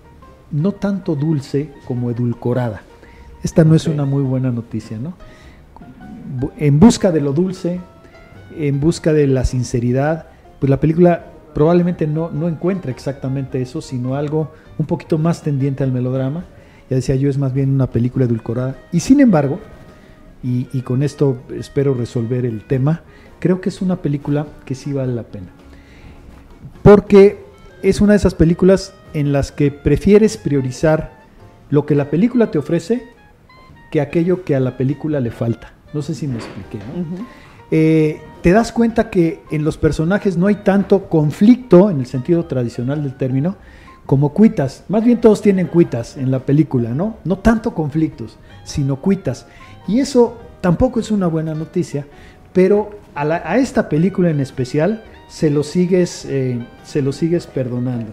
[0.50, 2.82] no tanto dulce como edulcorada.
[3.44, 5.14] Esta no es una muy buena noticia, ¿no?
[6.56, 7.80] En busca de lo dulce,
[8.56, 10.26] en busca de la sinceridad,
[10.58, 15.84] pues la película probablemente no, no encuentra exactamente eso, sino algo un poquito más tendiente
[15.84, 16.44] al melodrama.
[16.90, 18.76] Ya decía yo, es más bien una película edulcorada.
[18.92, 19.60] Y sin embargo,
[20.42, 23.02] y, y con esto espero resolver el tema,
[23.40, 25.48] creo que es una película que sí vale la pena.
[26.82, 27.44] Porque
[27.82, 31.18] es una de esas películas en las que prefieres priorizar
[31.70, 33.02] lo que la película te ofrece
[33.90, 35.72] que aquello que a la película le falta.
[35.92, 36.78] No sé si me expliqué.
[36.78, 37.26] ¿no?
[37.70, 42.44] Eh, te das cuenta que en los personajes no hay tanto conflicto, en el sentido
[42.46, 43.56] tradicional del término,
[44.06, 44.84] como cuitas.
[44.88, 47.16] Más bien todos tienen cuitas en la película, ¿no?
[47.24, 49.46] No tanto conflictos, sino cuitas.
[49.86, 52.06] Y eso tampoco es una buena noticia,
[52.52, 57.46] pero a, la- a esta película en especial se lo sigues, eh, se lo sigues
[57.46, 58.12] perdonando.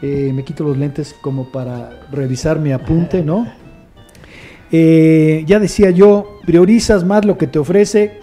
[0.00, 3.46] Eh, me quito los lentes como para revisar mi apunte, ¿no?
[4.74, 8.20] Eh, ya decía yo, priorizas más lo que te ofrece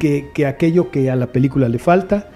[0.00, 2.30] que, que aquello que a la película le falta.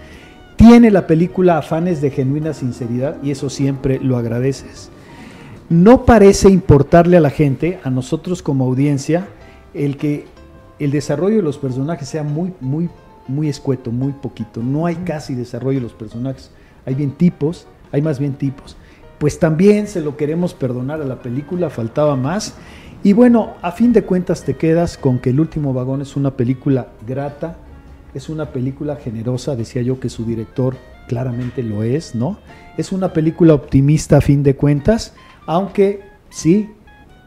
[0.54, 4.90] Tiene la película afanes de genuina sinceridad y eso siempre lo agradeces.
[5.68, 9.26] No parece importarle a la gente, a nosotros como audiencia,
[9.72, 10.26] el que
[10.78, 12.88] el desarrollo de los personajes sea muy, muy,
[13.26, 14.62] muy escueto, muy poquito.
[14.62, 16.50] No hay casi desarrollo de los personajes.
[16.86, 18.76] Hay bien tipos, hay más bien tipos.
[19.18, 22.54] Pues también se lo queremos perdonar a la película, faltaba más.
[23.04, 26.30] Y bueno, a fin de cuentas te quedas con que El último vagón es una
[26.30, 27.58] película grata,
[28.14, 30.76] es una película generosa, decía yo que su director
[31.06, 32.38] claramente lo es, ¿no?
[32.78, 35.12] Es una película optimista a fin de cuentas,
[35.44, 36.00] aunque
[36.30, 36.70] sí,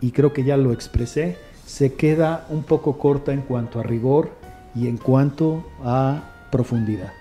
[0.02, 4.32] y creo que ya lo expresé, se queda un poco corta en cuanto a rigor
[4.74, 7.14] y en cuanto a profundidad.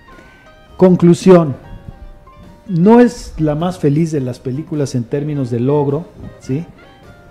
[0.78, 1.56] Conclusión,
[2.68, 6.06] no es la más feliz de las películas en términos de logro,
[6.40, 6.64] ¿sí?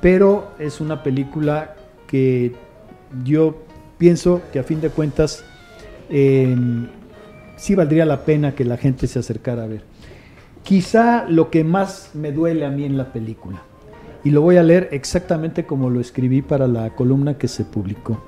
[0.02, 1.76] Pero es una película
[2.08, 2.54] que
[3.24, 3.56] yo
[3.98, 5.43] pienso que a fin de cuentas
[6.10, 6.56] eh,
[7.56, 9.84] sí valdría la pena que la gente se acercara a ver.
[10.64, 13.62] Quizá lo que más me duele a mí en la película,
[14.24, 18.24] y lo voy a leer exactamente como lo escribí para la columna que se publicó,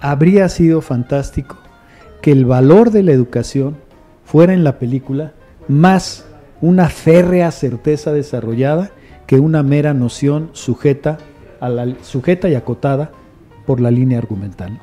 [0.00, 1.58] habría sido fantástico
[2.22, 3.76] que el valor de la educación
[4.24, 5.34] fuera en la película
[5.68, 6.24] más
[6.62, 8.90] una férrea certeza desarrollada
[9.26, 11.18] que una mera noción sujeta,
[11.60, 13.10] a la, sujeta y acotada
[13.66, 14.72] por la línea argumental.
[14.74, 14.80] ¿no?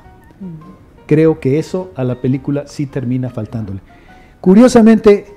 [1.05, 3.81] Creo que eso a la película sí termina faltándole.
[4.39, 5.27] Curiosamente,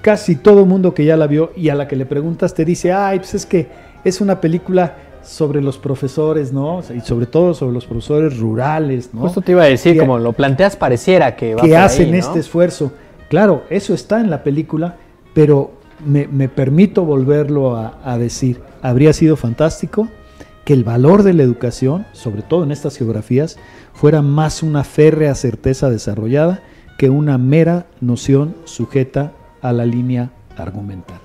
[0.00, 2.92] casi todo mundo que ya la vio y a la que le preguntas te dice,
[2.92, 3.68] ay, pues es que
[4.04, 6.80] es una película sobre los profesores, ¿no?
[6.94, 9.22] Y sobre todo sobre los profesores rurales, ¿no?
[9.22, 11.84] Justo te iba a decir, Que- como lo planteas, pareciera que va que por ahí,
[11.84, 12.16] hacen ¿no?
[12.16, 12.92] este esfuerzo.
[13.30, 14.96] Claro, eso está en la película,
[15.32, 15.72] pero
[16.04, 18.60] me, permito volverlo a, a decir.
[18.82, 20.08] Habría sido fantástico
[20.64, 23.58] que el valor de la educación, sobre todo en estas geografías,
[23.92, 26.62] fuera más una férrea certeza desarrollada
[26.98, 31.18] que una mera noción sujeta a la línea argumental.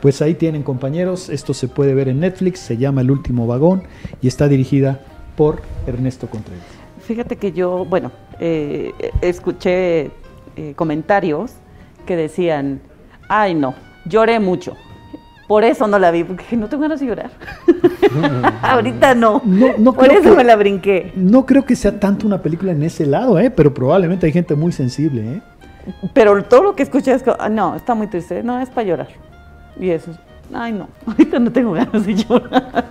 [0.00, 3.82] Pues ahí tienen compañeros, esto se puede ver en Netflix, se llama El último vagón
[4.22, 5.02] y está dirigida
[5.36, 6.64] por Ernesto Contreras.
[7.02, 10.10] Fíjate que yo, bueno, eh, escuché
[10.56, 11.52] eh, comentarios
[12.06, 12.80] que decían,
[13.30, 13.74] ay no,
[14.04, 14.76] lloré mucho.
[15.46, 17.30] Por eso no la vi, porque no tengo ganas de llorar.
[18.62, 19.42] Ahorita no.
[19.44, 21.12] No, no Por eso que- me la brinqué.
[21.16, 23.50] No creo que sea tanto una película en ese lado, ¿eh?
[23.50, 25.22] pero probablemente hay gente muy sensible.
[25.22, 25.40] ¿eh?
[26.12, 28.86] Pero todo lo que escuché es que, ah, no, está muy triste, no, es para
[28.86, 29.08] llorar.
[29.78, 30.12] Y eso,
[30.52, 32.86] ay no, ahorita no tengo ganas de llorar.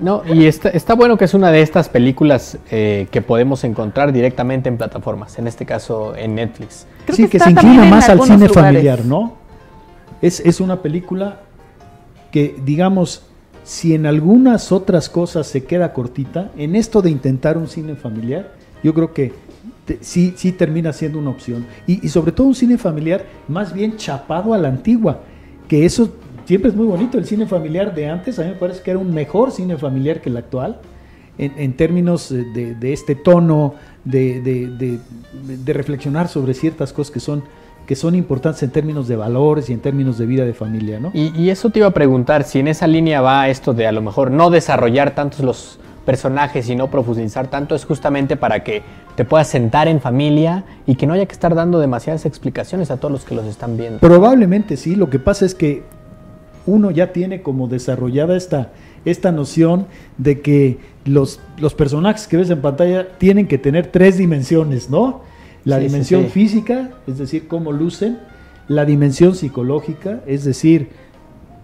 [0.00, 4.12] No, y está, está bueno que es una de estas películas eh, que podemos encontrar
[4.12, 6.86] directamente en plataformas, en este caso en Netflix.
[7.06, 8.54] Creo sí, que, se inclina más al cine lugares.
[8.54, 9.41] familiar, ¿no?
[10.22, 11.40] Es, es una película
[12.30, 13.24] que, digamos,
[13.64, 18.52] si en algunas otras cosas se queda cortita, en esto de intentar un cine familiar,
[18.82, 19.32] yo creo que
[20.00, 21.66] sí, sí termina siendo una opción.
[21.86, 25.20] Y, y sobre todo un cine familiar más bien chapado a la antigua,
[25.68, 26.08] que eso
[26.44, 28.38] siempre es muy bonito el cine familiar de antes.
[28.38, 30.80] A mí me parece que era un mejor cine familiar que el actual.
[31.38, 34.98] En, en términos eh, de, de este tono, de- de-
[35.56, 37.42] de reflexionar sobre ciertas cosas que son,
[37.86, 41.10] que son importantes en términos de valores y en términos de vida de familia, ¿no?
[41.14, 43.92] Y, y eso te iba a preguntar, si en esa línea va esto de a
[43.92, 48.82] lo mejor no desarrollar tantos los personajes y no profundizar tanto, es justamente para que
[49.14, 52.96] te puedas sentar en familia y que no haya que estar dando demasiadas explicaciones a
[52.96, 53.98] todos los que los están viendo.
[54.00, 55.82] Probablemente sí, lo que pasa es que
[56.66, 58.72] uno ya tiene como desarrollada esta,
[59.04, 59.86] esta noción
[60.18, 65.20] de que los, los personajes que ves en pantalla tienen que tener tres dimensiones, ¿no?
[65.64, 66.28] La Sí, dimensión sí.
[66.30, 68.18] física, es decir, cómo lucen,
[68.68, 70.88] la dimensión psicológica, es decir,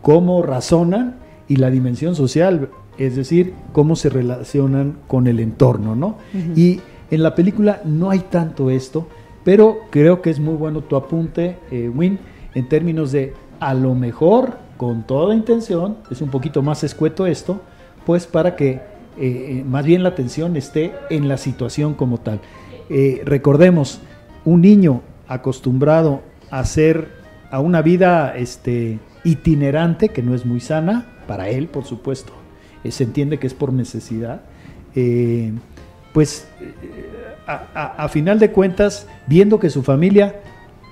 [0.03, 1.17] cómo razonan,
[1.49, 2.69] y la dimensión social,
[2.99, 6.19] es decir, cómo se relacionan con el entorno, ¿no?
[6.55, 6.81] Y
[7.11, 9.09] en la película no hay tanto esto,
[9.45, 12.19] pero creo que es muy bueno tu apunte, eh, Win,
[12.55, 17.61] en términos de a lo mejor con toda intención, es un poquito más escueto esto,
[18.05, 18.81] pues para que eh,
[19.19, 22.41] eh, más bien la atención esté en la situación como tal.
[22.91, 24.01] Eh, recordemos,
[24.45, 27.09] un niño acostumbrado a ser
[27.51, 32.33] a una vida este, itinerante, que no es muy sana, para él, por supuesto,
[32.85, 34.41] eh, se entiende que es por necesidad,
[34.95, 35.53] eh,
[36.13, 36.49] pues
[37.47, 40.37] a, final de cuentas, viendo que su familia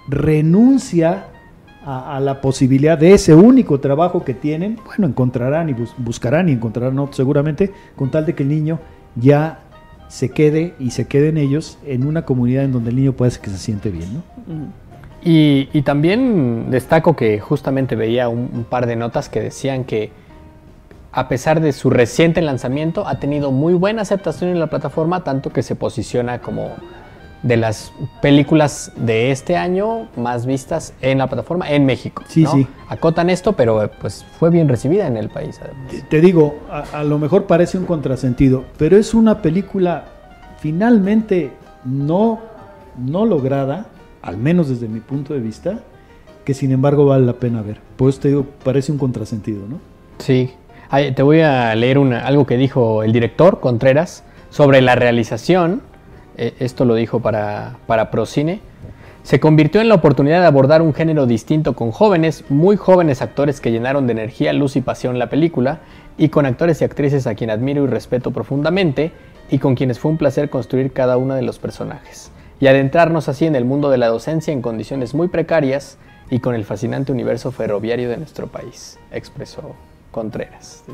[0.09, 1.27] renuncia
[1.85, 6.53] a, la posibilidad de ese único trabajo que tienen, bueno, encontrarán y bus- buscarán y
[6.53, 8.81] encontrarán seguramente, con tal de que el niño
[9.15, 9.61] ya
[10.09, 13.41] se quede y se queden ellos en una comunidad en donde el niño puede ser
[13.43, 14.23] que se siente bien, ¿no?
[15.25, 20.13] Y, y también destaco que justamente veía un par de notas que decían que
[21.17, 25.51] a pesar de su reciente lanzamiento ha tenido muy buena aceptación en la plataforma, tanto
[25.51, 26.73] que se posiciona como
[27.47, 27.93] de las
[28.23, 32.23] películas de este año más vistas en la plataforma en México.
[32.27, 32.53] Sí, ¿no?
[32.53, 32.67] sí.
[32.89, 35.61] Acotan esto, pero pues fue bien recibida en el país.
[35.63, 36.09] además.
[36.09, 40.05] Te- digo, a, a lo mejor parece un contrasentido, pero es una película
[40.59, 41.53] finalmente
[41.85, 42.41] no,
[42.99, 43.87] no lograda,
[44.23, 45.79] al menos desde mi punto de vista,
[46.45, 47.79] que sin embargo vale la pena ver.
[47.97, 49.79] Por eso te digo, parece un contrasentido, ¿no?
[50.19, 50.51] Sí.
[50.89, 55.83] Ay, te voy a leer una- algo que dijo el director Contreras sobre la realización.
[56.37, 58.61] Eh, esto lo dijo para, para Procine.
[59.23, 63.61] Se convirtió en la oportunidad de abordar un género distinto con jóvenes, muy jóvenes actores
[63.61, 65.81] que llenaron de energía, luz y pasión la película,
[66.17, 69.11] y con actores y actrices a quien admiro y respeto profundamente,
[69.51, 72.31] y con quienes fue un placer construir cada uno de los personajes,
[72.61, 75.99] y adentrarnos así en el mundo de la docencia en condiciones muy precarias
[76.31, 79.75] y con el fascinante universo ferroviario de nuestro país, expresó
[80.13, 80.85] Contreras.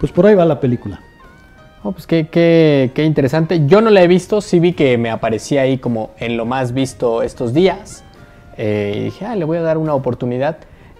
[0.00, 1.00] Pues por ahí va la película.
[1.84, 3.66] Oh, pues qué, qué- qué interesante.
[3.66, 6.72] Yo no la he visto, sí vi que me aparecía ahí como en lo más
[6.74, 8.04] visto estos días.
[8.56, 10.58] Eh, y dije, ah, le voy a dar una oportunidad.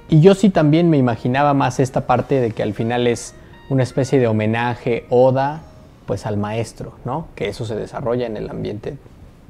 [0.09, 3.35] Y yo sí también me imaginaba más esta parte de que al final es
[3.68, 5.62] una especie de homenaje, oda,
[6.07, 7.26] pues al maestro, ¿no?
[7.35, 8.97] Que eso se desarrolla en el ambiente,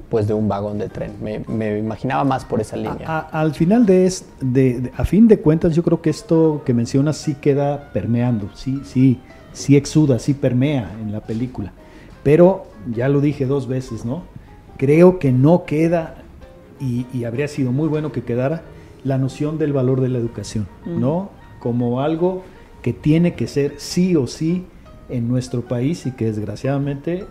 [0.09, 1.13] pues de un vagón de tren.
[1.21, 3.07] Me, me imaginaba más por esa línea.
[3.07, 6.09] A- a- al final de, es- de- de- a fin de cuentas, yo creo que
[6.09, 9.21] esto que mencionas sí queda permeando, sí, sí,
[9.53, 11.73] sí exuda, sí permea en la película.
[12.23, 14.23] Pero ya lo dije dos veces, ¿no?
[14.77, 16.15] Creo que no queda,
[16.79, 18.63] y, y habría sido muy bueno que quedara,
[19.03, 21.29] la noción del valor de la educación, ¿no?
[21.59, 22.43] Como algo
[22.81, 24.65] que tiene que ser sí o sí
[25.09, 27.25] en nuestro país y que desgraciadamente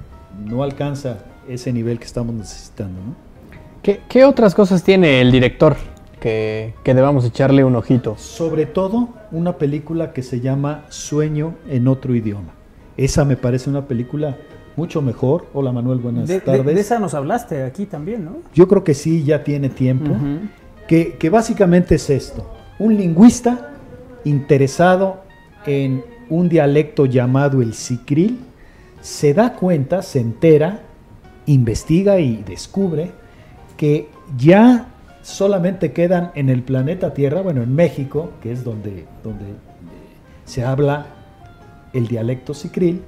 [0.45, 3.15] no alcanza ese nivel que estamos necesitando, ¿no?
[3.83, 5.77] ¿Qué, qué otras cosas tiene el director
[6.21, 8.17] que, que debamos echarle un ojito?
[8.19, 12.53] Sobre todo una película que se llama Sueño en otro idioma.
[12.97, 14.37] Esa me parece una película
[14.77, 15.47] mucho mejor.
[15.55, 16.75] Hola Manuel, buenas De, de- tardes.
[16.75, 18.37] de esa nos hablaste aquí también, ¿no?
[18.55, 20.15] Yo creo que sí, ya tiene tiempo.
[20.87, 22.45] que, que básicamente es esto.
[22.79, 23.73] Un lingüista
[24.25, 25.23] interesado
[25.67, 28.39] en un dialecto llamado el sicril
[29.01, 30.81] se da cuenta, se entera,
[31.47, 33.13] investiga y descubre
[33.77, 34.89] que ya
[35.29, 39.55] solamente quedan en el planeta Tierra, bueno, en México, que es donde, donde eh,
[40.45, 41.07] se habla
[41.93, 43.03] el dialecto sicril,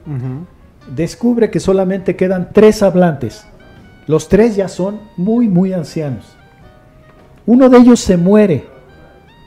[0.94, 3.46] descubre que solamente quedan tres hablantes.
[4.06, 6.36] Los tres ya son muy, muy ancianos.
[7.46, 8.66] Uno de ellos se muere.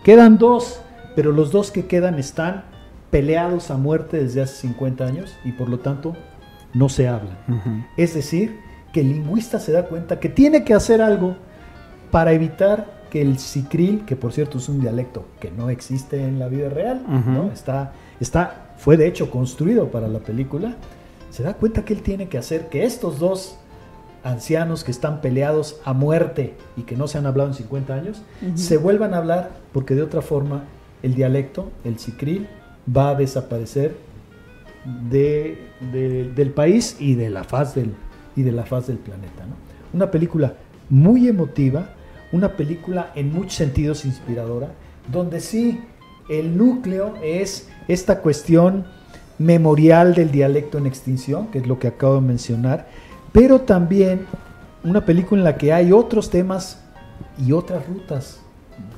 [0.03, 0.81] Quedan dos,
[1.15, 2.63] pero los dos que quedan están
[3.11, 6.15] peleados a muerte desde hace 50 años y por lo tanto
[6.73, 7.37] no se hablan.
[7.97, 8.59] Es decir,
[8.91, 11.35] que el lingüista se da cuenta que tiene que hacer algo
[12.13, 16.39] para evitar que el sicril, que por cierto es un dialecto que no existe en
[16.39, 17.51] la vida real, ¿no?
[17.51, 20.75] está, está, fue de hecho construido para la película,
[21.29, 23.57] se da cuenta que él tiene que hacer que estos dos
[24.23, 28.21] ancianos que están peleados a muerte y que no se han hablado en 50 años,
[28.55, 30.63] se vuelvan a hablar porque de otra forma
[31.01, 32.47] el dialecto, el cicril,
[32.87, 33.95] va a desaparecer
[35.09, 35.57] de-
[35.91, 37.93] de- del país y de la faz del,
[38.35, 39.45] y de la faz del planeta.
[39.47, 39.55] ¿no?
[39.93, 40.53] Una película
[40.89, 41.89] muy emotiva,
[42.33, 44.71] una película en muchos sentidos inspiradora,
[45.11, 45.79] donde sí
[46.29, 48.85] el núcleo es esta cuestión
[49.39, 52.87] memorial del dialecto en extinción, que es lo que acabo de mencionar,
[53.31, 54.25] pero también
[54.83, 56.79] una película en la que hay otros temas
[57.37, 58.39] y otras rutas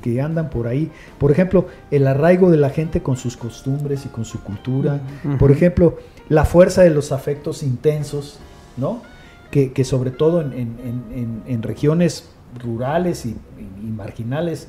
[0.02, 0.90] que andan por ahí.
[1.18, 5.00] Por ejemplo, el arraigo de la gente con sus costumbres y con su cultura.
[5.38, 8.38] Por ejemplo, la fuerza de los afectos intensos,
[8.76, 9.02] ¿no?
[9.50, 12.28] Que, que sobre todo en, en- en- en- en regiones
[12.62, 14.68] rurales y, y- y marginales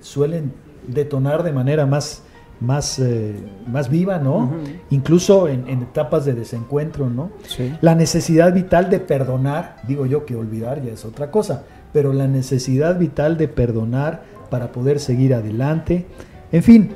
[0.00, 0.52] suelen
[0.86, 2.22] detonar de manera más,
[2.60, 3.34] más, eh,
[3.66, 4.52] más viva, ¿no?
[4.90, 7.30] Incluso en, en etapas de desencuentro, ¿no?
[7.46, 7.72] Sí.
[7.80, 12.26] La necesidad vital de perdonar, digo yo que olvidar ya es otra cosa, pero la
[12.26, 16.06] necesidad vital de perdonar para poder seguir adelante.
[16.50, 16.90] En fin,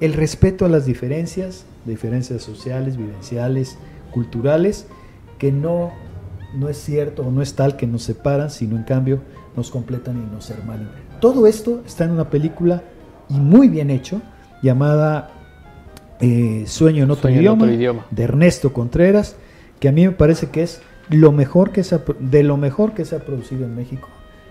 [0.00, 3.78] el respeto a las diferencias, diferencias sociales, vivenciales,
[4.12, 4.86] culturales,
[5.38, 5.92] que no,
[6.54, 9.20] no es cierto o no es tal que nos separan, sino en cambio
[9.56, 10.90] nos completan y nos hermanan.
[11.20, 12.82] Todo esto está en una película
[13.28, 14.20] y muy bien hecho,
[14.62, 15.30] llamada
[16.20, 18.06] eh, Sueño en otro, Sueño en idioma, otro idioma.
[18.10, 19.36] de Ernesto Contreras,
[19.80, 20.80] que a mí me parece que es
[21.10, 24.08] lo mejor que se ha, pro- de lo mejor que se ha producido en México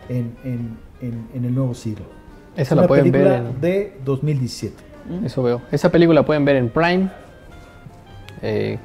[0.09, 2.05] en, en- en- en el nuevo siglo.
[2.55, 3.61] Esa la pueden ver película en...
[3.61, 4.75] de 2017.
[5.25, 5.61] Eso veo.
[5.71, 7.09] Esa película la pueden ver en Prime,
[8.41, 8.79] eh,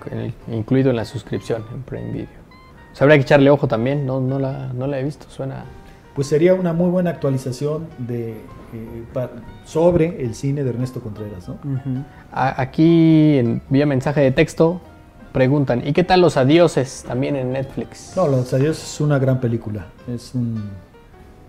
[0.51, 2.29] incluido en la suscripción en Prime Video.
[2.93, 5.64] O sea, habría que echarle ojo también, no, no, la, no la he visto, suena...
[6.21, 8.37] Pues sería una muy buena actualización de, eh,
[9.11, 9.31] pa-
[9.64, 11.57] sobre el cine de Ernesto Contreras, ¿no?
[12.31, 14.83] Aquí, en, vía mensaje de texto,
[15.33, 18.12] preguntan, ¿y qué tal Los Adioses también en Netflix?
[18.16, 19.87] No, Los Adiós es una gran película.
[20.12, 20.62] Es un-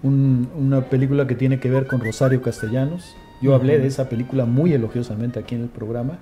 [0.03, 3.13] un- una película que tiene que ver con Rosario Castellanos.
[3.41, 6.19] Yo hablé de esa película muy elogiosamente aquí en el programa.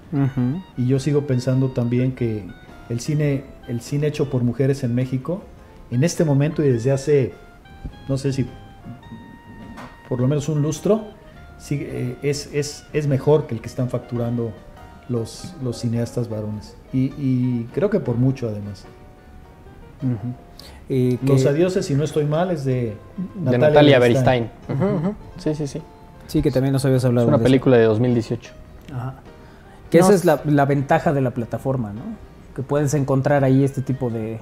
[0.75, 2.47] Y yo sigo pensando también que
[2.89, 5.43] el cine, el cine hecho por mujeres en México,
[5.91, 7.33] en este momento y desde hace,
[8.07, 8.47] no sé si
[10.07, 11.03] por lo menos un lustro,
[11.59, 14.51] sí, eh, es, es, es mejor que el que están facturando
[15.07, 16.75] los, los cineastas varones.
[16.91, 18.85] Y, y creo que por mucho además.
[20.01, 20.33] Ujú.
[20.89, 22.97] Eh, que- Los adioses, si no estoy mal, es de
[23.35, 24.49] de Natalia Beristain.
[24.67, 25.13] Ujú.
[25.37, 25.81] Sí, sí, sí.
[26.27, 27.47] Sí, que también nos habías Es hablado una de eso.
[27.47, 28.51] película de 2018.
[28.93, 29.15] Ajá.
[29.91, 32.01] Que No, esa es la, la ventaja de la plataforma, ¿no?
[32.55, 34.39] Que puedes encontrar ahí este tipo de,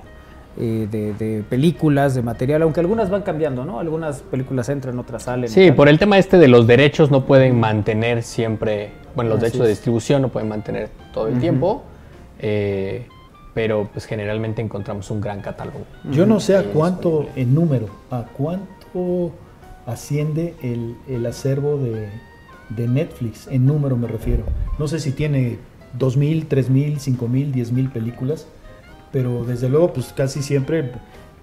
[0.60, 3.80] eh, de, de películas, de material, aunque algunas van cambiando, ¿no?
[3.80, 5.50] Algunas películas entran, otras salen.
[5.50, 9.46] Sí, por el tema este de los derechos no pueden mantener siempre, bueno, los Así
[9.46, 11.84] derechos de distribución no pueden mantener todo el tiempo,
[12.40, 13.08] eh,
[13.54, 15.86] pero pues generalmente encontramos un gran catálogo.
[16.12, 17.42] Yo no sé a cuánto disponible.
[17.42, 19.32] en número, a cuánto
[19.86, 22.10] asciende el, el acervo de,
[22.70, 24.44] de Netflix, en número me refiero.
[24.80, 25.60] No sé si tiene
[25.98, 28.48] 2.000, 3.000, 5.000, 10.000 películas,
[29.12, 30.92] pero desde luego pues casi siempre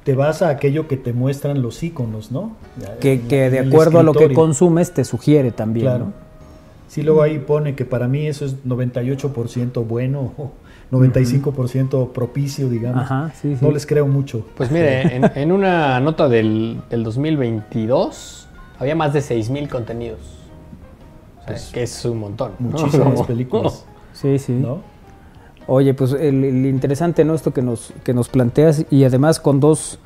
[0.04, 2.56] te vas a aquello que te muestran los iconos, ¿no?
[3.00, 6.04] Que, que de acuerdo a lo que consumes te sugiere también, Claro.
[6.06, 6.24] ¿no?
[6.88, 10.52] Sí, luego ahí pone que para mí eso es 98% bueno o
[10.92, 13.02] 95% propicio, digamos.
[13.04, 13.64] Ajá, sí, sí.
[13.64, 14.46] No les creo mucho.
[14.56, 18.46] Pues mire, en, en una nota del, del 2022
[18.78, 20.20] había más de 6.000 contenidos.
[21.42, 22.52] O sea, que es un montón.
[22.58, 22.70] ¿no?
[22.70, 24.52] Muchísimas Como- películas, Sí, sí.
[24.52, 24.80] ¿no?
[25.66, 27.34] Oye, pues el, el interesante, ¿no?
[27.34, 29.98] Esto que nos, que nos planteas y además con dos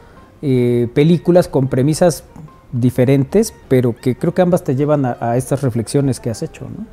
[0.42, 2.24] eh, películas con premisas
[2.72, 6.66] diferentes, pero que creo que ambas te llevan a, a estas reflexiones que has hecho,
[6.66, 6.86] ¿no?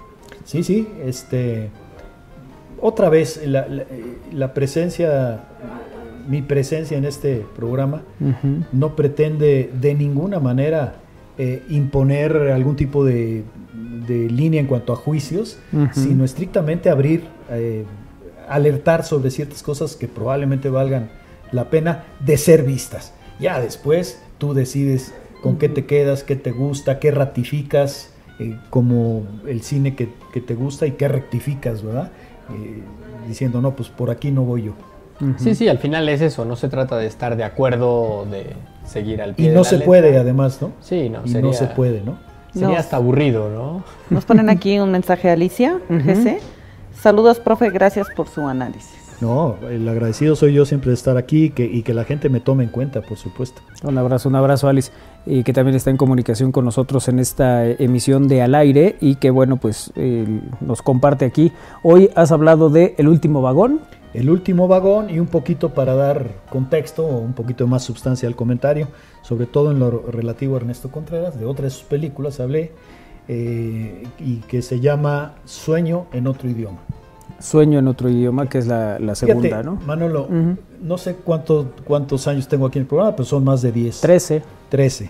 [0.46, 1.70] Sí, sí, este.
[2.82, 3.86] Otra vez, la, la-
[4.34, 5.46] la presencia,
[6.28, 8.02] mi presencia en este programa
[8.72, 10.96] no pretende de ninguna manera
[11.38, 13.44] eh, imponer algún tipo de,
[14.08, 15.58] de línea en cuanto a juicios,
[15.94, 17.86] sino estrictamente abrir, eh,
[18.50, 21.10] alertar sobre ciertas cosas que probablemente valgan
[21.52, 23.14] la pena de ser vistas.
[23.40, 29.24] Ya después tú decides con qué te quedas, qué te gusta, qué ratificas eh, como
[29.48, 32.12] el cine que, que te gusta y qué rectificas, ¿verdad?
[32.52, 32.82] Eh,
[33.28, 34.74] diciendo, no, pues por aquí no voy yo.
[35.38, 36.44] Sí, sí, al final es eso.
[36.44, 38.48] No se trata de estar de acuerdo o de
[38.86, 39.86] seguir al pie Y de no la se letra.
[39.86, 40.72] puede, además, ¿no?
[40.82, 42.18] Sí, no, y sería, no se puede, ¿no?
[42.52, 42.76] Sería No.
[42.76, 43.84] hasta aburrido, ¿no?
[44.10, 46.40] Nos ponen aquí un mensaje a Alicia, GC.
[47.02, 49.06] Saludos, profe, gracias por su análisis.
[49.22, 52.28] No, el agradecido soy yo siempre de estar aquí y que, y que la gente
[52.30, 53.62] me tome en cuenta, por supuesto.
[53.84, 54.92] Un abrazo, un abrazo, Alice,
[55.26, 58.98] y que también está en comunicación con nosotros en esta eh, emisión de Al Aire
[59.00, 61.52] y que, bueno, pues eh, nos comparte aquí.
[61.82, 63.80] Hoy has hablado de El último vagón.
[64.14, 68.36] El último vagón y un poquito para dar contexto o un poquito más sustancia al
[68.36, 68.88] comentario,
[69.22, 72.72] sobre todo en lo relativo a Ernesto Contreras, de otras de sus películas hablé.
[73.28, 76.80] Eh, y que se llama Sueño en otro idioma.
[77.40, 79.76] Sueño en otro idioma, que es la, la segunda, Fíjate, ¿no?
[79.86, 80.28] Manolo,
[80.82, 84.02] no sé cuánto, cuántos años tengo aquí en el programa, pero son más de 10.
[84.02, 84.42] 13.
[84.70, 85.10] 13.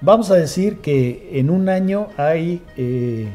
[0.00, 3.28] Vamos a decir que en un año hay eh,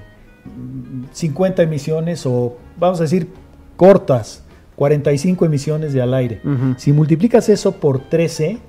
[1.11, 3.29] 50 emisiones o vamos a decir
[3.75, 4.43] cortas,
[4.75, 6.41] 45 emisiones de al aire.
[6.77, 8.59] Si multiplicas eso por 13,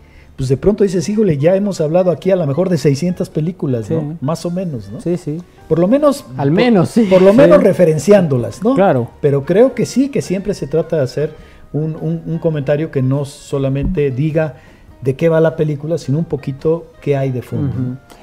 [0.42, 3.86] pues de pronto dices, híjole, ya hemos hablado aquí a lo mejor de 600 películas,
[3.86, 3.94] Sí.
[3.94, 4.16] ¿no?
[4.20, 5.00] Más o menos, ¿no?
[5.00, 5.38] Sí, sí.
[5.68, 6.24] Por lo menos...
[6.36, 7.04] Al por- menos, sí.
[7.08, 7.64] Por lo menos Sí.
[7.64, 8.74] referenciándolas, ¿no?
[8.74, 9.08] Claro.
[9.20, 11.32] Pero creo que sí, que siempre se trata de hacer
[11.72, 14.56] un, un- un comentario que no solamente diga
[15.00, 17.72] de qué va la película, sino un poquito qué hay de fondo.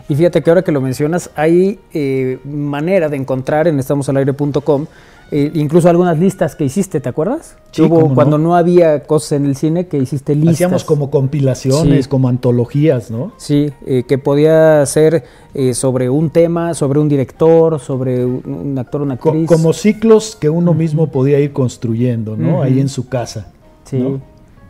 [0.10, 4.88] Y fíjate que ahora que lo mencionas, hay eh, manera de encontrar en estamosalaire.com
[5.32, 7.56] eh, incluso algunas listas que hiciste, ¿te acuerdas?
[7.72, 8.16] Sí, Hubo no.
[8.16, 10.56] cuando no había cosas en el cine que hiciste listas.
[10.56, 12.10] Hacíamos como compilaciones, Sí.
[12.10, 13.32] como antologías, ¿no?
[13.38, 15.24] Sí, eh, que podía ser
[15.54, 19.48] eh, sobre un tema, sobre un director, sobre un, actor, una Co- actriz.
[19.48, 22.62] como ciclos que uno mismo podía ir construyendo, ¿no?
[22.64, 23.52] Ahí en su casa.
[23.84, 24.22] Sí, ¿no?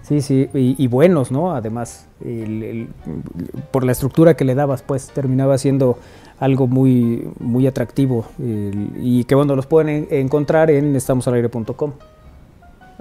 [0.02, 1.52] sí, sí, y, y buenos, ¿no?
[1.54, 2.88] Además, el- el-
[3.72, 5.98] por la estructura que le dabas, pues terminaba siendo
[6.40, 11.92] algo muy, muy atractivo el- y que bueno, los pueden en- encontrar en estamosalaire.com,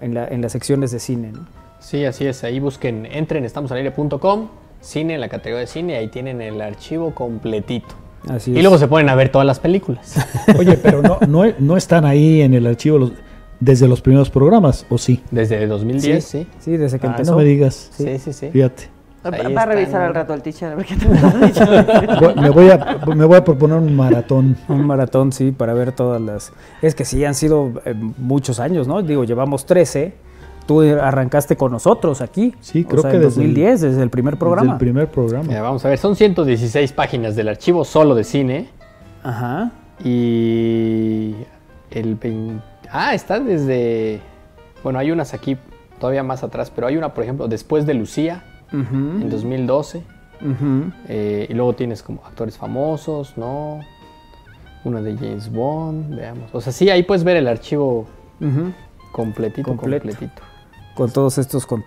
[0.01, 1.47] en, la, en las secciones de cine, ¿no?
[1.81, 2.43] Sí, así es.
[2.45, 4.49] Ahí busquen, entren estamosalaire.com,
[4.81, 7.95] cine, en la categoría de cine, ahí tienen el archivo completito.
[8.29, 8.63] Así Y es.
[8.63, 10.17] luego se ponen a ver todas las películas.
[10.59, 13.13] Oye, pero no, no, no están ahí en el archivo los-
[13.61, 15.23] desde los primeros programas, ¿o sí?
[15.31, 16.47] Desde 2010, sí.
[16.59, 17.33] Sí, desde que Ah, empezó.
[17.33, 17.91] no me digas.
[17.93, 18.51] Sí, sí, sí.
[18.51, 18.85] Fíjate.
[19.27, 21.65] Va, Ahí va a revisar al rato el teacher a ver qué te dicho.
[22.41, 24.57] Me, voy a, me voy a proponer un maratón.
[24.69, 26.53] Un maratón, sí, para ver todas las...
[26.83, 29.03] Es que sí, han sido eh, muchos años, ¿no?
[29.03, 30.15] Digo, llevamos 13.
[30.67, 32.55] Tú arrancaste con nosotros aquí.
[32.61, 34.63] Sí, O creo sea, que en desde el- 2010, desde el primer programa.
[34.63, 35.61] Desde el primer programa.
[35.63, 38.69] Vamos a ver, son 116 páginas del archivo solo de cine.
[39.25, 39.73] Ajá.
[40.05, 41.35] Y
[41.91, 44.21] el 20 Ah, está desde...
[44.83, 45.57] Bueno, hay unas aquí
[45.99, 50.03] todavía más atrás, pero hay una, por ejemplo, después de Lucía, En 2012.
[50.41, 50.93] ujú.
[51.09, 53.81] Eh, y luego tienes como actores famosos, ¿no?
[54.85, 56.51] Una de James Bond, veamos.
[56.55, 58.07] O sea, sí, ahí puedes ver el archivo
[58.41, 58.73] Ujú.
[59.13, 60.07] completito, Completo.
[60.09, 60.43] completito.
[60.95, 61.85] con todos estos con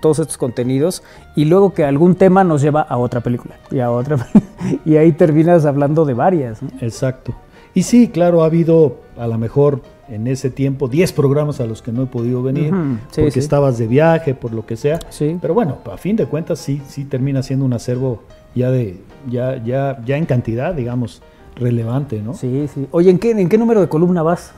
[0.00, 1.04] todos estos contenidos
[1.36, 4.16] y luego que algún tema nos lleva a otra película y a otra
[4.84, 6.68] y ahí terminas hablando de varias ¿no?
[6.80, 7.32] Exacto.
[7.74, 11.80] Y sí, claro, ha habido a lo mejor en ese tiempo 10 programas a los
[11.82, 12.72] que no he podido venir
[13.10, 13.38] sí, porque sí.
[13.40, 14.98] estabas de viaje, por lo que sea.
[15.10, 18.22] sí Pero bueno, a fin de cuentas sí, sí termina siendo un acervo
[18.54, 18.98] ya de
[19.30, 21.22] ya ya ya en cantidad, digamos,
[21.56, 22.34] relevante, ¿no?
[22.34, 24.52] sí sí oye en qué en qué número de columna vas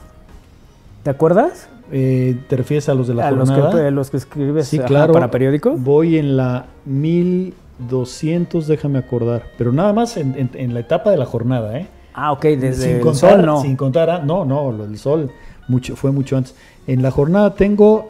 [1.03, 3.71] te acuerdas Eh, ¿Te refieres a los de la a los jornada?
[3.71, 5.13] que, a los que escribes Sí, ajá, claro.
[5.13, 10.79] para periódico Voy en la 1200, déjame acordar, pero nada más en, en- en la
[10.81, 11.87] etapa de la jornada, ¿eh?
[12.17, 15.31] Ah ok desde sin el contar, sol no sin contar, a- no, no, del sol
[15.69, 16.53] mucho, fue mucho antes.
[16.87, 18.09] En la jornada tengo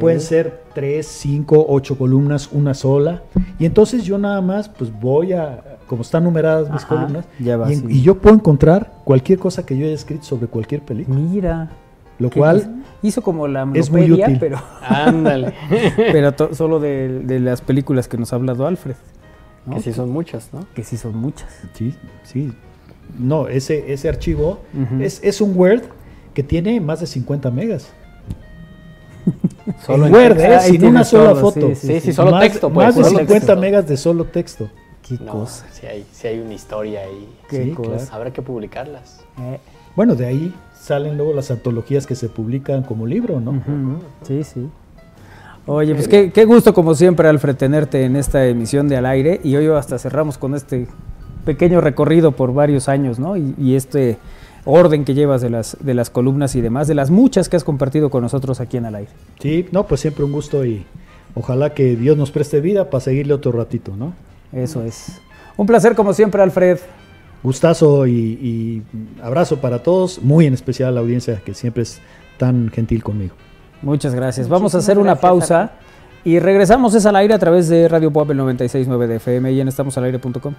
[0.00, 3.22] Pueden ser tres, cinco, ocho columnas, una sola.
[3.58, 7.56] Y entonces yo nada más, pues voy a, como están numeradas mis Ajá, columnas, ya
[7.56, 11.18] va y, yo puedo encontrar cualquier cosa que yo haya escrito sobre cualquier película.
[11.18, 11.68] Mira.
[12.20, 13.22] Lo ¿Qué cual hizo?
[13.22, 14.36] como la es muy útil.
[14.38, 15.52] pero, Ándale.
[15.96, 18.94] pero to- solo de, de las películas que nos ha hablado Alfred.
[19.66, 19.74] ¿no?
[19.74, 20.64] Que sí son muchas, ¿no?
[20.76, 21.48] Que sí son muchas.
[21.74, 22.52] Sí, sí.
[23.18, 24.60] No, ese, ese archivo
[25.00, 25.82] es, es un Word
[26.34, 27.90] que tiene más de 50 megas.
[29.84, 30.38] Solo en Word.
[30.38, 30.60] ¿eh?
[30.60, 31.68] Sin una sola todo, foto.
[31.74, 33.60] sí, Sí, sí, solo más, texto, pues, Más de solo 50 texto.
[33.60, 34.70] megas de solo texto.
[35.18, 35.66] Qué No, cosa.
[35.72, 37.28] sí hay, sí hay una historia ahí.
[37.48, 37.90] Qué Sí, cosa.
[37.90, 38.04] claro.
[38.12, 39.20] Habrá que publicarlas.
[39.40, 39.58] Eh,
[39.96, 43.62] Bueno, de ahí salen luego las antologías que se publican como libro, ¿no?
[44.22, 44.68] Sí, sí.
[45.66, 49.40] Oye, pues qué, qué gusto como siempre, Alfred, tenerte en esta emisión de Al Aire.
[49.44, 50.86] Y hoy hasta cerramos con este
[51.44, 53.36] pequeño recorrido por varios años, ¿no?
[53.36, 54.18] Y, y este
[54.64, 57.64] orden que llevas de las, de las columnas y demás, de las muchas que has
[57.64, 59.10] compartido con nosotros aquí en Al Aire.
[59.40, 60.84] Sí, no, pues siempre un gusto y
[61.34, 64.12] ojalá que Dios nos preste vida para seguirle otro ratito, ¿no?
[64.52, 65.20] Eso es.
[65.56, 66.78] Un placer como siempre, Alfred.
[67.42, 68.82] Gustazo y, y
[69.22, 72.00] abrazo para todos, muy en especial a la audiencia que siempre es
[72.36, 73.34] tan gentil conmigo.
[73.82, 74.48] Muchas gracias.
[74.48, 75.78] Vamos a hacer una gracias, pausa Alfred.
[76.24, 79.60] y regresamos es al aire a través de Radio Pop el 96.9 de FM y
[79.60, 80.54] en estamosalaire.com.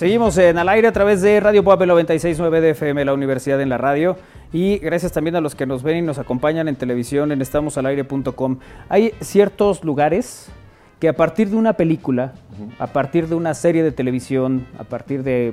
[0.00, 3.68] Seguimos en al aire a través de Radio el 96.9 de FM, la Universidad en
[3.68, 4.16] la Radio.
[4.50, 8.60] Y gracias también a los que nos ven y nos acompañan en televisión en estamosalaire.com.
[8.88, 10.46] Hay ciertos lugares
[11.00, 12.32] que a partir de una película,
[12.78, 15.52] a partir de una serie de televisión, a partir de,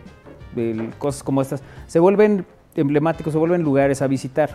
[0.56, 2.45] de cosas como estas, se vuelven
[2.78, 4.52] emblemáticos, se vuelven lugares a visitar.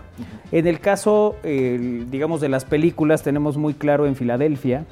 [0.52, 4.86] En el caso, digamos, de las películas, tenemos muy claro en Filadelfia,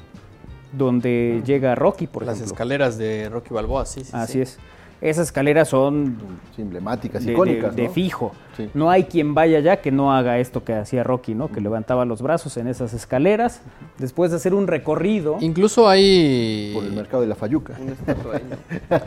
[0.71, 2.53] donde llega Rocky, por Las ejemplo.
[2.53, 4.11] escaleras de Rocky Balboa, sí, sí.
[4.13, 4.41] Así sí.
[4.41, 4.59] es.
[5.01, 6.15] Esas escaleras son
[6.55, 7.75] Sí, emblemáticas, de, icónicas.
[7.75, 7.93] de- de ¿no?
[7.93, 8.31] fijo.
[8.55, 8.69] Sí.
[8.75, 11.51] No hay quien vaya allá que no haga esto que hacía Rocky, ¿no?
[11.51, 13.61] Que levantaba los brazos en esas escaleras
[13.97, 15.37] después de hacer un recorrido.
[15.41, 16.71] Incluso hay...
[16.75, 17.73] Por el mercado de la Fayuca.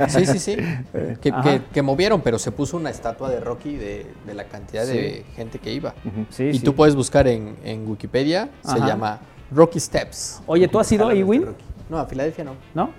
[0.09, 0.57] Sí, sí, sí.
[1.21, 1.43] que, Ajá.
[1.43, 5.25] que- que movieron, pero se puso una estatua de Rocky de, de la cantidad de
[5.37, 5.95] gente que iba.
[6.31, 6.65] Sí, y sí.
[6.65, 9.21] tú puedes buscar en, en Wikipedia, se llama
[9.53, 10.43] Rocky Steps.
[10.47, 11.47] Oye, ¿tú has ido a Ewing?
[11.89, 12.53] No, a Filadelfia no.
[12.75, 12.91] ¿No?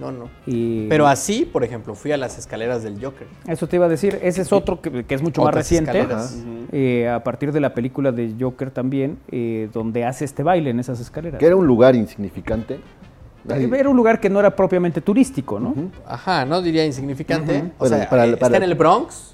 [0.00, 0.28] No, no.
[0.46, 3.26] Y Pero así, por ejemplo, fui a las escaleras del Joker.
[3.46, 4.18] eso te iba a decir.
[4.22, 5.92] Ese es otro que, que es mucho más Otras reciente.
[5.98, 6.42] escaleras.
[6.72, 10.80] eh, a partir de la película de Joker también, eh, donde hace este baile en
[10.80, 11.38] esas escaleras.
[11.38, 12.80] Que era un lugar insignificante.
[13.44, 15.74] Nadie- Era un lugar que no era propiamente turístico, ¿no?
[16.06, 17.58] Ajá, no diría insignificante.
[17.76, 19.32] O Bueno, sea, para- eh, para- está en el Bronx,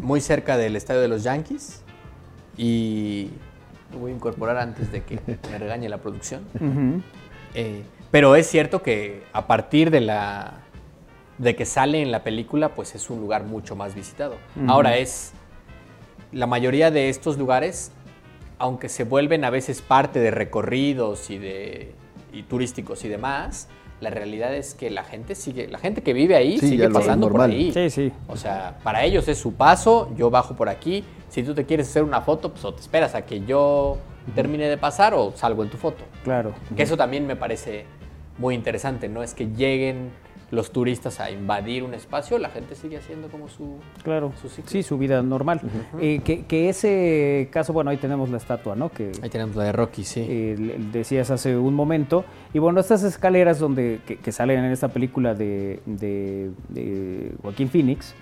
[0.00, 1.82] muy cerca del estadio de los Yankees.
[2.56, 3.30] Y
[3.92, 5.18] lo voy a incorporar antes de que
[5.50, 6.42] me regañe la producción.
[7.54, 7.82] Eh,
[8.12, 10.60] pero es cierto que a partir de la
[11.38, 14.36] de que sale en la película, pues es un lugar mucho más visitado.
[14.68, 15.32] Ahora es
[16.30, 17.90] la mayoría de estos lugares,
[18.58, 21.94] aunque se vuelven a veces parte de recorridos y de
[22.32, 23.68] y turísticos y demás,
[24.00, 27.30] la realidad es que la gente sigue, la gente que vive ahí Sí, sigue pasando
[27.30, 27.72] por ahí.
[27.72, 28.12] Sí, sí.
[28.26, 31.04] O sea, para ellos es su paso, yo bajo por aquí.
[31.28, 33.98] Si tú te quieres hacer una foto, pues o te esperas a que yo
[34.34, 36.04] termine de pasar o salgo en tu foto.
[36.24, 36.52] Claro.
[36.76, 37.84] Que eso también me parece
[38.38, 39.22] muy interesante, ¿no?
[39.22, 40.10] Es que lleguen
[40.50, 43.76] los turistas a invadir un espacio, la gente sigue haciendo como su...
[44.02, 44.70] Claro, Su ciclo.
[44.70, 45.62] sí, su vida normal.
[45.98, 48.90] Eh, que, que ese caso, bueno, ahí tenemos la estatua, ¿no?
[48.90, 50.26] Que Ahí tenemos la de Rocky, sí.
[50.28, 52.26] eh, decías hace un momento.
[52.52, 57.70] Y bueno, estas escaleras donde que, que salen en esta película de, de- de Joaquín
[57.70, 58.14] Phoenix,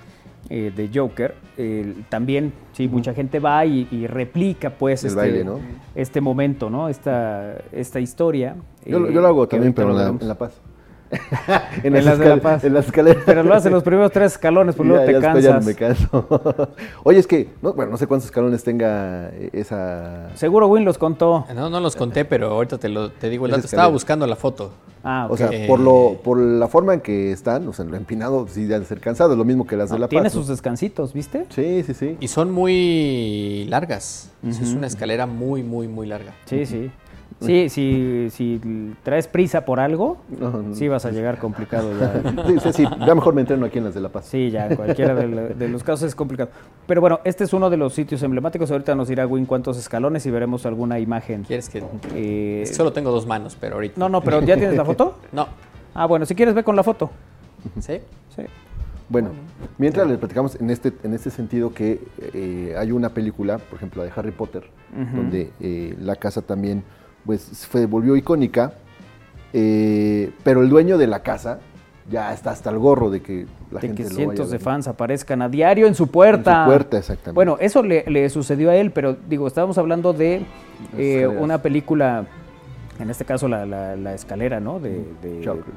[0.51, 5.45] eh, de Joker, eh, también, sí, mucha gente va y, y replica, pues, este, baile,
[5.45, 5.61] ¿no?
[5.95, 6.89] este momento, ¿no?
[6.89, 8.57] Esta, esta historia.
[8.85, 10.61] Yo, lo- eh, yo lo hago también, pero la, en La Paz.
[11.83, 12.65] En las de La Paz.
[12.65, 13.23] En las escaleras.
[13.27, 15.53] Pero lo hace los primeros tres escalones, pues Y luego ya- te ya después ya
[15.53, 15.67] cansas.
[15.67, 16.69] me canso.
[17.05, 20.31] Oye, es que, no, bueno, no sé cuántos escalones tenga eh, esa...
[20.35, 21.47] Seguro Win los contó.
[21.55, 23.65] No, no los conté, pero ahorita te, lo, te digo el dato.
[23.67, 24.71] Estaba buscando la foto.
[25.03, 25.39] Ah, O ok.
[25.39, 25.55] sea, Ok.
[25.67, 28.87] por, lo, por la forma en que están, o sea, en lo empinado, sí deben
[28.87, 30.11] ser cansados, lo mismo que las de No, La Paz.
[30.11, 30.31] tiene ¿no?
[30.31, 31.47] sus descansitos, ¿viste?
[31.49, 32.17] Sí, sí, sí.
[32.21, 34.31] Y son muy largas.
[34.47, 36.33] O sea, Es una escalera muy, muy, muy larga.
[36.45, 36.91] Sí, sí.
[37.41, 38.61] Sí, si, si
[39.03, 40.75] traes prisa por algo, No, no.
[40.75, 42.45] sí vas a llegar complicado ya.
[42.47, 44.27] Sí, sí, sí, ya mejor me entreno aquí en las de La Paz.
[44.27, 46.51] Sí, ya, en cualquiera de, la- de los casos es complicado.
[46.87, 48.71] Pero bueno, este es uno de los sitios emblemáticos.
[48.71, 51.45] Ahorita nos dirá Win cuántos escalones y veremos alguna imagen.
[51.45, 51.83] ¿Quieres que.?
[52.15, 53.99] Eh, Solo tengo dos manos, pero ahorita.
[53.99, 55.17] No, no, pero ¿ya tienes la foto?
[55.33, 55.47] No.
[55.95, 57.11] Ah, bueno, si quieres ve con la foto.
[57.81, 57.99] ¿Sí?
[58.37, 58.43] Sí.
[59.09, 59.31] Bueno,
[59.79, 62.01] mientras les platicamos en este, en este sentido que
[62.33, 64.63] eh, hay una película, por ejemplo, la de Harry Potter,
[65.15, 66.85] donde eh, la casa también
[67.27, 68.75] pues, fue, volvió icónica,
[69.53, 71.59] eh, pero el dueño de la casa
[72.11, 74.59] ya está hasta el gorro de que la de gente que lo cientos vaya de
[74.59, 76.61] fans aparezcan a diario en su puerta.
[76.61, 77.35] En su puerta, exactamente.
[77.35, 80.43] Bueno, eso le, le sucedió a él, pero digo, estábamos hablando de
[80.97, 82.27] eh, una película,
[82.99, 84.81] en este caso la, la- la escalera, ¿no?
[84.81, 85.75] De, de- Joker.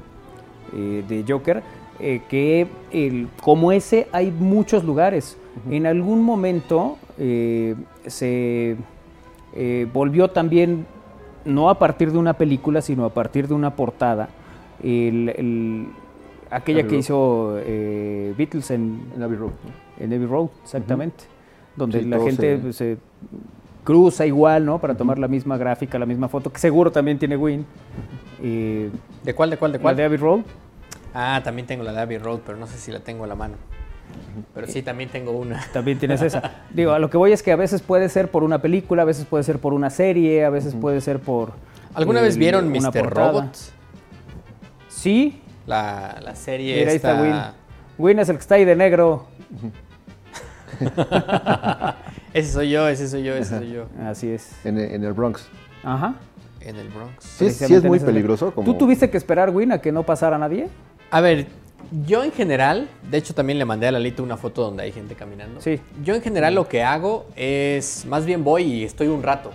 [0.76, 1.62] eh, de Joker,
[2.00, 5.38] eh, que el- como ese hay muchos lugares.
[5.70, 7.76] En algún momento eh,
[8.08, 8.76] se
[9.56, 10.88] eh, volvió también,
[11.46, 14.30] no a partir de una película, sino a partir de una portada,
[14.82, 15.88] el- el-
[16.50, 17.00] aquella Abbey que Road.
[17.00, 19.50] hizo eh, Beatles en, En Abbey Road.
[19.52, 20.04] ¿no?
[20.06, 21.26] en Abbey Road, exactamente.
[21.76, 22.98] Donde Sí, la gente se- pues, se
[23.84, 24.80] cruza igual, ¿no?
[24.80, 27.66] Para tomar la misma gráfica, la misma foto, que seguro también tiene Win.
[28.42, 28.90] Eh,
[29.24, 29.96] ¿De cuál, de cuál, de la cuál?
[29.96, 30.42] de Abbey Road.
[31.14, 33.36] Ah, también tengo la de Abbey Road, pero no sé si la tengo a la
[33.36, 33.56] mano.
[34.54, 35.64] Pero sí, también tengo una.
[35.74, 36.52] También tienes esa.
[36.72, 39.06] Digo, a lo que voy es que a veces puede ser por una película, a
[39.06, 41.54] veces puede ser por una serie, a veces puede ser por.
[41.94, 42.92] ¿Alguna vez vieron Mr.
[43.00, 43.28] portada.
[43.32, 43.56] Robot?
[44.90, 45.40] Sí.
[45.68, 47.36] La, la serie Mira, ahí está Win.
[47.98, 49.28] Win es el que está ahí de negro.
[52.34, 53.86] ese soy yo, ese soy yo, ese soy yo.
[54.06, 54.54] Así es.
[54.66, 55.48] En, en el Bronx.
[55.84, 56.16] Ajá.
[56.62, 57.24] En el Bronx.
[57.24, 58.52] Sí, es- sí es muy peligroso.
[58.54, 58.66] Como...
[58.72, 60.70] ¿Tú tuviste que esperar, Win, a que no pasara nadie?
[61.12, 61.48] A ver,
[62.06, 65.16] yo en general, de hecho también le mandé a Lalito una foto donde hay gente
[65.16, 65.62] caminando.
[65.62, 65.80] Sí.
[66.04, 69.52] Yo en general lo que hago es, más bien voy y estoy un rato.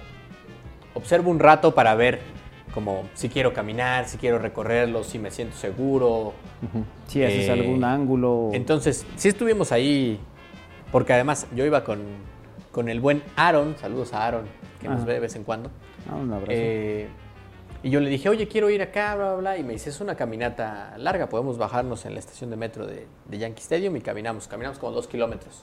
[0.94, 2.20] Observo un rato para ver
[2.74, 6.32] como si quiero caminar, si quiero recorrerlo, si me siento seguro.
[7.06, 8.50] Si haces Eh, algún ángulo.
[8.52, 10.18] Entonces, sí estuvimos ahí,
[10.92, 12.00] porque además yo iba con,
[12.70, 14.42] con el buen Aaron, saludos a Aaron,
[14.80, 15.06] que nos Ajá.
[15.06, 15.70] ve de vez en cuando.
[16.10, 16.52] Ah, un abrazo.
[16.54, 17.08] Eh,
[17.82, 19.58] y yo le dije, oye, quiero ir acá, bla, bla, bla.
[19.58, 23.06] Y me dice, es una caminata larga, podemos bajarnos en la estación de metro de,
[23.26, 24.48] de Yankee Stadium y caminamos.
[24.48, 25.62] Caminamos como dos kilómetros.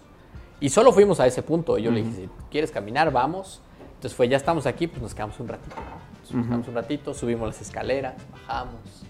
[0.60, 1.78] Y solo fuimos a ese punto.
[1.78, 3.62] Y yo le dije, si quieres caminar, vamos.
[3.96, 5.76] Entonces fue, ya estamos aquí, pues nos quedamos un ratito.
[6.32, 9.04] Nos quedamos un ratito, subimos las escaleras, bajamos.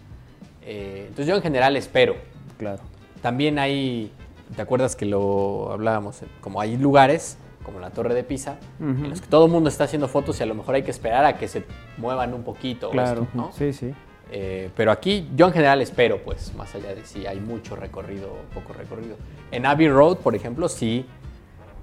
[0.63, 2.15] Eh, entonces yo en general espero.
[2.57, 2.81] claro.
[3.21, 4.11] También hay,
[4.55, 6.21] ¿te acuerdas que lo hablábamos?
[6.41, 9.85] Como hay lugares, como la Torre de Pisa, en los que todo el mundo está
[9.85, 11.63] haciendo fotos y a lo mejor hay que esperar a que se
[11.97, 12.91] muevan un poquito.
[12.91, 13.23] Claro.
[13.23, 13.51] esto, ¿no?
[13.51, 13.93] Sí, sí.
[14.31, 18.29] Eh, pero aquí yo en general espero, pues, más allá de si hay mucho recorrido
[18.29, 19.15] o poco recorrido.
[19.51, 21.05] En Abbey Road, por ejemplo, sí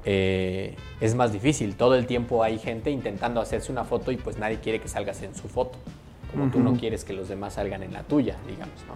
[0.05, 1.77] eh, es más difícil.
[1.77, 5.23] Todo el tiempo hay gente intentando hacerse una foto y pues nadie quiere que salgas
[5.23, 5.79] en su foto.
[6.31, 8.95] Como tú no quieres que los demás salgan en la tuya, digamos, ¿no?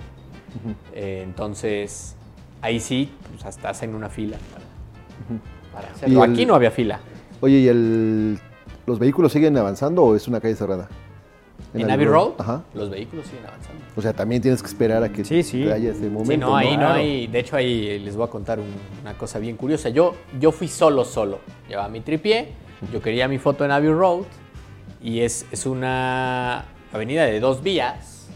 [0.95, 2.17] Eh, entonces,
[2.63, 4.65] ahí sí, pues hasta hacen una fila para,
[5.77, 6.21] para hacerlo.
[6.21, 6.99] Y el- Aquí no había fila.
[7.41, 8.39] Oye, ¿y el,
[8.87, 10.89] los vehículos siguen avanzando o es una calle cerrada?
[11.75, 12.33] En, Abbey Road,
[12.75, 13.83] los vehículos siguen avanzando.
[13.97, 15.69] O sea, también tienes que esperar a que Sí, sí.
[15.71, 16.33] haya ese momento.
[16.33, 17.27] Sí, no, ahí no hay.
[17.27, 19.91] De hecho, ahí les voy a contar un- una cosa bien curiosa.
[19.91, 21.41] Yo, yo fui solo, solo.
[21.69, 22.49] Llevaba mi tripié,
[22.93, 24.23] yo quería mi foto en Abbey Road
[25.03, 28.29] y es, es una avenida de dos vías.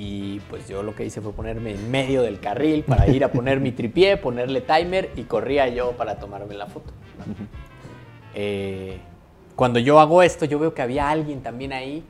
[0.00, 3.32] Y pues yo lo que hice fue ponerme en medio del carril para ir a
[3.32, 6.92] poner mi tripié, ponerle timer y corría yo para tomarme la foto.
[7.18, 7.34] ¿no?
[8.32, 8.98] Eh,
[9.56, 12.04] cuando yo hago esto, yo veo que había alguien también ahí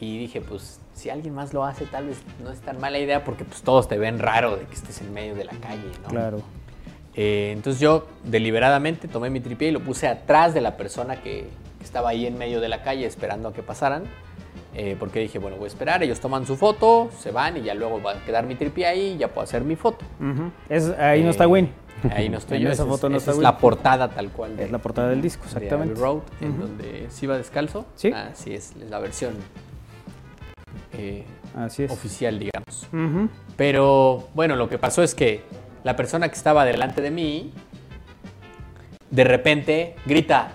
[0.00, 3.24] y dije, pues si alguien más lo hace, tal vez no es tan mala idea
[3.24, 6.08] porque pues todos te ven raro de que estés en medio de la calle, ¿no?
[6.08, 6.42] Claro.
[7.14, 11.46] Eh, entonces yo deliberadamente tomé mi tripié y lo puse atrás de la persona que,
[11.78, 14.04] que estaba ahí en medio de la calle esperando a que pasaran.
[14.74, 17.74] Eh, porque dije, bueno, voy a esperar, ellos toman su foto, se van y ya
[17.74, 20.04] luego va a quedar mi tripié ahí y ya puedo hacer mi foto.
[20.68, 21.72] Es- ahí no está Eh, Win.
[22.12, 22.70] Ahí no estoy En yo.
[22.70, 24.56] esa foto es, no esa está es la portada tal cual.
[24.56, 26.00] de- Es la portada del disco, de exactamente.
[26.00, 27.84] Road, en donde sí va descalzo.
[27.94, 28.10] Sí.
[28.12, 29.34] Así es, es la versión
[30.92, 31.24] eh,
[31.56, 31.90] Así es.
[31.90, 32.88] oficial, digamos.
[33.56, 35.42] Pero bueno, lo que pasó es que
[35.84, 37.52] la persona que estaba delante de mí,
[39.10, 40.52] de repente grita,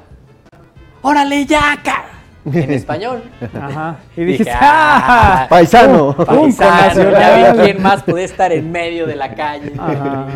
[1.01, 2.09] ¡Órale ya, cara!
[2.54, 3.24] En español.
[3.60, 3.98] Ajá.
[4.16, 5.48] Y Dije, dijiste, "Ah, ¡ah!
[5.50, 6.10] Paisano.
[6.10, 7.14] Un paisano, connacional".
[7.43, 9.74] ya vi quién más podía estar en medio de la calle.
[9.78, 10.28] Ajá.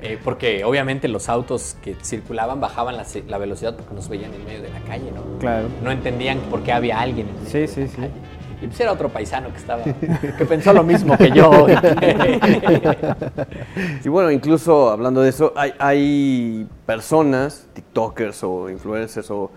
[0.00, 4.44] Eh, porque obviamente los autos que circulaban bajaban la, la velocidad porque nos veían en
[4.44, 5.38] medio de la calle, ¿no?
[5.38, 5.68] Claro.
[5.82, 7.94] No entendían por qué había alguien en medio Sí, de sí, la sí.
[7.96, 8.10] calle.
[8.62, 9.82] Y pues era otro paisano que estaba,
[10.38, 11.66] que pensó lo mismo que yo.
[14.04, 19.50] Y bueno, incluso hablando de eso, hay, hay personas, TikTokers o influencers, o,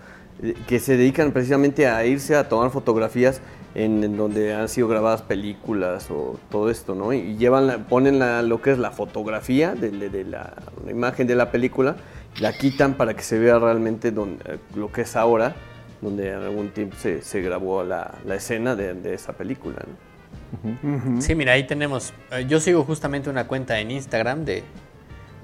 [0.66, 3.40] que se dedican precisamente a irse a tomar fotografías
[3.74, 7.12] en, en donde han sido grabadas películas o todo esto, ¿no?
[7.12, 10.52] Y llevan, la- ponen la- lo que es la fotografía de, de- de la,
[10.84, 11.96] la imagen de la película,
[12.40, 15.54] la quitan para que se vea realmente donde, eh, lo que es ahora,
[16.00, 21.20] donde en algún tiempo se, se grabó la, la escena de, de esa película, ¿no?
[21.20, 22.14] Sí, mira, ahí tenemos.
[22.30, 24.62] eh, Yo sigo justamente una cuenta en Instagram de,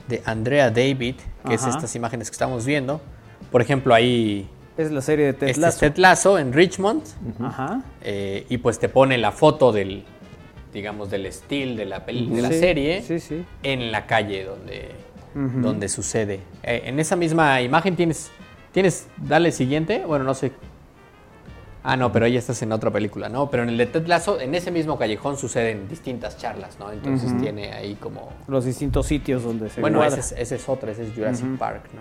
[0.09, 1.17] de Andrea David,
[1.47, 1.71] que es Ajá.
[1.71, 3.01] estas imágenes que estamos viendo.
[3.51, 5.79] Por ejemplo, ahí Es la serie de Ted este es.
[5.79, 7.03] Ted Lasso en Richmond
[7.41, 7.83] Ajá.
[8.03, 10.05] eh, y pues te pone la foto del,
[10.73, 13.45] digamos, del estilo de la, peli- de la Sí, serie Sí, sí.
[13.63, 14.91] en la calle donde,
[15.35, 16.41] donde sucede.
[16.65, 18.31] Eh, en esa misma imagen tienes,
[18.73, 20.51] tienes, dale siguiente, bueno, no sé.
[21.87, 23.51] Ah, no, pero ahí estás en otra película, ¿no?
[23.51, 26.91] Pero en el de Ted Lasso, en ese mismo callejón suceden distintas charlas, ¿no?
[26.91, 28.31] Entonces tiene ahí como...
[28.49, 31.85] Los distintos sitios donde se Bueno, ese es, ese es otro, ese es Jurassic Park,
[31.95, 32.01] ¿no?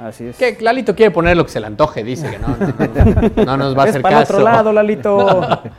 [0.00, 0.36] Así es.
[0.36, 3.56] Que Lalito quiere poner lo que se le antoje, dice que no, no, no, no
[3.56, 4.34] nos va a es hacer para el caso.
[4.34, 5.40] otro lado, Lalito.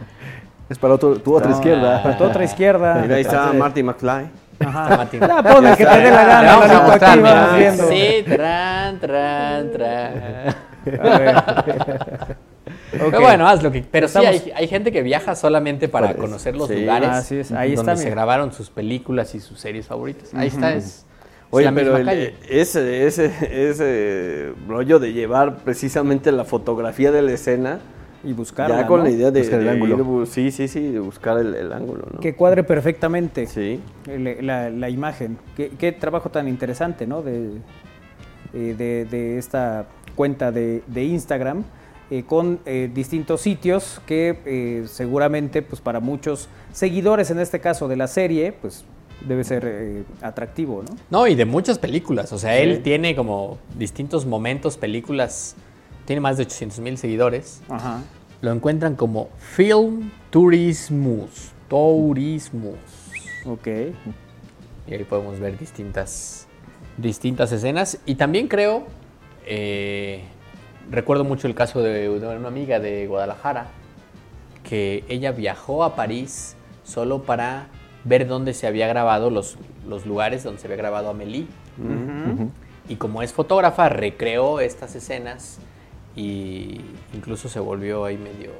[0.67, 2.01] Es para otro, tu otra No, izquierda.
[2.01, 2.95] Para tu otra izquierda.
[2.95, 4.25] Mira, ahí está Marty McFly.
[4.65, 4.89] Ajá.
[4.97, 5.19] Martín.
[5.19, 7.33] Ya pon el que te dé la gana, vamos a Lalito, mostrar, aquí mira.
[7.35, 7.87] vamos viendo.
[7.87, 10.13] Sí, tran, tran, tran.
[11.01, 11.35] A ver.
[11.37, 12.37] Ok.
[13.11, 13.81] Pero bueno, haz lo que.
[13.83, 16.21] Pero sí, hay, hay gente que viaja solamente para Para eso.
[16.27, 16.77] conocer los Sí.
[16.81, 18.15] lugares Así es, ahí donde está, se mira.
[18.15, 20.33] grabaron sus películas y sus series favoritas.
[20.33, 21.05] Ahí está, es.
[21.51, 22.33] Oye, pero el- calle.
[22.49, 23.31] ese, ese,
[23.69, 27.79] ese rollo de llevar precisamente la fotografía de la escena,
[28.23, 29.03] Y buscarla, ya con ¿no?
[29.05, 30.21] la idea de, Buscar el de ángulo.
[30.21, 32.19] ir sí, sí, sí, de buscar el, el ángulo, ¿no?
[32.19, 33.79] Que cuadre perfectamente Sí.
[34.07, 35.37] el- la, la imagen.
[35.55, 37.21] Qué, qué trabajo tan interesante, ¿no?
[37.21, 37.51] De,
[38.53, 39.85] eh, de, de esta
[40.15, 41.63] cuenta de, de Instagram
[42.09, 47.87] eh, con eh, distintos sitios que eh, seguramente, pues para muchos seguidores, en este caso
[47.87, 48.85] de la serie, pues
[49.21, 50.95] debe ser eh, atractivo, ¿no?
[51.09, 52.31] No, y de muchas películas.
[52.33, 52.63] O sea, Sí.
[52.63, 55.55] él tiene como distintos momentos, películas.
[56.05, 57.61] Tiene más de 800 mil seguidores.
[57.69, 58.01] Ajá.
[58.41, 61.51] Lo encuentran como Film Turismus.
[61.67, 62.75] Turismus.
[63.45, 63.67] Ok.
[64.87, 66.47] Y ahí podemos ver distintas,
[66.97, 67.97] distintas escenas.
[68.05, 68.85] Y también creo,
[69.47, 70.21] eh,
[70.91, 73.67] recuerdo mucho el caso de una amiga de Guadalajara,
[74.63, 77.67] que ella viajó a París solo para
[78.05, 81.47] ver dónde se había grabado, los, los lugares donde se había grabado Amélie.
[82.87, 85.57] Y como es fotógrafa, recreó estas escenas
[86.15, 86.79] y
[87.13, 88.51] incluso se volvió ahí medio,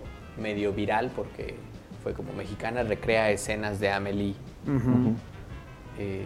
[0.42, 1.56] medio viral porque
[2.04, 4.34] fue como mexicana, recrea escenas de Amélie.
[5.98, 6.26] Eh,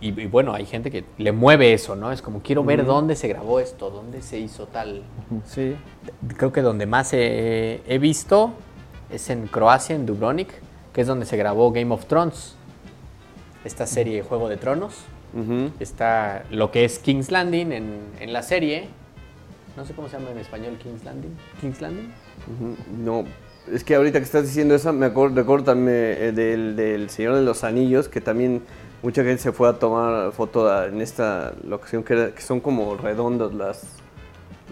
[0.00, 2.12] y, y bueno, hay gente que le mueve eso, ¿no?
[2.12, 5.04] Es como quiero ver dónde se grabó esto, dónde se hizo tal.
[5.46, 5.76] Sí.
[6.36, 8.52] Creo que donde más he, he visto
[9.08, 10.52] es en Croacia, en Dubrovnik,
[10.92, 12.55] que es donde se grabó Game of Thrones,
[13.66, 14.94] esta serie Juego de Tronos.
[15.80, 18.88] Está lo que es King's Landing en, en la serie.
[19.76, 21.36] No sé cómo se llama en español King's Landing.
[21.60, 22.10] King's Landing.
[23.04, 23.24] No,
[23.70, 27.42] es que ahorita que estás diciendo eso, me acuerdo, también eh, del, del Señor de
[27.42, 28.62] los Anillos, que también
[29.02, 32.96] mucha gente se fue a tomar foto en esta locación que, era- que son como
[32.96, 33.82] redondas las,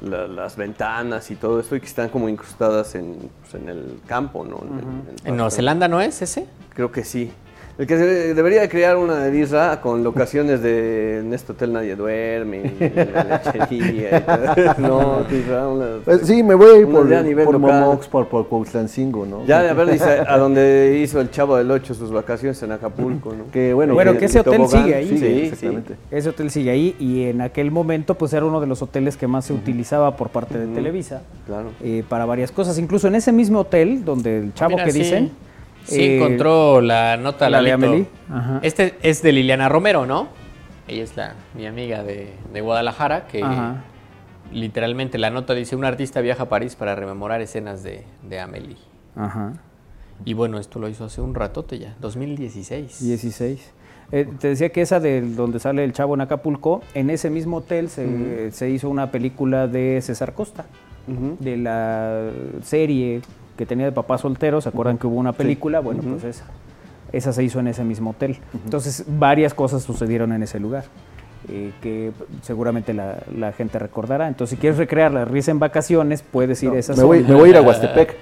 [0.03, 4.01] la- las ventanas y todo esto, y que están como incrustadas en, pues, en el
[4.07, 4.59] campo, ¿no?
[4.63, 6.47] En- en- ¿En Nueva Zelanda no es ese?
[6.73, 7.31] Creo que sí.
[7.77, 11.73] El que se- debería de crear una de Isra con locaciones de en este hotel
[11.73, 14.19] nadie duerme, la lechería.
[14.19, 14.75] y todo.
[15.29, 17.81] no, Isra, una- Pues sí, me voy a ir por, idea a nivel por local.
[17.81, 19.45] Momox, por, por Cuautlancingo, ¿no?
[19.45, 23.33] Ya, a ver, dice, a donde hizo el Chavo del Ocho sus vacaciones en Acapulco,
[23.35, 23.51] ¿no?
[23.53, 25.09] Que bueno, Bueno, que ese hotel tobogán, sigue ahí.
[25.09, 25.41] Sí, Sí, sí.
[25.47, 25.95] exactamente.
[26.13, 29.27] Ese hotel sigue ahí y en aquel momento pues era uno de los hoteles que
[29.27, 31.71] más se utilizaba por parte de Televisa Claro.
[31.83, 32.79] eh, para varias cosas.
[32.79, 34.99] Incluso en ese mismo hotel donde el chavo Mira, que sí.
[35.01, 35.44] dicen...
[35.85, 37.73] Sí, eh, encontró la nota la de.
[37.73, 38.61] Amelie, ajá.
[38.63, 40.29] Este es de Liliana Romero, ¿no?
[40.89, 43.85] Ella es la, mi amiga de, de Guadalajara, que Ajá.
[44.53, 48.77] literalmente la nota dice, un artista viaja a París para rememorar escenas de, de Amélie.
[49.17, 49.55] Ajá.
[50.25, 53.03] Y bueno, esto lo hizo hace un ratote ya, 2016.
[53.03, 53.73] 16.
[54.13, 57.59] Eh, te decía que esa de donde sale el chavo en Acapulco, en ese mismo
[57.59, 60.67] hotel se, se hizo una película de César Costa,
[61.07, 62.31] de la
[62.63, 63.23] serie
[63.57, 65.81] que tenía de papá soltero, ¿se acuerdan que hubo una película?
[65.81, 66.45] Bueno, pues esa.
[67.13, 68.39] Esa se hizo en ese mismo hotel.
[68.65, 70.85] Entonces, varias cosas sucedieron en ese lugar.
[71.49, 72.13] eh, que
[72.43, 74.29] seguramente la, la gente recordará.
[74.29, 77.35] Entonces, si quieres recrear la risa en vacaciones, puedes ir a esa me, voy, me
[77.35, 78.17] voy a ir a Huastepec.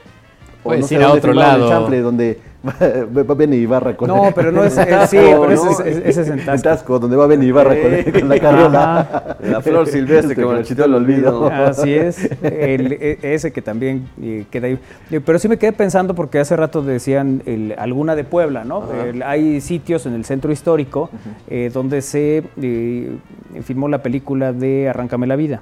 [0.65, 1.89] O Puedes sé ir a otro lado.
[1.93, 5.65] El donde va, va Ben Ibarra con No, pero no es, sí, Tasco, pero ese
[5.65, 5.71] ¿no?
[5.73, 6.69] es, es- ese es en En Tasco.
[6.69, 9.37] Tasco, donde va Ben Ibarra con, con la carriola.
[9.43, 11.47] La flor silvestre que marchitó el olvido.
[11.49, 14.79] Así es, el- e- ese que también eh, queda ahí.
[15.11, 18.85] Eh, Pero sí me quedé pensando porque hace rato decían el- alguna de Puebla, ¿no?
[19.05, 21.11] El- hay sitios en el centro histórico
[21.49, 23.17] eh, donde se eh,
[23.65, 25.61] filmó la película de Arráncame la vida,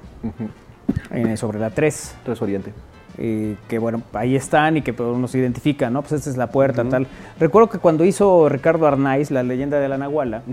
[1.11, 2.15] eh, sobre la 3.
[2.23, 2.71] Tres Oriente.
[3.17, 6.01] Eh, que bueno, ahí están y que pues, uno se identifica, ¿no?
[6.01, 7.07] Pues esta es la puerta, tal.
[7.39, 10.43] Recuerdo que cuando hizo Ricardo Arnaiz la leyenda de la Nahuala,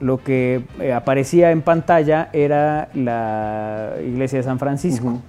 [0.00, 5.20] lo que eh, aparecía en pantalla era la iglesia de San Francisco.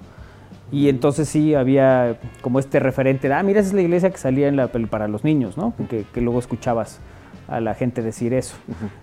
[0.71, 4.17] Y entonces sí había como este referente de, ah, mira, esa es la iglesia que
[4.19, 5.73] salía en la pel- para los niños, ¿no?
[5.89, 6.99] Que, que luego escuchabas
[7.47, 8.55] a la gente decir eso.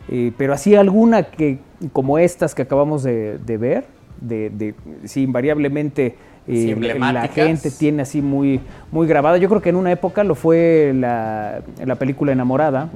[0.08, 1.58] Eh, pero así alguna que,
[1.92, 3.84] como estas que acabamos de, de ver,
[4.20, 6.14] de, de sí, invariablemente
[6.46, 8.60] Sí, la gente tiene así muy,
[8.92, 9.36] muy grabada.
[9.36, 12.88] Yo creo que en una época lo fue la, la película Enamorada,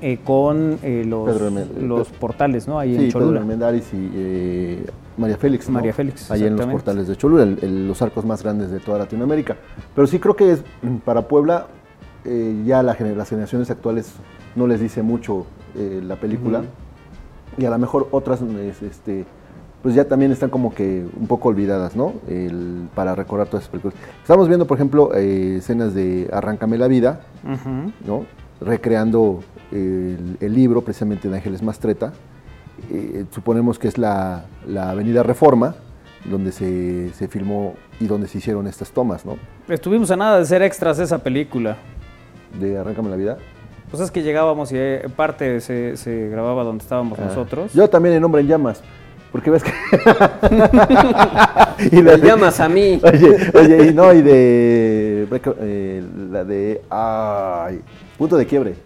[0.00, 1.40] eh, con eh, los,
[1.80, 2.78] los portales, ¿no?
[2.78, 3.40] Ahí Sí, en Cholula.
[3.42, 3.82] Pedro y
[4.14, 4.86] eh,
[5.18, 5.68] María Félix.
[5.68, 5.74] ¿no?
[5.74, 8.80] María Félix, Ahí en los portales de Cholula, el- el- los arcos más grandes de
[8.80, 9.56] toda Latinoamérica.
[9.94, 10.62] Pero sí creo que es,
[11.04, 11.66] para Puebla,
[12.24, 14.12] eh, ya la gener- las generaciones actuales
[14.54, 15.46] no les dice mucho
[15.76, 16.62] eh, la película.
[17.58, 19.24] Y a lo mejor otras, es, este,
[19.86, 22.14] pues ya también están como que un poco olvidadas, ¿no?
[22.28, 23.96] El- para recordar todas esas películas.
[24.20, 27.20] Estamos viendo, por ejemplo, eh, escenas de Arráncame la vida.
[28.04, 28.26] ¿no?
[28.60, 32.12] recreando el, el libro precisamente de Ángeles Mastreta.
[32.90, 35.76] Eh, suponemos que es la, la Avenida Reforma,
[36.24, 39.36] donde se, se filmó y donde se hicieron estas tomas, ¿no?
[39.68, 41.76] Estuvimos a nada de ser extras de esa película.
[42.58, 43.36] De Arráncame la vida.
[43.90, 47.72] Pues es que llegábamos y eh, parte se, se grababa donde estábamos nosotros.
[47.72, 48.82] Yo también en Hombre en Llamas,
[49.36, 49.70] porque ves que...
[51.92, 52.98] y Me la de- llamas a mí.
[53.02, 55.26] Oye, oye, y no, y de...
[55.60, 56.80] eh, la de...
[56.88, 57.82] Ay,
[58.16, 58.76] Punto de Quiebre,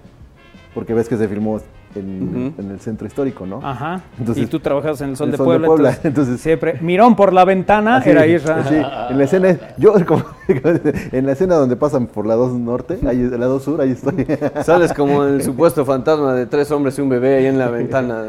[0.75, 1.61] porque ves que se filmó
[1.95, 3.61] en, el centro histórico, ¿no?
[3.63, 4.01] Ajá.
[4.19, 6.41] Entonces, y tú trabajas en el Sol, el de, Sol de Puebla, Puebla, Entonces, entonces-
[6.41, 8.65] siempre mirón por la ventana Así, era Isra.
[8.65, 12.99] sí, en la escena, yo como, en la escena donde pasan por la 2 norte,
[13.07, 14.27] ahí, la 2 sur, ahí estoy.
[14.65, 18.25] Sales como el supuesto fantasma de tres hombres y un bebé ahí en la ventana.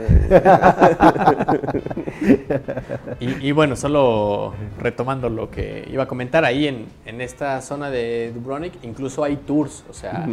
[3.19, 7.89] Y, y bueno, solo retomando lo que iba a comentar, ahí en, en esta zona
[7.89, 10.27] de Dubrovnik incluso hay tours, o sea.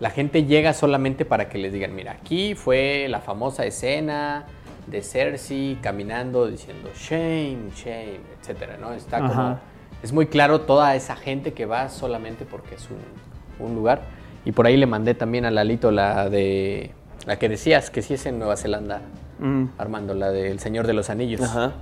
[0.00, 4.44] La gente llega solamente para que les digan, mira, aquí fue la famosa escena
[4.86, 8.92] de Cersei caminando diciendo shame, shame, etcétera, ¿no?
[8.92, 9.58] Está como,
[10.02, 14.02] es muy claro toda esa gente que va solamente porque es un, un lugar.
[14.44, 16.92] Y por ahí le mandé también a Lalito la de,
[17.26, 19.00] la que decías, que sí es en Nueva Zelanda,
[19.38, 19.64] Mm.
[19.76, 21.72] Armando, la del Señor de los Anillos Ajá.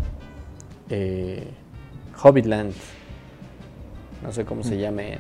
[0.90, 1.46] eh,
[2.20, 2.72] Hobbitland.
[4.24, 5.18] No sé cómo se llame.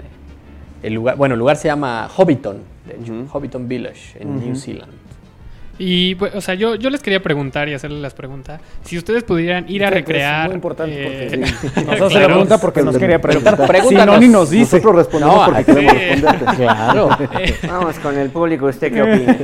[0.82, 3.26] El lugar, bueno, el lugar se llama Hobbiton, de hecho.
[3.32, 4.92] Hobbiton Village, en New Zealand.
[5.76, 8.60] Y, pues, o sea, yo, yo les quería preguntar y hacerles las preguntas.
[8.84, 10.42] Si ustedes pudieran ir a recrear...
[10.42, 13.56] Es muy importante eh, porque sí, nos hace la pregunta porque nos quería preguntar.
[13.60, 14.14] Si Pregúntanos.
[14.14, 14.76] no, ni nos dice.
[14.76, 16.56] Nosotros respondemos No, porque queremos responderte.
[16.62, 17.08] Claro.
[17.66, 19.36] Vamos con el público, ¿usted qué opina?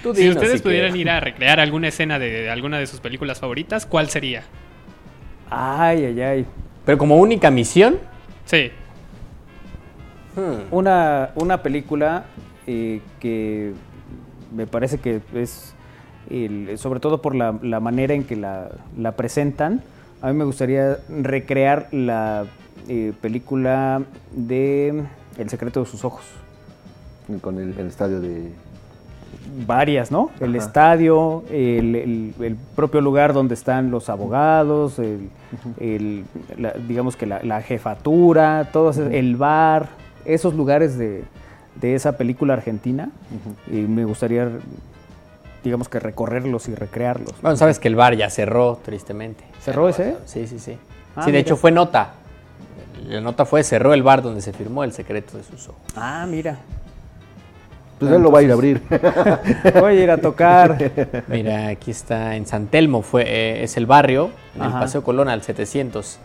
[0.00, 3.00] Tú Si ustedes si pudieran ir a recrear alguna escena de, de alguna de sus
[3.00, 4.44] películas favoritas, ¿cuál sería?
[5.50, 6.46] Ay, ay, ay.
[6.84, 7.98] Pero como única misión,
[8.44, 8.70] Sí.
[10.70, 12.24] Una, una película
[12.66, 13.72] eh, que
[14.54, 15.74] me parece que es,
[16.30, 19.82] el- sobre todo por la, la manera en que la, la presentan,
[20.22, 22.44] a mí me gustaría recrear la
[22.88, 24.02] eh, película
[24.32, 25.04] de
[25.38, 26.24] El secreto de sus ojos.
[27.40, 28.52] Con el, el estadio de...
[29.66, 30.30] Varias, ¿no?
[30.40, 31.94] El estadio, el,
[32.40, 34.96] el- propio lugar donde están los abogados,
[36.58, 39.88] la- digamos que la, jefatura, todo el bar,
[40.24, 41.24] esos lugares de,
[41.80, 43.10] de esa película argentina.
[43.70, 44.48] Y me gustaría,
[45.64, 47.34] digamos que recorrerlos y recrearlos.
[47.42, 49.44] bueno, sabes que el bar ya cerró, tristemente.
[49.60, 50.16] ¿Cerró ese?
[50.26, 50.76] Sí, sí, sí.
[51.16, 51.40] Ah, sí, de mira.
[51.40, 52.12] hecho fue nota.
[53.08, 55.80] La nota fue, cerró el bar donde se firmó el secreto de sus ojos.
[55.96, 56.58] Ah, mira.
[57.98, 58.80] Pues él lo va a ir a abrir.
[59.78, 60.78] Voy a ir a tocar.
[61.28, 64.72] Mira, aquí está en San Telmo, fue, eh, es el barrio, en el.
[64.72, 66.18] Paseo Colón al 700.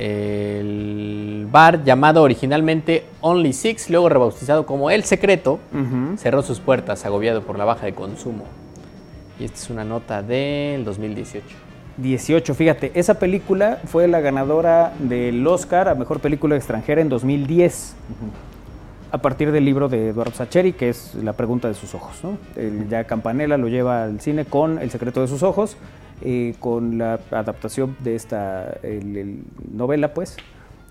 [0.00, 5.58] El bar llamado originalmente Only Six, luego rebautizado como El Secreto,
[6.16, 8.44] cerró sus puertas agobiado por la baja de consumo.
[9.38, 11.44] Y esta es una nota del 2018.
[11.96, 17.94] 18, fíjate, esa película fue la ganadora del Oscar a Mejor Película Extranjera en 2010,
[19.12, 22.20] a partir del libro de Eduardo Sacheri, que es La pregunta de sus ojos.
[22.22, 22.38] ¿no?
[22.56, 25.76] El- ya Campanella lo lleva al cine con El secreto de sus ojos,
[26.22, 29.38] eh, con la adaptación de esta el- el
[29.72, 30.36] novela, pues,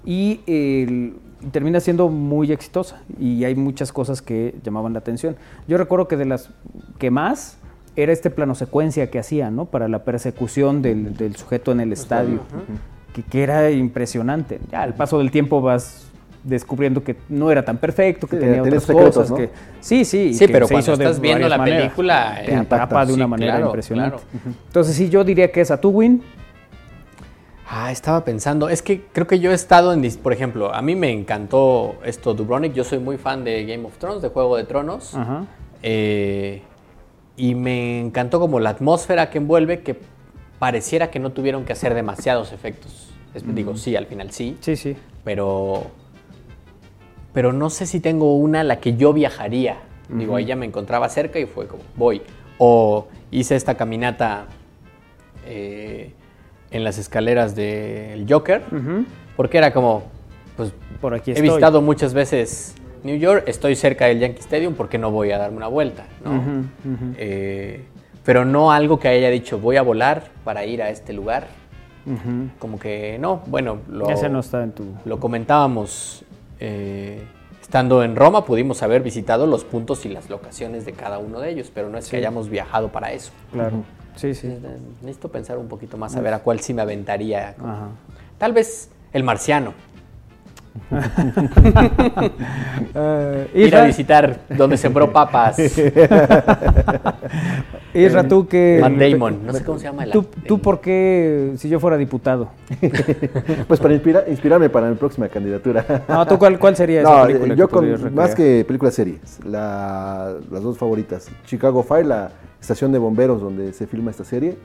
[0.06, 1.14] y el-
[1.52, 5.36] termina siendo muy exitosa y hay muchas cosas que llamaban la atención.
[5.68, 6.50] Yo recuerdo que de las
[6.98, 7.58] que más
[7.96, 9.66] era este plano secuencia que hacían, ¿no?
[9.66, 12.42] Para la persecución del, del sujeto en el estadio,
[13.14, 14.60] que, que era impresionante.
[14.72, 16.09] Ya al paso del tiempo vas
[16.44, 19.30] descubriendo que no era tan perfecto, que Sí, tenía otras secretos, cosas.
[19.32, 19.36] ¿no?
[19.38, 19.50] Que,
[19.82, 20.34] sí, sí.
[20.34, 21.82] Sí, que pero se cuando hizo estás viendo la maneras.
[21.84, 24.18] película, te eh, atrapa de sí, una manera claro, impresionante.
[24.32, 24.52] claro.
[24.68, 26.24] Entonces sí, yo diría que es a Tuwin.
[27.72, 30.96] Ah, estaba pensando, es que creo que yo he estado en, por ejemplo, a mí
[30.96, 34.64] me encantó esto Dubrovnik, yo soy muy fan de Game of Thrones, de Juego de
[34.64, 35.46] Tronos, Ajá.
[35.84, 36.64] eh,
[37.38, 40.00] y me encantó como la atmósfera que envuelve, que
[40.58, 43.12] pareciera que no tuvieron que hacer demasiados efectos.
[43.36, 44.98] Es- Digo, sí, al final sí, Sí, sí.
[45.24, 45.84] pero,
[47.40, 49.78] pero no sé si tengo una a la que yo viajaría.
[50.10, 52.22] Digo, ahí ya me encontraba cerca y fue como, voy.
[52.58, 54.48] O hice esta caminata
[55.46, 56.12] eh,
[56.70, 58.62] en las escaleras del Joker,
[59.38, 60.04] porque era como,
[60.58, 62.76] pues Por aquí he visitado muchas veces
[63.06, 66.08] New York, estoy cerca del Yankee Stadium, ¿por qué no voy a darme una vuelta?
[66.26, 66.66] ¿no?
[67.16, 67.86] Eh,
[68.26, 71.48] pero no algo que haya dicho, voy a volar para ir a este lugar.
[72.60, 74.84] Como que no, bueno, lo, Ese no está en tu...
[75.06, 76.26] lo comentábamos
[76.60, 77.24] eh,
[77.62, 81.52] estando en Roma, pudimos haber visitado los puntos y las locaciones de cada uno de
[81.52, 83.32] ellos, pero no es que hayamos viajado para eso.
[83.52, 83.84] Claro.
[84.16, 84.48] Sí, sí.
[85.02, 87.56] Necesito pensar un poquito más a ver a cuál sí me aventaría.
[87.60, 87.90] Ajá.
[88.38, 89.74] Tal vez el marciano.
[92.96, 95.58] Eh, Ir a visitar donde sembró papas.
[97.94, 98.80] Isra, tú que...
[98.82, 99.46] Matt Damon.
[99.46, 102.50] No sé cómo se llama el ¿Tú, tú por qué, si yo fuera diputado?
[103.68, 106.04] Pues para inspira- inspirarme para mi próxima candidatura.
[106.08, 108.94] No, ¿tú cuál, cuál sería esa No, película eh, que yo con, más que películas
[108.96, 111.30] series, la- las dos favoritas.
[111.46, 112.32] Chicago Fire, la
[112.62, 114.58] estación de bomberos donde se filma esta serie,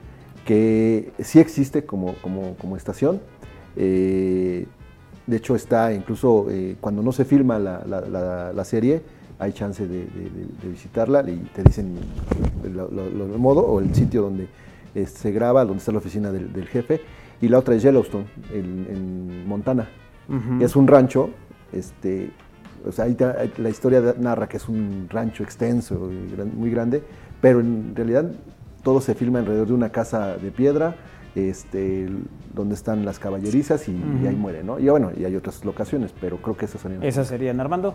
[0.45, 3.21] que sí existe como, como, como estación.
[3.77, 4.67] Eh,
[5.27, 9.03] de hecho está incluso eh, cuando no se filma la, la- la- la serie,
[9.39, 11.95] hay chance de, de- de- de visitarla y te dicen
[12.73, 14.49] lo- el modo o el sitio donde
[14.95, 17.01] eh, se graba, donde está la oficina del, del jefe.
[17.41, 19.89] Y la otra es Yellowstone, en, en Montana.
[20.63, 21.31] Es un rancho,
[21.73, 22.31] este,
[22.87, 26.71] o sea, ahí te- la historia narra que es un rancho extenso, y gran- muy
[26.71, 27.03] grande,
[27.41, 28.31] pero en realidad
[28.83, 30.95] todo se filma alrededor de una casa de piedra,
[31.35, 32.09] este,
[32.55, 33.93] donde están las caballerizas y,
[34.23, 34.79] y ahí muere, ¿no?
[34.79, 37.03] Y bueno, y hay otras locaciones, pero creo que esas serían.
[37.03, 37.95] Esas serían, Armando.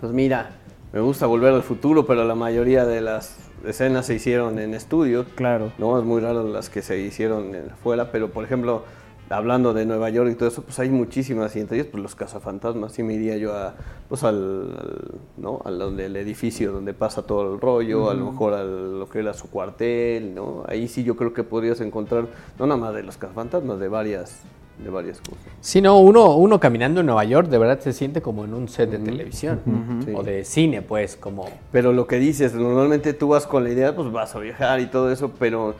[0.00, 0.50] Pues mira,
[0.92, 5.26] me gusta volver al futuro, pero la mayoría de las escenas se hicieron en estudios.
[5.34, 5.72] Claro.
[5.78, 8.84] No, es muy raro las que se hicieron en- afuera, pero por ejemplo,
[9.30, 12.14] hablando de Nueva York y todo eso, pues hay muchísimas, y entre ellas, pues los
[12.14, 13.74] cazafantasmas, sí me iría yo a,
[14.08, 14.34] pues al,
[14.76, 15.62] al- ¿no?
[15.64, 19.20] Al donde el edificio donde pasa todo el rollo, a lo mejor a lo que
[19.20, 20.64] era su cuartel, ¿no?
[20.68, 22.26] Ahí sí yo creo que podrías encontrar,
[22.58, 24.40] no nada más de los cazafantasmas, de varias,
[24.82, 25.44] de varias cosas.
[25.60, 28.66] Sí, no, uno, uno caminando en Nueva York de verdad se siente como en un
[28.68, 29.60] set de televisión
[30.04, 30.12] Sí.
[30.16, 31.48] o de cine, pues, como...
[31.70, 34.86] Pero lo que dices, normalmente tú vas con la idea, pues vas a viajar y
[34.86, 35.74] todo eso, pero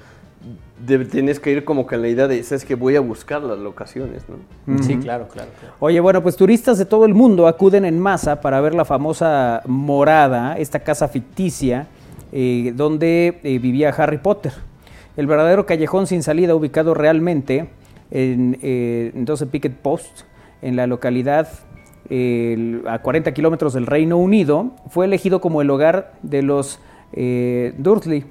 [0.87, 3.43] de- tienes que ir como que en la idea de, sabes que voy a buscar
[3.43, 4.83] las locaciones, ¿no?
[4.83, 5.51] Sí, claro, claro.
[5.61, 5.75] claro.
[5.81, 9.62] Oye, bueno, pues turistas de todo el mundo acuden en masa para ver la famosa
[9.67, 11.87] morada, esta casa ficticia
[12.33, 14.53] eh, donde eh, vivía Harry Potter.
[15.17, 17.69] El verdadero callejón sin salida ubicado realmente
[18.11, 20.23] en eh, en 12 Picket Post,
[20.62, 21.49] en la localidad
[22.09, 26.81] eh, a 40 kilómetros del Reino Unido, fue elegido como el hogar de los
[27.12, 28.25] eh, Dursley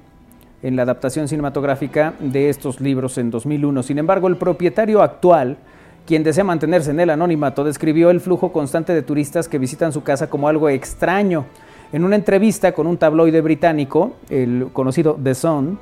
[0.61, 3.84] en la adaptación cinematográfica de estos libros en 2001.
[3.84, 5.57] Sin embargo, el propietario actual,
[6.06, 10.03] quien desea mantenerse en el anonimato, describió el flujo constante de turistas que visitan su
[10.03, 11.45] casa como algo extraño.
[11.91, 15.80] En una entrevista con un tabloide británico, el conocido The Sun,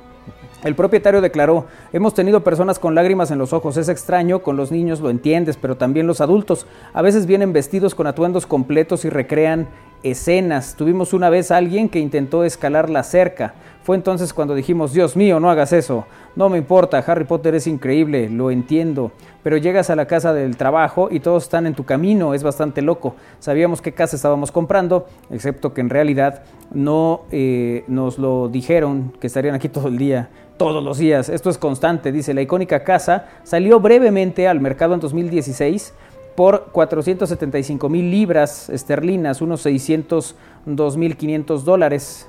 [0.64, 4.72] el propietario declaró, hemos tenido personas con lágrimas en los ojos, es extraño, con los
[4.72, 6.66] niños lo entiendes, pero también los adultos.
[6.92, 9.68] A veces vienen vestidos con atuendos completos y recrean
[10.02, 10.74] escenas.
[10.76, 13.54] Tuvimos una vez a alguien que intentó escalar la cerca.
[13.82, 16.04] Fue entonces cuando dijimos, Dios mío, no hagas eso.
[16.36, 19.12] No me importa, Harry Potter es increíble, lo entiendo.
[19.42, 22.82] Pero llegas a la casa del trabajo y todos están en tu camino, es bastante
[22.82, 23.14] loco.
[23.38, 29.26] Sabíamos qué casa estábamos comprando, excepto que en realidad no eh, nos lo dijeron, que
[29.26, 31.30] estarían aquí todo el día, todos los días.
[31.30, 32.34] Esto es constante, dice.
[32.34, 35.94] La icónica casa salió brevemente al mercado en 2016
[36.38, 42.28] por 475 mil libras esterlinas, unos 602 mil 500 dólares,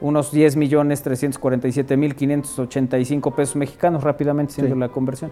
[0.00, 4.80] unos 10 millones 347 mil 585 pesos mexicanos, rápidamente siendo Sí.
[4.80, 5.30] la conversión.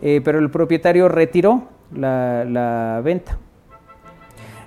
[0.00, 3.38] Eh, pero el propietario retiró la, la venta.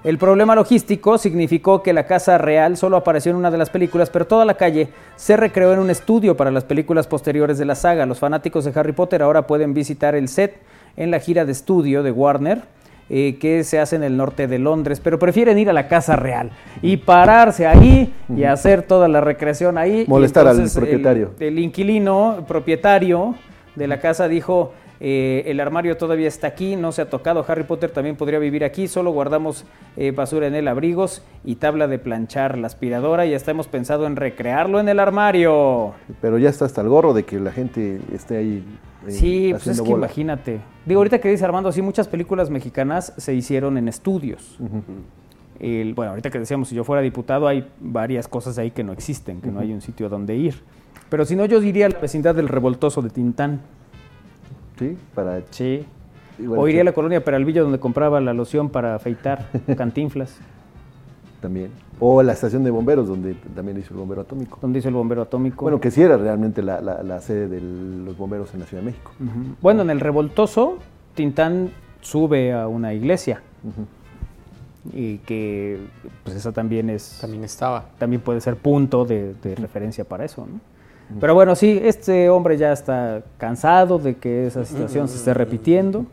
[0.03, 4.09] El problema logístico significó que la casa real solo apareció en una de las películas,
[4.09, 7.75] pero toda la calle se recreó en un estudio para las películas posteriores de la
[7.75, 8.05] saga.
[8.05, 10.57] Los fanáticos de Harry Potter ahora pueden visitar el set
[10.97, 12.63] en la gira de estudio de Warner,
[13.09, 16.15] eh, que se hace en el norte de Londres, pero prefieren ir a la casa
[16.15, 16.51] real
[16.81, 20.03] y pararse ahí y hacer toda la recreación ahí.
[20.07, 21.31] Molestar al entonces el- propietario.
[21.39, 23.35] el inquilino, propietario
[23.75, 27.63] de la casa dijo, eh, el armario todavía está aquí, no se ha tocado, Harry
[27.63, 29.65] Potter también podría vivir aquí, solo guardamos
[29.95, 34.07] eh, basura en el abrigos y tabla de planchar, la aspiradora, y hasta hemos pensado
[34.07, 35.93] en recrearlo en el armario.
[36.21, 38.63] Pero ya está hasta el gorro de que la gente esté ahí.
[39.07, 40.05] eh, Sí, pues es que bola.
[40.07, 40.59] imagínate.
[40.85, 44.57] Digo, ahorita que dice Armando, sí, muchas películas mexicanas se hicieron en estudios.
[45.59, 48.93] El- bueno, ahorita que decíamos, si yo fuera diputado, hay varias cosas ahí que no
[48.93, 50.55] existen, que no hay un sitio donde ir.
[51.09, 53.61] Pero si no, yo diría a la vecindad del revoltoso de Tintán.
[54.77, 55.41] Sí, para.
[55.49, 55.85] Sí.
[56.39, 59.47] igual o que- iría a la colonia Peralvillo donde compraba la loción para afeitar,
[59.77, 60.37] cantinflas.
[61.41, 61.69] también.
[61.99, 64.59] O la estación de bomberos, donde también hizo el bombero atómico.
[64.61, 65.63] Donde hizo el bombero atómico.
[65.63, 68.83] Bueno, que sí era realmente la, la- la sede de los bomberos en la Ciudad
[68.83, 69.11] de México.
[69.61, 70.77] Bueno, en el revoltoso,
[71.15, 71.71] Tintán
[72.01, 73.41] sube a una iglesia.
[74.93, 75.79] Y que
[76.23, 77.89] pues esa también es También estaba.
[77.97, 80.59] también puede ser punto de, de referencia para eso, ¿no?
[81.19, 86.05] Pero bueno, sí, este hombre ya está cansado de que esa situación se esté repitiendo.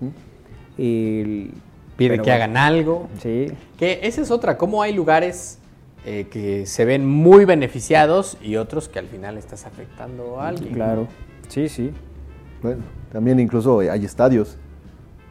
[0.79, 1.51] Y,
[1.97, 3.09] Pide que bueno, hagan algo.
[3.21, 5.59] Sí, Que esa es otra, cómo hay lugares
[6.05, 10.75] eh, que se ven muy beneficiados y otros que al final estás afectando a alguien.
[10.75, 11.09] claro.
[11.49, 11.93] Sí, sí.
[12.63, 14.57] Bueno, también incluso hay estadios,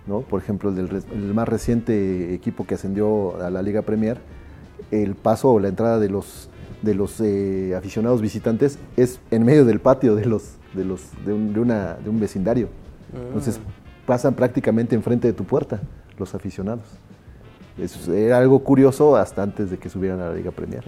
[0.05, 0.21] ¿no?
[0.21, 4.19] Por ejemplo, el, del el más reciente equipo que ascendió a la Liga Premier,
[4.91, 6.49] el paso o la entrada de los
[6.83, 11.33] de los eh, aficionados visitantes es en medio del patio de los de los de
[11.33, 12.67] un, de una- de un vecindario.
[13.27, 13.59] Entonces
[14.05, 15.79] pasan prácticamente enfrente de tu puerta
[16.19, 16.83] los aficionados.
[17.77, 20.83] Eso era algo curioso hasta antes de que subieran a la Liga Premier,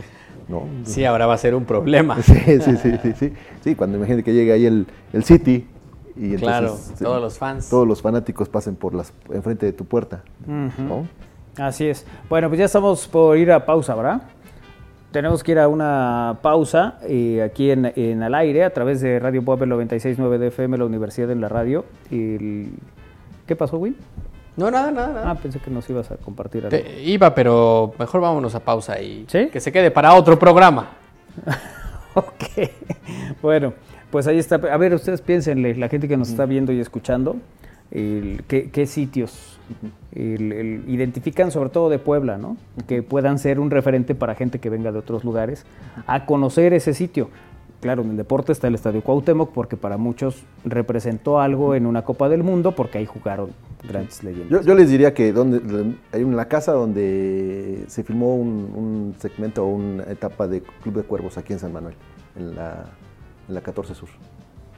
[0.48, 0.64] ¿no?
[0.84, 2.22] Sí, ahora va a ser un problema.
[2.22, 3.34] Sí, sí, sí, sí, sí.
[3.64, 5.68] Sí, cuando imagínate que llegue ahí el, el City
[6.16, 7.70] y entonces Claro, todos los fans.
[7.70, 11.08] todos los fanáticos pasen por las enfrente de tu puerta, ¿no?
[11.58, 12.06] Así es.
[12.30, 14.22] Bueno, pues ya estamos por ir a pausa, ¿verdad?
[15.16, 19.18] Tenemos que ir a una pausa eh, aquí en, en al aire a través de
[19.18, 21.86] Radio Puebla 96.9 de FM, la Universidad en la Radio.
[22.12, 22.70] Y el-
[23.48, 23.96] ¿Qué pasó, Win?
[24.58, 25.32] No, nada, nada, nada.
[25.32, 26.78] Ah, pensé que nos ibas a compartir algo.
[26.78, 29.48] Te- iba, pero mejor vámonos a pausa y ¿Sí?
[29.48, 30.90] que se quede para otro programa.
[32.18, 32.70] Ok.
[33.42, 33.74] Bueno,
[34.10, 34.56] pues ahí está.
[34.56, 37.38] A ver, ustedes piénsenle, la gente que nos está viendo y escuchando,
[37.92, 39.55] el- qué, qué sitios
[40.14, 42.58] el- el- identifican, sobre todo de Puebla, ¿no?
[42.88, 45.66] Que puedan ser un referente para gente que venga de otros lugares
[46.08, 47.30] a conocer ese sitio.
[47.82, 52.04] Claro, en el deporte está el Estadio Cuauhtémoc porque para muchos representó algo en una
[52.04, 53.50] Copa del Mundo porque ahí jugaron
[53.88, 54.50] grandes leyendas.
[54.50, 59.64] Yo, yo les diría que donde, hay una casa donde se filmó un, un segmento
[59.66, 61.94] o una etapa de Club de Cuervos aquí en San Manuel,
[62.36, 62.86] en la,
[63.48, 64.10] en la 14 Sur.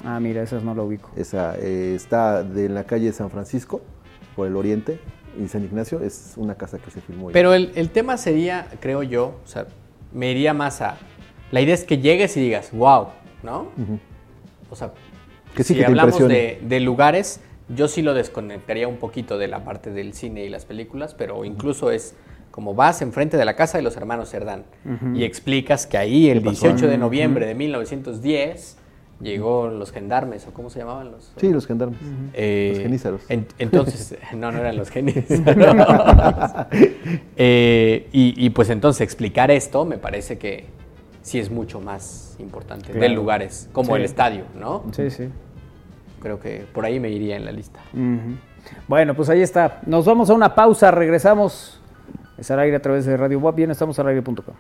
[0.04, 1.10] Ah, mira, esas no lo ubico.
[1.16, 3.82] Esa eh, está de, en la calle San Francisco,
[4.38, 5.00] por el oriente,
[5.38, 7.32] y San Ignacio, es una casa que se filmó.
[7.34, 9.66] Pero el, el tema sería, creo yo, o sea,
[10.14, 10.98] me iría más a...
[11.52, 13.08] La idea es que llegues y digas, wow,
[13.44, 13.64] ¿no?
[13.78, 14.00] Ujú.
[14.70, 14.94] O sea,
[15.56, 19.38] Que sí, si que te hablamos de, de lugares, yo sí lo desconectaría un poquito
[19.38, 22.16] de la parte del cine y las películas, pero incluso es
[22.52, 24.66] como vas enfrente de la casa de los hermanos Cerdán
[25.14, 26.68] y explicas que ahí el ¿Qué pasó?
[26.68, 28.78] 18 de noviembre de 1910
[29.22, 31.32] llegó los gendarmes, o cómo se llamaban los...
[31.38, 32.00] Sí, los gendarmes.
[32.34, 33.22] Eh, Los genízaros.
[33.30, 35.56] en- entonces, no, no eran los genízaros.
[37.36, 40.66] Eh, y, y, pues entonces explicar esto me parece que
[41.22, 43.14] sí es mucho más importante de Claro.
[43.16, 43.94] lugares, como Sí.
[44.00, 44.84] el estadio, ¿no?
[44.92, 45.30] Sí, sí.
[46.22, 47.80] Creo que por ahí me iría en la lista.
[48.88, 49.82] Bueno, pues ahí está.
[49.86, 51.80] Nos vamos a una pausa, regresamos.
[52.38, 53.56] Es al aire a través de Radio WAP.
[53.56, 54.56] Bien, estamos al aire.com.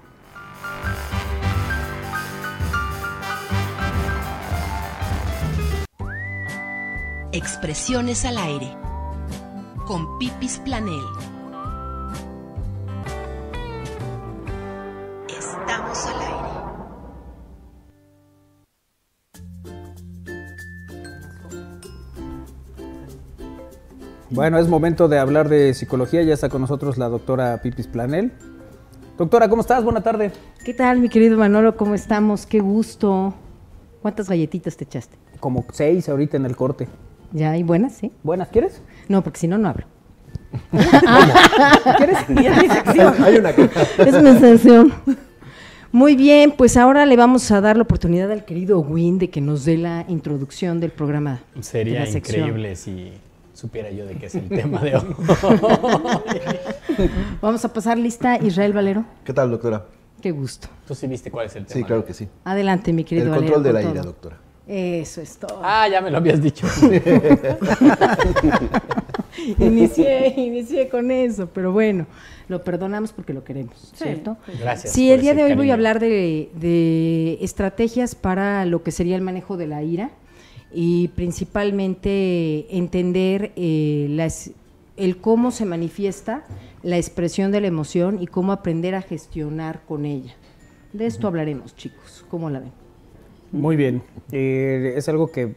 [7.38, 8.76] Expresiones al aire.
[9.86, 11.04] Con Pipis Planel.
[15.30, 16.50] Estamos al aire.
[24.32, 26.24] Bueno, es momento de hablar de psicología.
[26.24, 28.32] Ya está con nosotros la doctora Pipis Planel.
[29.16, 29.84] Doctora, ¿cómo estás?
[29.84, 30.32] Buena tarde.
[30.66, 31.78] ¿Qué tal, mi querido Manolo?
[31.78, 32.48] ¿Cómo estamos?
[32.48, 33.36] Qué gusto.
[34.02, 35.16] ¿Cuántas galletitas te echaste?
[35.40, 36.88] Como seis ahorita en el corte.
[37.32, 38.12] Ya hay buenas, ¿sí?
[38.24, 38.82] ¿Buenas quieres?
[39.08, 39.86] No, porque si no, no hablo.
[41.98, 42.18] ¿Quieres?
[42.42, 43.14] Ya es mi sección.
[43.24, 43.70] Hay una que...
[43.98, 44.94] Es mi sección.
[45.92, 49.42] Muy bien, pues ahora le vamos a dar la oportunidad al querido Win de que
[49.42, 51.42] nos dé la introducción del programa.
[51.56, 53.14] de Sería increíble si
[53.54, 55.16] supiera yo de qué es el tema de hoy.
[57.42, 59.06] Vamos a pasar lista, Israel Valero.
[59.24, 59.86] ¿Qué tal, doctora?
[60.22, 60.68] Qué gusto.
[60.88, 61.80] ¿Tú sí viste cuál es el tema?
[61.80, 62.28] Sí, claro que sí.
[62.44, 63.54] Adelante, mi querido El Valero.
[63.54, 64.12] control de con la ira, todo.
[64.12, 64.38] doctora.
[64.68, 65.62] Eso es todo.
[65.64, 66.68] Ah, ya me lo habías dicho.
[69.60, 72.06] inicié, inicié con eso, pero bueno,
[72.48, 74.38] lo perdonamos porque lo queremos, ¿cierto?
[74.60, 74.94] Gracias.
[74.94, 79.16] Sí, el día de hoy voy a hablar de, de estrategias para lo que sería
[79.16, 80.12] el manejo de la ira
[80.74, 84.52] y principalmente entender eh, las-
[84.98, 86.44] el cómo se manifiesta
[86.84, 90.34] la expresión de la emoción y cómo aprender a gestionar con ella.
[90.94, 92.26] De esto hablaremos, chicos.
[92.30, 92.72] ¿Cómo la ven?
[93.52, 94.02] Muy bien.
[94.32, 95.56] Eh, es algo que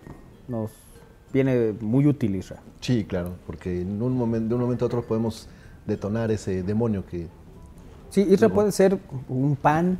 [0.48, 0.70] nos
[1.32, 2.60] viene muy útil, Isra.
[2.80, 5.48] Sí, claro, porque en un momento, de un momento a otro podemos
[5.86, 7.26] detonar ese demonio que...
[8.10, 8.98] Sí, Isra puede ser
[9.28, 9.98] un pan,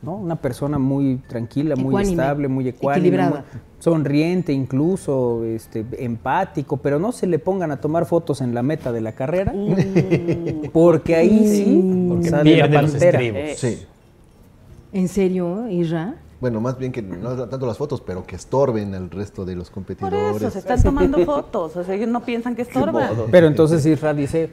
[0.00, 0.16] ¿no?
[0.16, 3.30] Una persona muy tranquila, muy Ecuánime, estable, muy ecuánime,
[3.78, 8.92] sonriente incluso, este, empático, pero no se le pongan a tomar fotos en la meta
[8.92, 9.52] de la carrera,
[10.72, 12.92] porque ahí sí Porque sale la los.
[13.58, 13.82] Sí.
[14.92, 16.14] ¿En serio, Isra?
[16.44, 19.68] Bueno, más bien que no tanto las fotos, pero que estorben al resto de los
[19.70, 20.36] Por competidores.
[20.36, 21.74] eso, se están tomando fotos.
[21.74, 23.08] O sea, ellos no piensan que estorban.
[23.30, 24.50] Pero entonces Isra dice,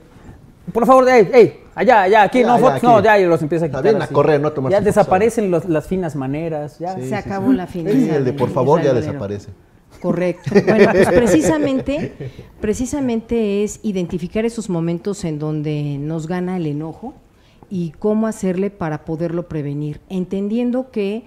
[0.71, 2.85] por favor, ey, ey, allá, allá, aquí, Ya, no, ya, fotos, aquí.
[2.87, 5.51] no, ya, y los empieza a quitar bien, a correr, no a tomarse Ya desaparecen
[5.51, 6.97] los- las finas maneras, ya.
[6.97, 7.85] Se acabó la fin.
[7.91, 9.49] Sí, el de por favor ya desaparece.
[10.01, 10.49] Correcto.
[10.65, 12.13] Bueno, pues precisamente,
[12.61, 17.13] precisamente es identificar esos momentos en donde nos gana el enojo
[17.69, 21.23] y cómo hacerle para poderlo prevenir, entendiendo que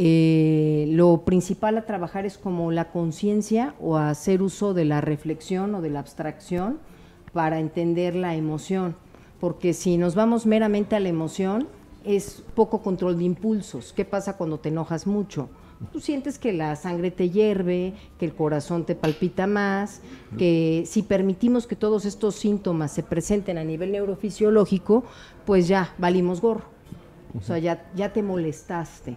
[0.00, 5.74] eh, lo principal a trabajar es como la conciencia o hacer uso de la reflexión
[5.74, 6.78] o de la abstracción
[7.32, 8.94] para entender la emoción,
[9.40, 11.66] porque si nos vamos meramente a la emoción,
[12.04, 13.92] es poco control de impulsos.
[13.92, 15.48] ¿Qué pasa cuando te enojas mucho?
[15.92, 20.00] Tú sientes que la sangre te hierve, que el corazón te palpita más,
[20.38, 25.02] que si permitimos que todos estos síntomas se presenten a nivel neurofisiológico,
[25.44, 26.66] pues ya valimos gorro.
[27.36, 29.16] O sea, ya, ya te molestaste.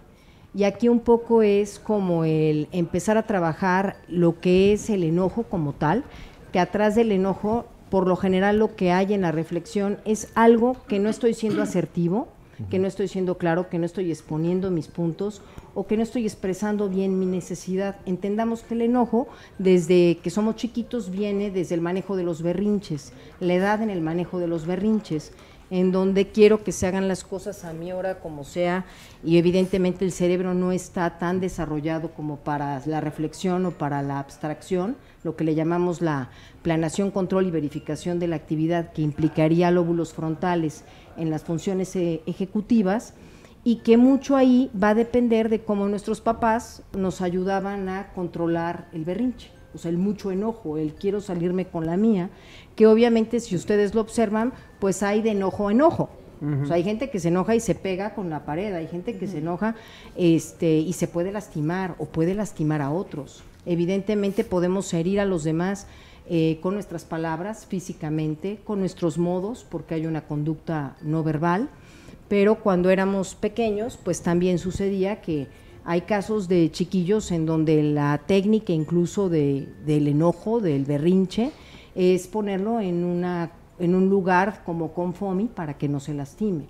[0.54, 5.44] Y aquí un poco es como el empezar a trabajar lo que es el enojo
[5.44, 6.04] como tal,
[6.52, 10.76] que atrás del enojo, por lo general lo que hay en la reflexión es algo
[10.88, 12.28] que no estoy siendo asertivo,
[12.70, 15.42] que no estoy siendo claro, que no estoy exponiendo mis puntos
[15.74, 17.96] o que no estoy expresando bien mi necesidad.
[18.06, 23.12] Entendamos que el enojo, desde que somos chiquitos, viene desde el manejo de los berrinches,
[23.40, 25.32] la edad en el manejo de los berrinches
[25.72, 28.84] en donde quiero que se hagan las cosas a mi hora como sea
[29.24, 34.18] y evidentemente el cerebro no está tan desarrollado como para la reflexión o para la
[34.18, 36.28] abstracción, lo que le llamamos la
[36.60, 40.84] planación, control y verificación de la actividad que implicaría lóbulos frontales
[41.16, 43.14] en las funciones eh, ejecutivas
[43.64, 48.88] y que mucho ahí va a depender de cómo nuestros papás nos ayudaban a controlar
[48.92, 52.28] el berrinche, o sea, el mucho enojo, el quiero salirme con la mía,
[52.76, 56.10] que obviamente si ustedes lo observan, pues hay de enojo a enojo.
[56.70, 59.38] Hay gente que se enoja y se pega con la pared, hay gente que se
[59.38, 59.76] enoja
[60.16, 63.44] este, y se puede lastimar o puede lastimar a otros.
[63.64, 65.86] Evidentemente podemos herir a los demás
[66.28, 71.68] eh, con nuestras palabras, físicamente, con nuestros modos, porque hay una conducta no verbal,
[72.28, 75.46] pero cuando éramos pequeños, pues también sucedía que
[75.84, 81.52] hay casos de chiquillos en donde la técnica incluso de, del enojo, del berrinche,
[81.94, 86.68] es ponerlo en, una, en un lugar como con FOMI para que no se lastime.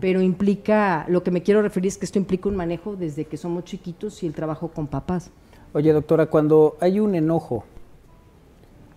[0.00, 3.36] Pero implica, lo que me quiero referir es que esto implica un manejo desde que
[3.36, 5.30] somos chiquitos y el trabajo con papás.
[5.72, 7.62] Oye, doctora, cuando hay un enojo,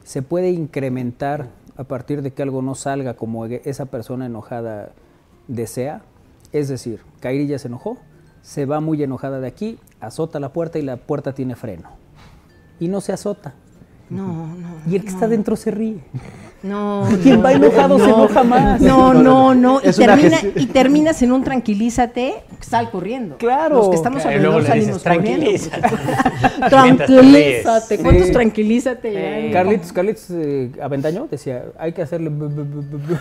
[0.03, 4.94] ¿se puede incrementar a partir de que algo no salga como e- esa persona enojada
[5.48, 6.02] desea?
[6.52, 7.99] Es decir, Kairi ya se enojó,
[8.41, 11.90] se va muy enojada de aquí, azota la puerta y la puerta tiene freno.
[12.80, 13.53] Y no se azota.
[14.10, 14.92] No, no.
[14.92, 15.98] Y el que está dentro se ríe.
[16.62, 18.16] No, Y quien no, va enojado se no.
[18.16, 18.80] enoja más.
[18.82, 19.80] No, no, no.
[19.84, 23.38] Y, termina- y terminas en un tranquilízate, sal corriendo.
[23.38, 23.76] Claro.
[23.78, 25.00] Los que estamos le salimos corriendo.
[25.00, 25.82] "Tranquilízate".
[26.70, 27.98] Tranquilízate.
[28.00, 28.32] ¿Cuántos Sí.
[28.34, 29.46] tranquilízate?
[29.48, 29.52] Sí.
[29.54, 32.30] Carlitos, Carlitos eh, Aventaño decía, hay que hacerle...
[32.30, 33.18] bu- bu- bu- bu- bu".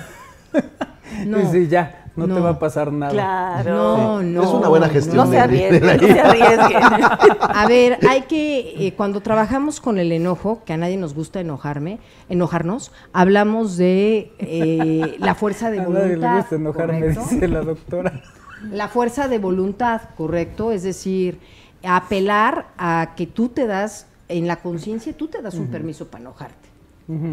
[1.27, 1.39] No.
[1.53, 3.13] Sí, ya, no, te va a pasar nada.
[3.13, 3.97] Claro.
[3.97, 4.43] No, no.
[4.43, 5.17] es una buena gestión.
[5.17, 6.83] No se de- arriesguen, no se arriesguen.
[7.41, 11.41] A ver, hay que, eh, cuando trabajamos con el enojo, que a nadie nos gusta
[11.41, 11.99] enojarme,
[12.29, 16.37] enojarnos, hablamos de eh, la fuerza de A nadie le voluntad.
[16.39, 17.25] gusta enojarme, ¿correcto?
[17.31, 18.23] dice la doctora.
[18.71, 21.41] La fuerza de voluntad, correcto, es decir,
[21.83, 26.23] apelar a que tú te das, en la conciencia, tú te das un permiso para
[26.23, 26.69] enojarte.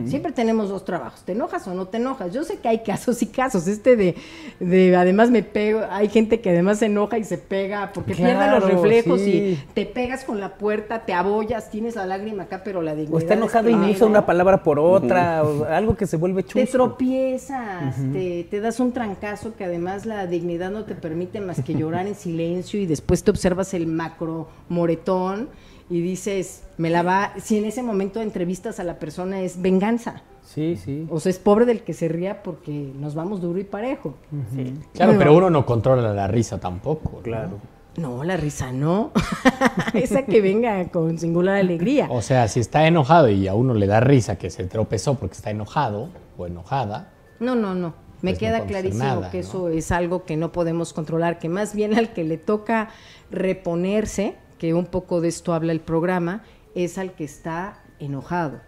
[0.08, 2.34] Siempre tenemos dos trabajos, ¿te enojas o no te enojas?
[2.34, 4.16] Yo sé que hay casos y casos, este de,
[4.60, 8.50] de además me pego, hay gente que además se enoja y se pega porque pierde
[8.52, 9.32] los reflejos sí.
[9.32, 13.16] y te pegas con la puerta, te abollas, tienes la lágrima acá, pero la dignidad
[13.16, 16.18] O está es enojado y que- usa una palabra por otra, o algo que se
[16.18, 16.72] vuelve te chusco.
[16.72, 21.74] tropiezas, te, te das un trancazo que además la dignidad no te permite más que
[21.76, 25.50] llorar en silencio y después te observas el macro moretón
[25.90, 30.22] y dices, me la va, si en ese momento entrevistas a la persona es venganza.
[30.44, 31.06] Sí, sí.
[31.10, 34.16] O sea, es pobre del que se ría porque nos vamos duro y parejo.
[34.94, 35.20] Claro, Bueno.
[35.20, 37.22] pero uno no controla la risa tampoco.
[37.22, 37.60] Claro.
[37.98, 39.12] No, la risa no.
[39.94, 42.08] Esa que venga con singular alegría.
[42.10, 45.36] O sea, si está enojado y a uno le da risa que se tropezó porque
[45.36, 47.94] está enojado o enojada, No, no, no.
[48.22, 49.44] Me Pues queda clarísimo nada, que ¿no?
[49.44, 52.90] eso es algo que no podemos controlar, que más bien al que le toca
[53.32, 56.44] reponerse, que un poco de esto habla el programa,
[56.76, 58.60] es al que está enojado.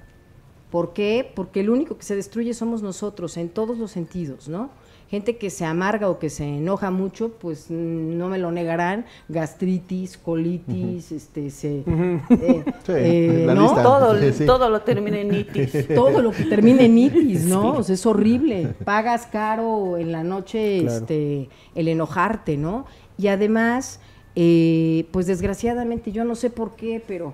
[0.72, 1.30] ¿Por qué?
[1.36, 4.70] Porque el único que se destruye somos nosotros en todos los sentidos, ¿no?
[5.10, 9.06] Gente que se amarga o que se enoja mucho, pues mm, no me lo negarán,
[9.28, 11.84] gastritis, colitis, este, se, eh,
[12.86, 13.74] Sí, eh, ¿no?
[13.84, 14.46] Todo, Sí, sí.
[14.46, 15.88] todo lo termina en itis.
[15.94, 17.74] todo lo que termine en itis, ¿no?
[17.74, 18.74] O sea, es horrible.
[18.86, 20.98] Pagas caro en la noche Claro.
[21.00, 22.86] este, el enojarte, ¿no?
[23.18, 24.00] Y además,
[24.36, 27.34] eh, pues desgraciadamente, yo no sé por qué, pero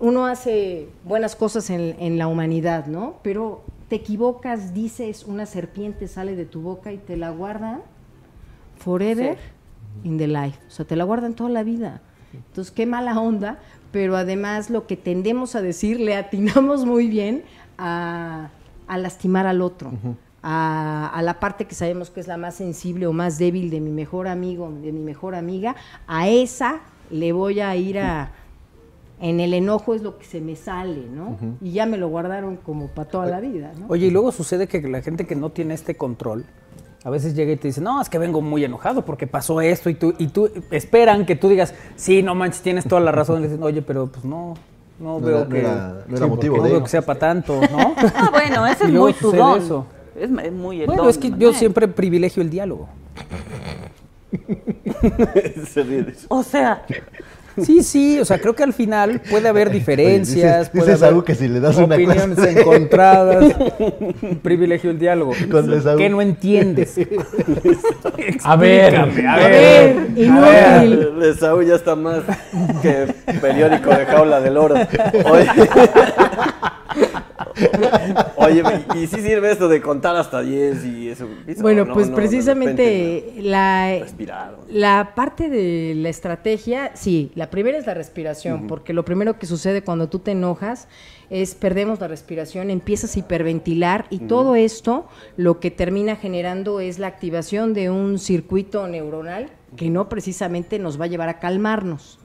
[0.00, 3.16] uno hace buenas cosas en, en la humanidad, ¿no?
[3.22, 7.82] Pero te equivocas, dices, una serpiente sale de tu boca y te la guardan
[8.78, 9.36] forever
[10.04, 10.58] in the life.
[10.68, 12.00] O sea, te la guardan toda la vida.
[12.32, 13.58] Entonces, qué mala onda,
[13.90, 17.42] pero además lo que tendemos a decir, le atinamos muy bien
[17.78, 18.50] a,
[18.86, 19.92] a lastimar al otro,
[20.42, 23.80] a, a la parte que sabemos que es la más sensible o más débil de
[23.80, 25.74] mi mejor amigo, de mi mejor amiga,
[26.06, 28.32] a esa le voy a ir a...
[29.20, 31.36] En el enojo es lo que se me sale, ¿no?
[31.60, 33.86] Y ya me lo guardaron como para toda la vida, ¿no?
[33.88, 36.44] Oye, y luego sucede que la gente que no tiene este control,
[37.02, 39.90] a veces llega y te dice, no, es que vengo muy enojado porque pasó esto
[39.90, 43.40] y tú, y tú esperan que tú digas, sí, no manches, tienes toda la razón.
[43.40, 44.54] Y dicen, oye, pero pues no,
[45.00, 46.88] no, No veo era- no que, era- no era sí, motivo no de- veo que
[46.88, 47.94] sea para tanto, ¿no?
[48.14, 49.60] Ah, bueno, ese es muy tu don.
[49.60, 49.84] eso.
[50.20, 52.88] Es muy el Bueno, don, es que yo siempre privilegio el diálogo.
[55.72, 56.26] Se ríe de eso.
[56.28, 56.84] O sea,
[57.60, 61.08] Sí, sí, o sea, creo que al final puede haber diferencias, dices- puede dices haber
[61.08, 63.52] algo que si le das una opiniones cosa- encontradas.
[64.42, 65.32] Privilegio el diálogo.
[65.96, 66.94] ¿Qué no entiendes?
[68.44, 69.50] A ver, a A ver.
[69.50, 71.08] ver, inútil.
[71.14, 72.20] El de Saúl ya está más
[72.80, 74.76] que periódico de jaula del oro.
[74.76, 75.46] Oye,
[78.36, 78.62] Oye,
[78.94, 81.28] y sí sirve esto de contar hasta 10 y eso.
[81.46, 81.94] eso, Bueno, ¿no?
[81.94, 84.56] pues No, precisamente repente, la, respirar.
[84.68, 89.46] la parte de la estrategia, sí, la primera es la respiración, porque lo primero que
[89.46, 90.88] sucede cuando tú te enojas
[91.30, 95.06] es perdemos la respiración, empiezas a hiperventilar y todo esto
[95.36, 100.98] lo que termina generando es la activación de un circuito neuronal que no precisamente nos
[100.98, 102.18] va a llevar a calmarnos.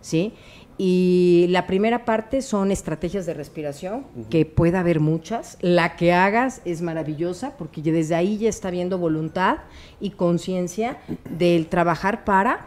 [0.00, 0.34] ¿sí?
[0.80, 5.58] Y la primera parte son estrategias de respiración, que puede haber muchas.
[5.60, 9.58] La que hagas es maravillosa, porque desde ahí ya está viendo voluntad
[10.00, 10.98] y conciencia
[11.36, 12.60] del trabajar para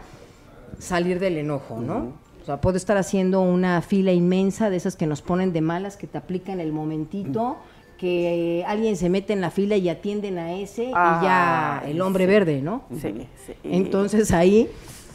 [0.78, 2.12] salir del enojo, ¿no?
[2.42, 5.96] O sea, puedo estar haciendo una fila inmensa de esas que nos ponen de malas,
[5.96, 7.56] que te aplican el momentito,
[7.98, 12.26] que alguien se mete en la fila y atienden a ese y ya el hombre
[12.26, 12.82] verde, ¿no?
[12.90, 13.14] sí,
[13.46, 13.54] sí.
[13.62, 14.68] Entonces ahí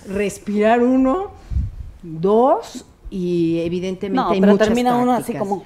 [0.10, 1.32] respirar uno,
[2.04, 5.64] dos y evidentemente no, hay pero muchas termina uno así como.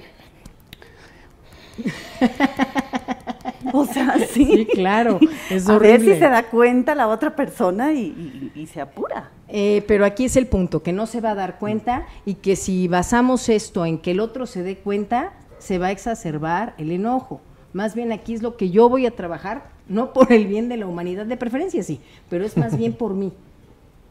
[3.73, 4.45] o sea, sí.
[4.45, 8.67] Sí, claro, es a ver si se da cuenta la otra persona y, y- y
[8.67, 9.31] se apura.
[9.47, 12.55] Eh, pero aquí es el punto, que no se va a dar cuenta y que
[12.55, 16.91] si basamos esto en que el otro se dé cuenta, se va a exacerbar el
[16.91, 17.41] enojo.
[17.73, 20.77] Más bien aquí es lo que yo voy a trabajar, no por el bien de
[20.77, 21.99] la humanidad, de preferencia sí,
[22.29, 23.31] pero es más bien por mí,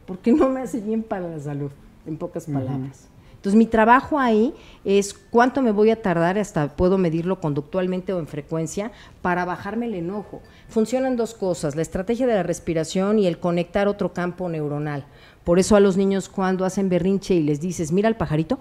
[0.05, 1.71] porque no me hace bien para la salud,
[2.05, 3.11] en pocas palabras.
[3.41, 4.53] Entonces mi trabajo ahí
[4.85, 8.91] es cuánto me voy a tardar, hasta puedo medirlo conductualmente o en frecuencia,
[9.23, 10.43] para bajarme el enojo.
[10.69, 15.05] Funcionan dos cosas, la estrategia de la respiración y el conectar otro campo neuronal.
[15.43, 18.59] Por eso a los niños cuando hacen berrinche y les dices, mira al pajarito,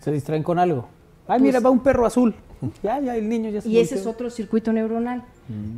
[0.00, 0.88] Se distraen con algo.
[1.26, 2.34] Ay, mira, va un perro azul.
[2.82, 5.24] Ya, ya, el niño ya se Pues y ese es otro circuito neuronal.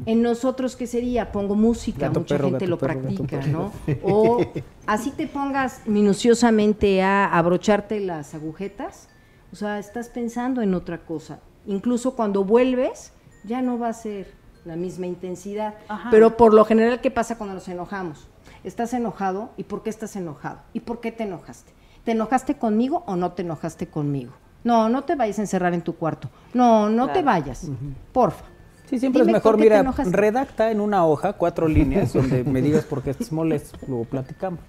[0.07, 1.31] En nosotros, ¿qué sería?
[1.31, 3.47] Pongo música, Gato, mucha perro, gente gato, lo perro, practica.
[3.47, 3.73] ¿no?
[4.03, 4.45] O
[4.87, 9.09] así te pongas minuciosamente a abrocharte las agujetas,
[9.53, 11.41] o sea, estás pensando en otra cosa.
[11.67, 13.13] Incluso cuando vuelves,
[13.45, 14.33] ya no va a ser
[14.65, 15.75] la misma intensidad.
[15.89, 16.09] Ajá.
[16.11, 18.29] Pero por lo general, ¿qué pasa cuando nos enojamos?
[18.65, 20.61] Estás enojado, ¿y por qué estás enojado?
[20.73, 21.73] ¿Y por qué te enojaste?
[22.05, 24.33] ¿Te enojaste conmigo o no te enojaste conmigo?
[24.65, 26.29] No, no te vayas a encerrar en tu cuarto.
[26.55, 27.71] No, no te vayas.
[28.13, 28.45] Porfa.
[28.89, 32.85] Sí, siempre Dime es mejor, mira, redacta en una hoja cuatro líneas donde me digas
[32.85, 34.61] por qué estás molesto, luego platicamos.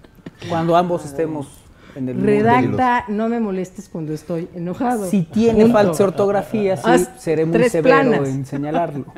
[0.49, 1.47] Cuando ambos estemos
[1.95, 5.05] en el Redacta, no me molestes cuando estoy enojado.
[5.07, 5.93] Si tiene Punto.
[5.93, 8.29] de ortografía, sí, Haz seré muy severo planas.
[8.29, 9.05] en señalarlo.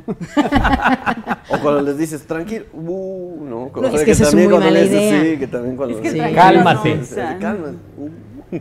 [1.53, 3.71] O cuando les dices, tranquilo, uh, no.
[3.75, 5.21] No, es que esa es también muy cuando mala les dices, idea.
[5.33, 6.33] Sí, que también cuando Es que Sí.
[6.33, 6.95] Cálmate.
[6.95, 7.67] no, o sea, Calma.
[7.97, 8.09] Uh.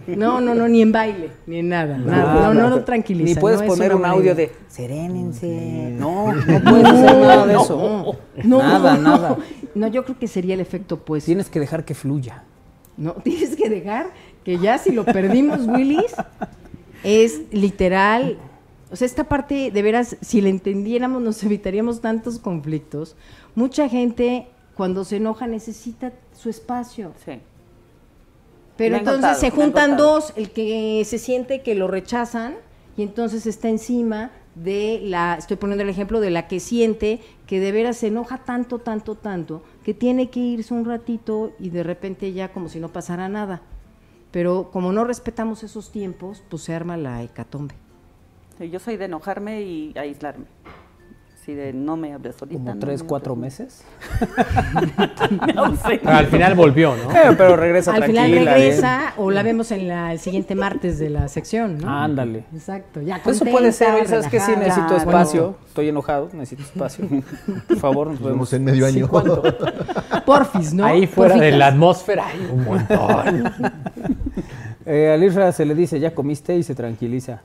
[0.06, 1.98] No, no, no, ni en baile, ni en nada.
[1.98, 2.44] nada.
[2.44, 3.34] No, no, no, tranquiliza.
[3.34, 5.94] Ni puedes no poner un audio de serénense.
[5.98, 8.16] No, no puedes hacer nada de eso.
[8.44, 9.02] No, nada, no.
[9.02, 9.38] nada.
[9.74, 11.24] No, yo creo que sería el efecto pues.
[11.24, 12.44] Tienes que dejar que fluya.
[12.96, 14.10] No, tienes que dejar
[14.44, 16.14] que ya si lo perdimos, Willis,
[17.02, 18.38] es literal.
[18.92, 23.16] O sea, esta parte, de veras, si la entendiéramos, nos evitaríamos tantos conflictos.
[23.54, 27.12] Mucha gente, cuando se enoja, necesita su espacio.
[27.24, 27.40] Sí.
[28.80, 32.56] Pero entonces contado, se juntan dos, el que se siente que lo rechazan
[32.96, 37.60] y entonces está encima de la, estoy poniendo el ejemplo de la que siente que
[37.60, 41.82] de veras se enoja tanto, tanto, tanto, que tiene que irse un ratito y de
[41.82, 43.60] repente ya como si no pasara nada.
[44.30, 47.74] Pero como no respetamos esos tiempos, pues se arma la hecatombe.
[48.56, 50.46] Sí, Yo soy de enojarme y aislarme.
[51.50, 52.58] Así de no me hables ahorita.
[52.60, 53.58] Como no tres, me cuatro hables.
[53.58, 53.84] meses.
[55.46, 56.00] Me ausento.
[56.04, 57.10] Pero al final volvió, ¿no?
[57.20, 60.98] Eh, pero regresa Al final tranquila, regresa o la vemos en la, el siguiente martes
[61.00, 61.78] de la sección.
[61.78, 61.88] ¿no?
[61.88, 62.44] Ándale.
[62.54, 64.38] Exacto, ya Pues Eso puede ser, oye, ¿sabes qué?
[64.38, 64.96] Sí, necesito Claro.
[64.98, 65.56] espacio.
[65.66, 67.04] Estoy enojado, necesito espacio.
[67.66, 68.52] Por favor, nos Nos vemos.
[68.52, 69.08] en medio Sí, año.
[69.08, 69.42] ¿cuándo?
[70.26, 70.84] Porfis, ¿no?
[70.84, 73.52] Ahí fuera de la atmósfera hay un montón.
[74.86, 77.40] Eh, al Isra se le dice, ya comiste y se tranquiliza.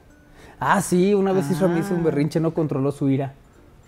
[0.60, 3.34] Ah, sí, una vez Isra me hizo un berrinche, no controló su ira.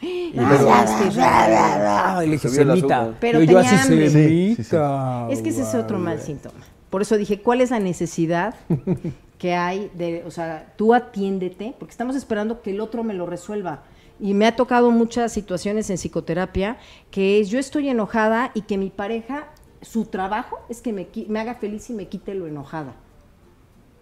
[0.02, 3.14] Y le dije, semita.
[3.20, 4.10] Pero yo así, hambre.
[4.10, 4.64] Sí, sí, sí.
[4.64, 5.28] semita.
[5.30, 6.60] Es que ese es otro mal síntoma.
[6.90, 8.56] Por eso dije, ¿cuál es la necesidad
[9.38, 13.26] que hay de, o sea, tú atiéndete, porque estamos esperando que el otro me lo
[13.26, 13.84] resuelva.
[14.20, 16.78] Y me ha tocado muchas situaciones en psicoterapia
[17.12, 19.50] que es yo estoy enojada y que mi pareja,
[19.82, 22.96] su trabajo es que me, me haga feliz y me quite lo enojada.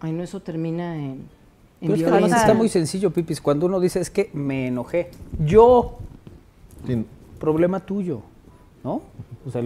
[0.00, 1.28] Ay, no, eso termina en
[1.80, 3.40] Pero es que además está muy sencillo, Pipis.
[3.40, 5.10] Cuando uno dice, es que me enojé.
[5.38, 5.98] Yo,
[6.86, 7.04] Sí,
[7.40, 8.22] problema tuyo,
[8.84, 9.02] ¿no?
[9.46, 9.62] O sea,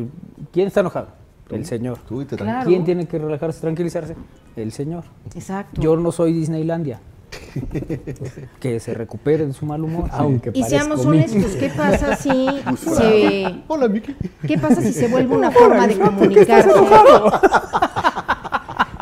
[0.53, 1.09] ¿quién está enojado?
[1.51, 1.99] El Señor.
[2.09, 2.69] tú y te Claro.
[2.69, 4.15] ¿Quién tiene que relajarse, tranquilizarse?
[4.57, 5.05] El Señor.
[5.35, 5.81] Exacto.
[5.81, 7.01] Yo no soy Disneylandia.
[8.61, 10.09] que se recupere de su mal humor.
[10.12, 12.31] Aunque y seamos honestos, ¿qué pasa si
[12.77, 14.15] se, Hola, Miki.
[14.47, 16.70] ¿qué pasa si se vuelve una forma de comunicarse?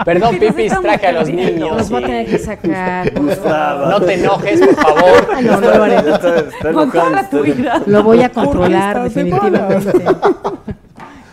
[0.04, 1.76] Perdón, ¿Por qué nos Pipis, traje a los niños.
[1.76, 3.12] Los voy a tener que sacar.
[3.20, 5.42] No te enojes, por favor.
[5.42, 6.02] No, no lo haré.
[6.72, 7.44] Controla tu.
[7.86, 10.04] Lo voy a controlar definitivamente.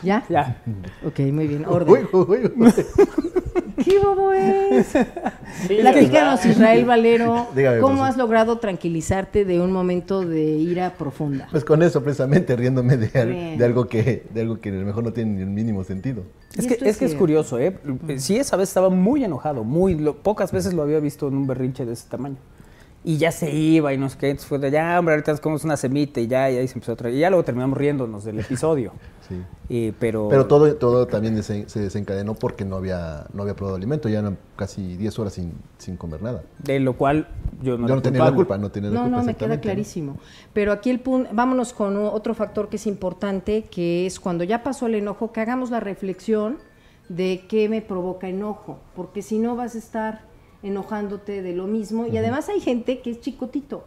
[0.05, 0.23] ¿Ya?
[0.29, 0.61] Ya.
[1.05, 1.65] Ok, muy bien.
[1.65, 2.07] Orden.
[2.13, 2.73] Uy, uy, uy.
[3.83, 4.87] ¿Qué bobo es?
[5.67, 6.45] Sí, Platícanos.
[6.45, 8.09] Israel Valero, Dígame, ¿cómo profesor.
[8.09, 11.47] has logrado tranquilizarte de un momento de ira profunda?
[11.51, 13.57] Pues con eso, precisamente, riéndome de, al- Bien.
[13.57, 16.23] de algo que de algo que a lo mejor no tiene ni el mínimo sentido.
[16.55, 17.77] Es que, es que es curioso, ¿eh?
[18.17, 21.47] Sí, esa vez estaba muy enojado, muy lo- pocas veces lo había visto en un
[21.47, 22.37] berrinche de ese tamaño.
[23.07, 25.39] Y ya se iba y no sé qué, entonces fue de, ya, hombre, ahorita nos
[25.39, 27.13] comemos una semita y ya, y ahí se empezó a traer.
[27.15, 28.91] Y ya luego terminamos riéndonos del episodio.
[29.27, 29.41] Sí.
[29.69, 33.75] Y, pero Pero todo, todo también desen- se desencadenó porque no había, no había probado
[33.75, 36.43] alimento, ya eran casi 10 horas sin, sin comer nada.
[36.59, 37.27] de lo cual
[37.59, 39.17] yo no, Yo no tenía la culpa, no tenía la No, culpa.
[39.17, 40.19] no, me queda clarísimo.
[40.53, 44.61] Pero aquí el punto, vámonos con otro factor que es importante, que es cuando ya
[44.61, 46.59] pasó el enojo, que hagamos la reflexión
[47.09, 50.21] de qué me provoca enojo, porque si no vas a estar
[50.65, 52.05] enojándote de lo mismo.
[52.07, 53.85] Y además hay gente que es chicotito,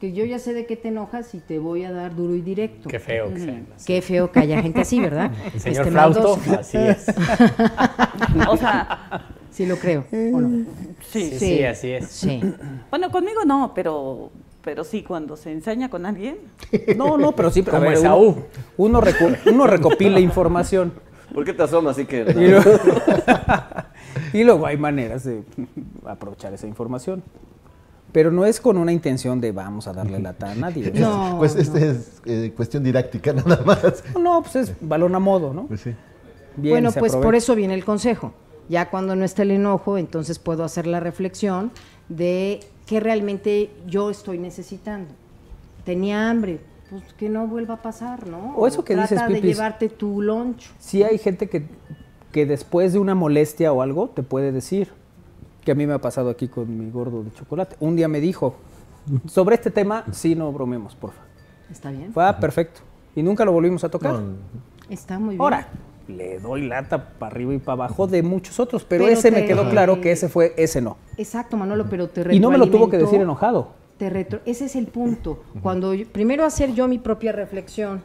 [0.00, 2.40] que yo ya sé de qué te enojas y te voy a dar duro y
[2.40, 2.88] directo.
[2.88, 3.60] Qué feo que sea.
[3.86, 5.30] Qué feo que haya gente así, ¿verdad?
[5.54, 6.40] El señor Este, maldoso.
[6.58, 7.06] así es.
[8.48, 10.64] O sea, Sí lo creo, ¿o no?
[11.10, 11.28] sí.
[11.30, 12.06] Sí, sí, así es.
[12.08, 12.40] Sí.
[12.90, 14.30] Bueno, conmigo no, pero,
[14.62, 16.38] pero sí, cuando se ensaña con alguien.
[16.96, 18.24] No, no, pero sí, a Como ver, Esaú.
[18.28, 18.44] uno,
[18.78, 20.92] uno, recu- uno recopila información.
[21.34, 22.24] ¿Por qué te asomas así que.?
[24.32, 25.42] y luego hay maneras de
[26.06, 27.22] aprovechar esa información.
[28.12, 30.90] Pero no es con una intención de vamos a darle lata a nadie.
[30.94, 31.62] No, Pues no.
[31.62, 34.04] este es eh, cuestión didáctica nada más.
[34.20, 35.66] No, pues es balón a modo, ¿no?
[35.66, 35.94] Pues sí.
[36.56, 38.34] Bien, bueno, pues por eso viene el consejo.
[38.68, 41.70] Ya cuando no está el enojo, entonces puedo hacer la reflexión
[42.10, 45.08] de qué realmente yo estoy necesitando.
[45.84, 46.60] Tenía hambre,
[46.90, 48.54] pues que no vuelva a pasar, ¿no?
[48.56, 49.56] O eso que trata dices, de Pipis.
[49.56, 50.70] llevarte tu lunch.
[50.78, 51.66] Sí hay gente que,
[52.32, 54.88] que después de una molestia o algo te puede decir,
[55.64, 57.76] que a mí me ha pasado aquí con mi gordo de chocolate.
[57.78, 58.56] Un día me dijo,
[59.26, 61.22] sobre este tema, sí, no bromemos, porfa.
[61.70, 62.12] ¿Está bien?
[62.12, 62.80] Fue ah, perfecto.
[63.14, 64.14] Y nunca lo volvimos a tocar.
[64.14, 64.36] No,
[64.88, 65.40] Está muy bien.
[65.40, 65.68] Ahora,
[66.08, 69.42] le doy lata para arriba y para abajo de muchos otros, pero, Pero ese me
[69.42, 70.96] te- quedó claro que ese fue, ese no.
[71.16, 73.81] Exacto, Manolo, pero te Y no me lo tuvo que decir enojado.
[74.02, 75.44] Te retro- ese es el punto.
[75.62, 78.02] Cuando yo- primero hacer yo mi propia reflexión,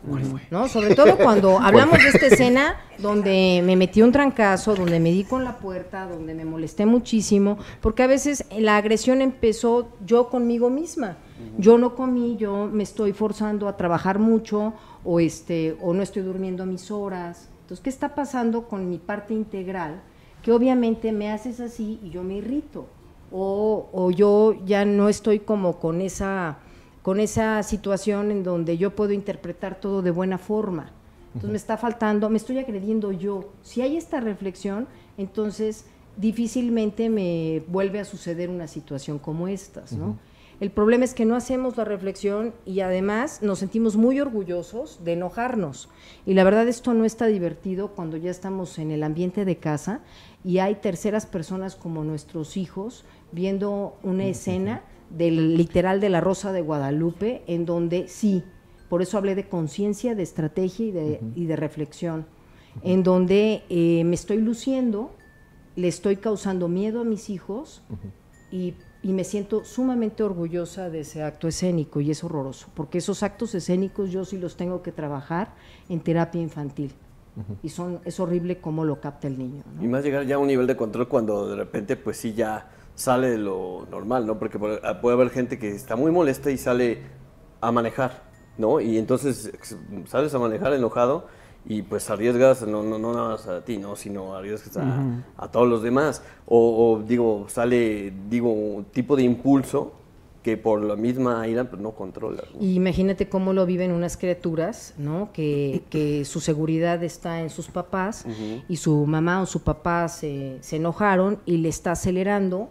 [0.51, 0.67] ¿no?
[0.67, 5.23] Sobre todo cuando hablamos de esta escena donde me metí un trancazo, donde me di
[5.23, 10.69] con la puerta, donde me molesté muchísimo, porque a veces la agresión empezó yo conmigo
[10.69, 11.17] misma.
[11.57, 16.21] Yo no comí, yo me estoy forzando a trabajar mucho o este o no estoy
[16.21, 17.49] durmiendo mis horas.
[17.61, 20.01] Entonces, ¿qué está pasando con mi parte integral?
[20.43, 22.85] Que obviamente me haces así y yo me irrito
[23.31, 26.59] o, o yo ya no estoy como con esa,
[27.01, 30.91] con esa situación en donde yo puedo interpretar todo de buena forma.
[31.27, 33.51] Entonces me está faltando, me estoy agrediendo yo.
[33.61, 34.87] Si hay esta reflexión,
[35.17, 35.85] entonces
[36.15, 40.17] difícilmente me vuelve a suceder una situación como estas, ¿no?
[40.59, 45.13] El problema es que no hacemos la reflexión y además nos sentimos muy orgullosos de
[45.13, 45.87] enojarnos.
[46.25, 49.99] Y la verdad esto no está divertido cuando ya estamos en el ambiente de casa
[50.43, 56.51] y hay terceras personas como nuestros hijos viendo una escena del literal de la Rosa
[56.51, 58.43] de Guadalupe, en donde sí,
[58.89, 62.25] por eso hablé de conciencia, de estrategia y de, y de reflexión,
[62.83, 65.15] en donde eh, me estoy luciendo,
[65.75, 67.83] le estoy causando miedo a mis hijos
[68.51, 73.23] y, y me siento sumamente orgullosa de ese acto escénico y es horroroso, porque esos
[73.23, 75.53] actos escénicos yo sí los tengo que trabajar
[75.89, 76.93] en terapia infantil.
[77.61, 79.63] Y son, es horrible cómo lo capta el niño.
[79.75, 79.83] ¿no?
[79.83, 82.67] Y más llegar ya a un nivel de control cuando de repente, pues sí, ya
[82.97, 84.39] sale de lo normal, ¿no?
[84.39, 86.97] Porque por- ah, puede haber gente que está muy molesta y sale
[87.61, 88.23] a manejar,
[88.57, 88.81] ¿no?
[88.81, 89.51] Y entonces
[90.07, 91.27] sales a manejar enojado
[91.69, 93.95] y pues arriesgas, no, no, no nada más a ti, ¿no?
[93.95, 94.83] Sino arriesgas a,
[95.37, 96.23] a todos los demás.
[96.47, 96.57] O,
[96.97, 99.91] o, digo, sale, digo, un tipo de impulso
[100.41, 101.93] que por la misma ira pues, no.
[102.61, 105.29] Y imagínate cómo lo viven unas criaturas, ¿no?
[105.33, 108.25] Que, que su seguridad está en sus papás
[108.69, 112.69] y su mamá o su papá se, se enojaron y le está acelerando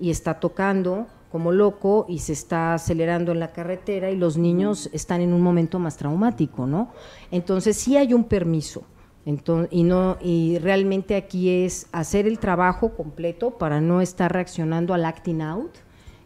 [0.00, 4.90] y está tocando como loco y se está acelerando en la carretera y los niños
[4.92, 6.90] están en un momento más traumático, ¿no?
[7.30, 8.84] Entonces sí hay un permiso.
[9.24, 14.94] Entonces, y no y realmente aquí es hacer el trabajo completo para no estar reaccionando
[14.94, 15.76] al acting out,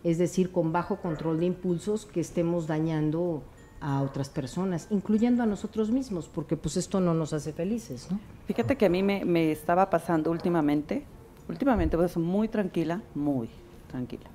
[0.03, 3.43] es decir, con bajo control de impulsos que estemos dañando
[3.81, 8.19] a otras personas, incluyendo a nosotros mismos, porque pues esto no nos hace felices, ¿no?
[8.47, 11.05] Fíjate que a mí me, me estaba pasando últimamente,
[11.49, 13.49] últimamente pues muy tranquila, muy
[13.89, 14.29] tranquila.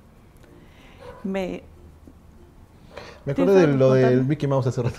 [1.24, 1.62] Me,
[3.24, 4.96] Me ¿Te acuerdo de lo del Mickey Mouse hace rato.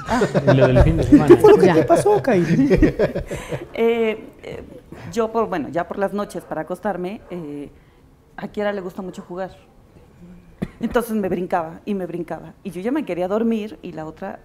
[0.52, 1.38] Y lo del fin de semana.
[1.61, 1.73] Ya.
[1.73, 2.69] ¿Qué pasó, Kairi?
[2.72, 3.19] eh,
[4.44, 4.64] eh,
[5.11, 7.69] yo por, bueno, ya por las noches para acostarme, eh,
[8.38, 9.52] a Kiara le gusta mucho jugar.
[10.80, 12.53] Entonces me brincaba y me brincaba.
[12.64, 14.40] Y yo ya me quería dormir y la otra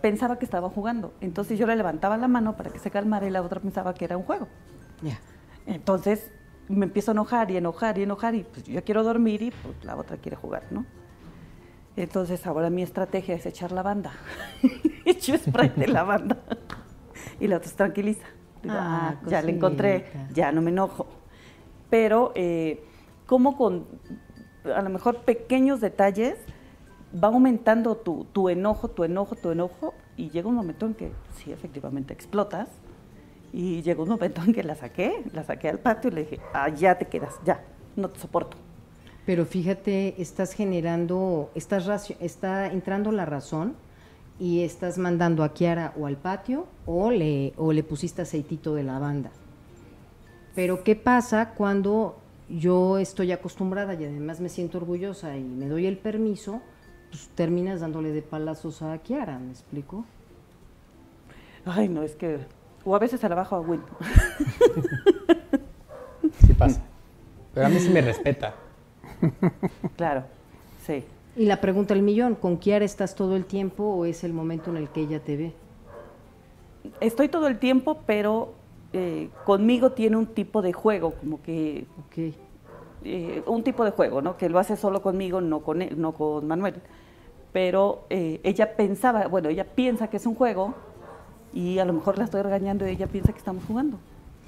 [0.00, 1.12] pensaba que estaba jugando.
[1.20, 4.04] Entonces yo le levantaba la mano para que se calmara y la otra pensaba que
[4.04, 4.48] era un juego.
[5.02, 5.20] Ya.
[5.66, 6.30] Entonces
[6.68, 9.84] me empiezo a enojar y enojar y enojar y pues yo quiero dormir y pues
[9.84, 10.86] la otra quiere jugar, ¿no?
[11.96, 14.12] Entonces ahora mi estrategia es echar lavanda.
[15.04, 16.38] Echo spray de lavanda.
[17.38, 18.26] y la otra se tranquiliza.
[18.62, 21.06] Digo, Ah, ah, ya le encontré, ya no me enojo.
[21.90, 22.82] Pero eh,
[23.26, 23.86] como con
[24.74, 26.38] a lo mejor pequeños detalles
[27.22, 31.12] va aumentando tu, tu enojo, tu enojo, tu enojo y llega un momento en que
[31.36, 32.68] sí, efectivamente explotas
[33.56, 36.40] y llegó un momento en que la saqué, la saqué al patio y le dije,
[36.52, 37.62] ah, ya te quedas, ya,
[37.94, 38.56] no te soporto.
[39.24, 43.76] Pero fíjate, estás generando, estás está entrando la razón
[44.40, 48.82] y estás mandando a Kiara o al patio o le, o le pusiste aceitito de
[48.82, 49.30] lavanda.
[50.56, 52.16] Pero ¿qué pasa cuando
[52.48, 56.60] yo estoy acostumbrada y además me siento orgullosa y me doy el permiso?
[57.08, 60.04] Pues terminas dándole de palazos a Kiara, ¿me explico?
[61.64, 62.40] Ay, no, es que...
[62.84, 63.82] O a veces se la bajo a Win.
[66.46, 66.82] Sí pasa.
[67.54, 68.54] Pero a mí sí me respeta.
[69.96, 70.24] claro,
[70.84, 71.04] sí.
[71.36, 74.70] Y la pregunta del millón, ¿con Kiara estás todo el tiempo o es el momento
[74.70, 75.52] en el que ella te ve?
[77.00, 78.52] Estoy todo el tiempo, pero
[78.92, 82.34] eh, conmigo tiene un tipo de juego, como que Ok.
[83.04, 84.36] eh, un tipo de juego, ¿no?
[84.36, 86.74] Que lo hace solo conmigo, no con, él- no con Manuel.
[87.52, 90.74] Pero eh, ella pensaba, bueno, ella piensa que es un juego
[91.54, 93.98] y a lo mejor la estoy regañando y ella piensa que estamos jugando.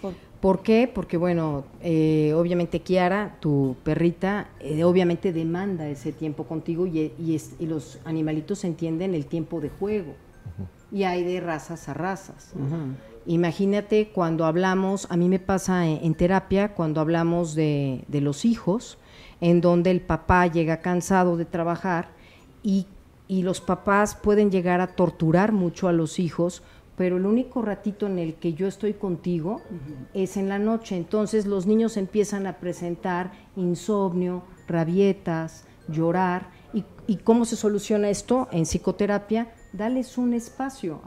[0.03, 0.91] Por- ¿Por qué?
[0.93, 7.35] Porque, bueno, eh, obviamente Kiara, tu perrita, eh, obviamente demanda ese tiempo contigo y, y
[7.35, 10.13] es- y los animalitos entienden el tiempo de juego.
[10.93, 12.53] Y hay de razas a razas.
[13.27, 18.45] Imagínate cuando hablamos, a mí me pasa en, en terapia, cuando hablamos de, de los
[18.45, 18.99] hijos,
[19.41, 22.11] en donde el papá llega cansado de trabajar
[22.63, 22.87] y,
[23.27, 26.63] y los papás pueden llegar a torturar mucho a los hijos,
[26.97, 29.61] pero el único ratito en el que yo estoy contigo
[30.15, 30.97] es en la noche.
[30.97, 36.51] Entonces los niños empiezan a presentar insomnio, rabietas, llorar.
[36.73, 39.53] ¿Y, y cómo se soluciona esto en psicoterapia?
[39.73, 41.01] Dales un espacio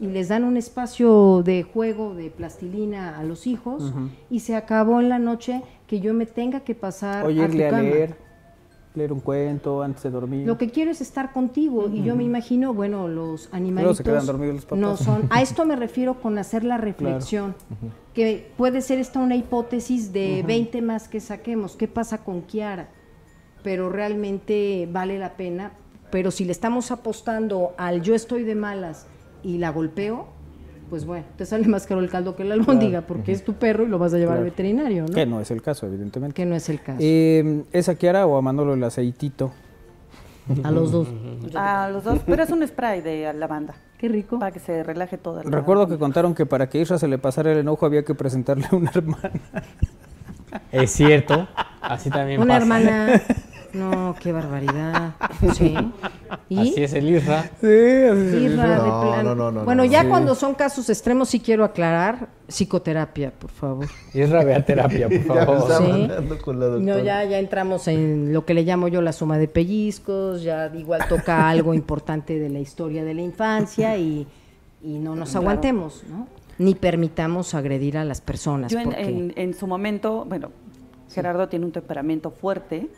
[0.00, 3.92] y les dan un espacio de juego de plastilina a los hijos
[4.30, 7.74] y se acabó en la noche que yo me tenga que pasar Oye, a tu
[7.74, 8.16] a leer,
[8.98, 10.46] leer un cuento antes de dormir.
[10.46, 14.26] Lo que quiero es estar contigo y yo me imagino, bueno, los animalitos se quedan
[14.26, 14.78] dormidos los papás.
[14.78, 15.26] no son.
[15.30, 17.54] A esto me refiero con hacer la reflexión,
[18.12, 21.76] que puede ser esta una hipótesis de 20 más que saquemos.
[21.76, 22.88] ¿Qué pasa con Kiara?
[23.62, 25.72] Pero realmente vale la pena.
[26.10, 29.06] Pero si le estamos apostando al yo estoy de malas
[29.42, 30.37] y la golpeo,
[30.88, 33.84] pues bueno, te sale más caro el caldo que la albóndiga, porque es tu perro
[33.84, 35.12] y lo vas a llevar al veterinario, ¿no?
[35.14, 36.34] Que no es el caso, evidentemente.
[36.34, 36.98] Que no es el caso.
[37.00, 39.52] Eh, ¿Es a Kiara o a Manolo el aceitito?
[40.64, 41.08] a los dos.
[41.54, 44.38] A los dos, pero es un spray de lavanda, Qué rico.
[44.38, 47.18] para que se relaje toda la Recuerdo que contaron que para que Isra se le
[47.18, 49.30] pasara el enojo había que presentarle una hermana.
[50.72, 51.46] Es cierto.
[51.82, 52.62] Así también Una pasa.
[52.80, 53.22] hermana.
[53.72, 55.14] No, qué barbaridad.
[55.54, 55.74] Sí.
[56.48, 56.58] ¿Y?
[56.58, 57.50] Así es el Isra.
[57.62, 58.48] Isra, de
[58.88, 59.90] No, plan- no, no, no, bueno, no.
[59.90, 60.08] ya Sí.
[60.08, 63.86] cuando son casos extremos sí quiero aclarar psicoterapia, por favor.
[64.14, 65.72] Isra, ve a terapia, por Ya me favor.
[65.78, 66.38] Sí.
[66.42, 66.96] con la doctora.
[66.96, 70.72] No, ya, ya entramos en lo que le llamo yo la suma de pellizcos, ya
[70.74, 74.26] igual toca algo importante de la historia de la infancia y,
[74.82, 75.42] y no nos Claro.
[75.46, 76.26] aguantemos, ¿no?
[76.58, 78.72] Ni permitamos agredir a las personas.
[78.72, 80.50] Yo en, porque- en- en su momento, bueno,
[81.12, 82.88] Gerardo tiene un temperamento fuerte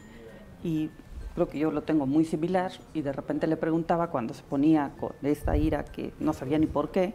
[0.63, 0.91] y
[1.35, 4.93] creo que yo lo tengo muy similar y de repente le preguntaba cuando se ponía
[4.99, 7.15] con esta ira que no sabía ni por qué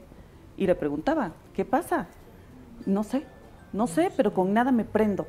[0.57, 2.07] y le preguntaba, ¿qué pasa?
[2.85, 3.23] No sé,
[3.73, 5.27] no sé, pero con nada me prendo.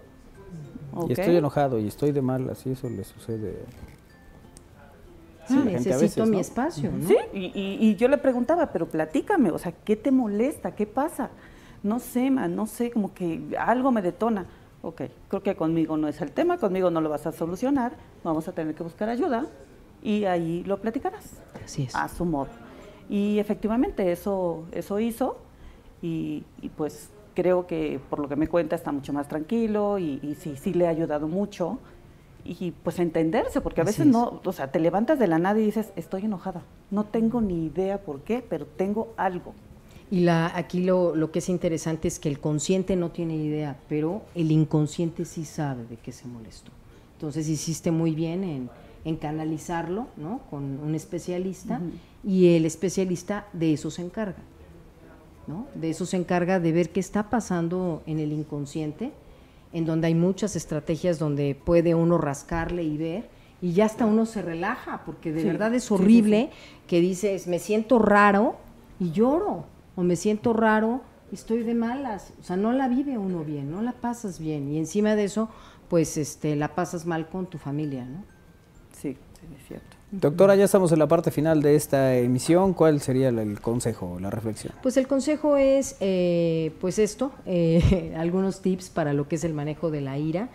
[1.09, 3.57] Y estoy enojado y estoy de mal, así eso le sucede.
[5.47, 7.09] Sí, a la gente a necesito veces, mi espacio, ¿no?
[7.09, 10.75] Sí, y, y- y yo le preguntaba, pero platícame, o sea, ¿qué te molesta?
[10.75, 11.31] ¿Qué pasa?
[11.83, 14.47] No sé, man, no sé, como que algo me detona.
[14.83, 17.93] Ok, creo que conmigo no es el tema, conmigo no lo vas a solucionar,
[18.23, 19.47] vamos a tener que buscar ayuda
[20.03, 21.95] y ahí lo platicarás Así es.
[21.97, 22.51] a su modo.
[23.09, 25.39] Y efectivamente eso, eso hizo
[26.03, 30.21] y, y pues creo que por lo que me cuenta está mucho más tranquilo y,
[30.23, 31.79] y sí, sí le ha ayudado mucho
[32.45, 34.13] y pues entenderse, porque a Así veces es.
[34.13, 36.63] no, o sea, te levantas de la nada y dices, estoy enojada,
[36.93, 39.53] no tengo ni idea por qué, pero tengo algo.
[40.11, 43.77] Y la, aquí lo, lo que es interesante es que el consciente no tiene idea,
[43.89, 46.71] pero el inconsciente sí sabe de qué se molestó.
[47.15, 48.71] Entonces hiciste muy bien en,
[49.05, 50.43] en canalizarlo ¿no?
[50.51, 51.81] con un especialista
[52.23, 54.43] y el especialista de eso se encarga.
[55.47, 55.67] ¿no?
[55.75, 59.13] De eso se encarga de ver qué está pasando en el inconsciente,
[59.73, 63.29] en donde hay muchas estrategias donde puede uno rascarle y ver,
[63.63, 66.51] y ya hasta uno se relaja, porque de Sí, verdad es sí, sí, horrible
[66.87, 68.57] que dices, me siento raro
[69.01, 69.65] y lloro,
[69.97, 71.01] o me siento raro
[71.33, 72.33] y estoy de malas.
[72.41, 75.49] O sea, no la vive uno bien, no la pasas bien, y encima de eso,
[75.89, 78.23] pues este, la pasas mal con tu familia, ¿no?
[78.93, 79.97] Sí, sí, es cierto.
[80.13, 82.75] Doctora, ya estamos en la parte final de esta emisión.
[82.75, 84.73] ¿Cuál sería el, el consejo, la reflexión?
[84.81, 89.53] Pues el consejo es, eh, pues esto, eh, algunos tips para lo que es el
[89.53, 90.49] manejo de la ira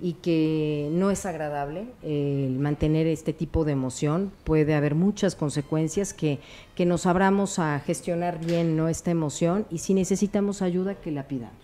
[0.00, 4.32] y que no es agradable eh, el mantener este tipo de emoción.
[4.44, 6.38] Puede haber muchas consecuencias que,
[6.74, 8.88] que nos abramos a gestionar bien ¿no?
[8.88, 11.54] esta emoción y si necesitamos ayuda, que la pidamos.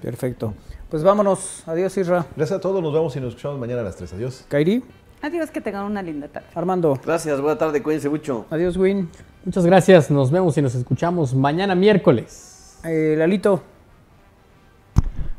[0.00, 0.54] Perfecto.
[0.90, 1.62] Pues vámonos.
[1.66, 2.26] Adiós, Isra.
[2.36, 4.12] Gracias a todos, nos vemos y nos escuchamos mañana a las 3.
[4.14, 4.44] Adiós.
[4.48, 4.82] Kairi,
[5.22, 6.48] Adiós, que tengan una linda tarde.
[6.52, 6.98] Armando.
[7.04, 8.44] Gracias, buena tarde, cuídense mucho.
[8.50, 9.08] Adiós, Win.
[9.44, 10.10] Muchas gracias.
[10.10, 12.78] Nos vemos y nos escuchamos mañana miércoles.
[12.84, 13.71] Eh, Lalito.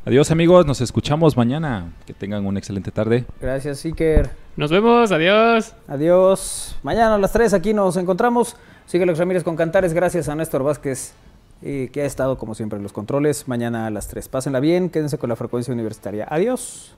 [0.06, 1.94] Adiós amigos, nos escuchamos mañana.
[2.06, 3.26] Que tengan una excelente tarde.
[3.40, 4.32] Gracias, Iker.
[4.58, 5.76] Nos vemos, adiós.
[5.88, 6.76] Adiós.
[6.84, 8.58] Mañana a las 3 aquí nos encontramos.
[8.86, 9.94] Sigue Alex Ramírez con Cantares.
[9.94, 11.14] Gracias a Néstor Vázquez,
[11.62, 13.48] eh, que ha estado como siempre en los controles.
[13.48, 14.28] Mañana a las 3.
[14.28, 16.28] Pásenla bien, quédense con la frecuencia universitaria.
[16.30, 16.94] Adiós.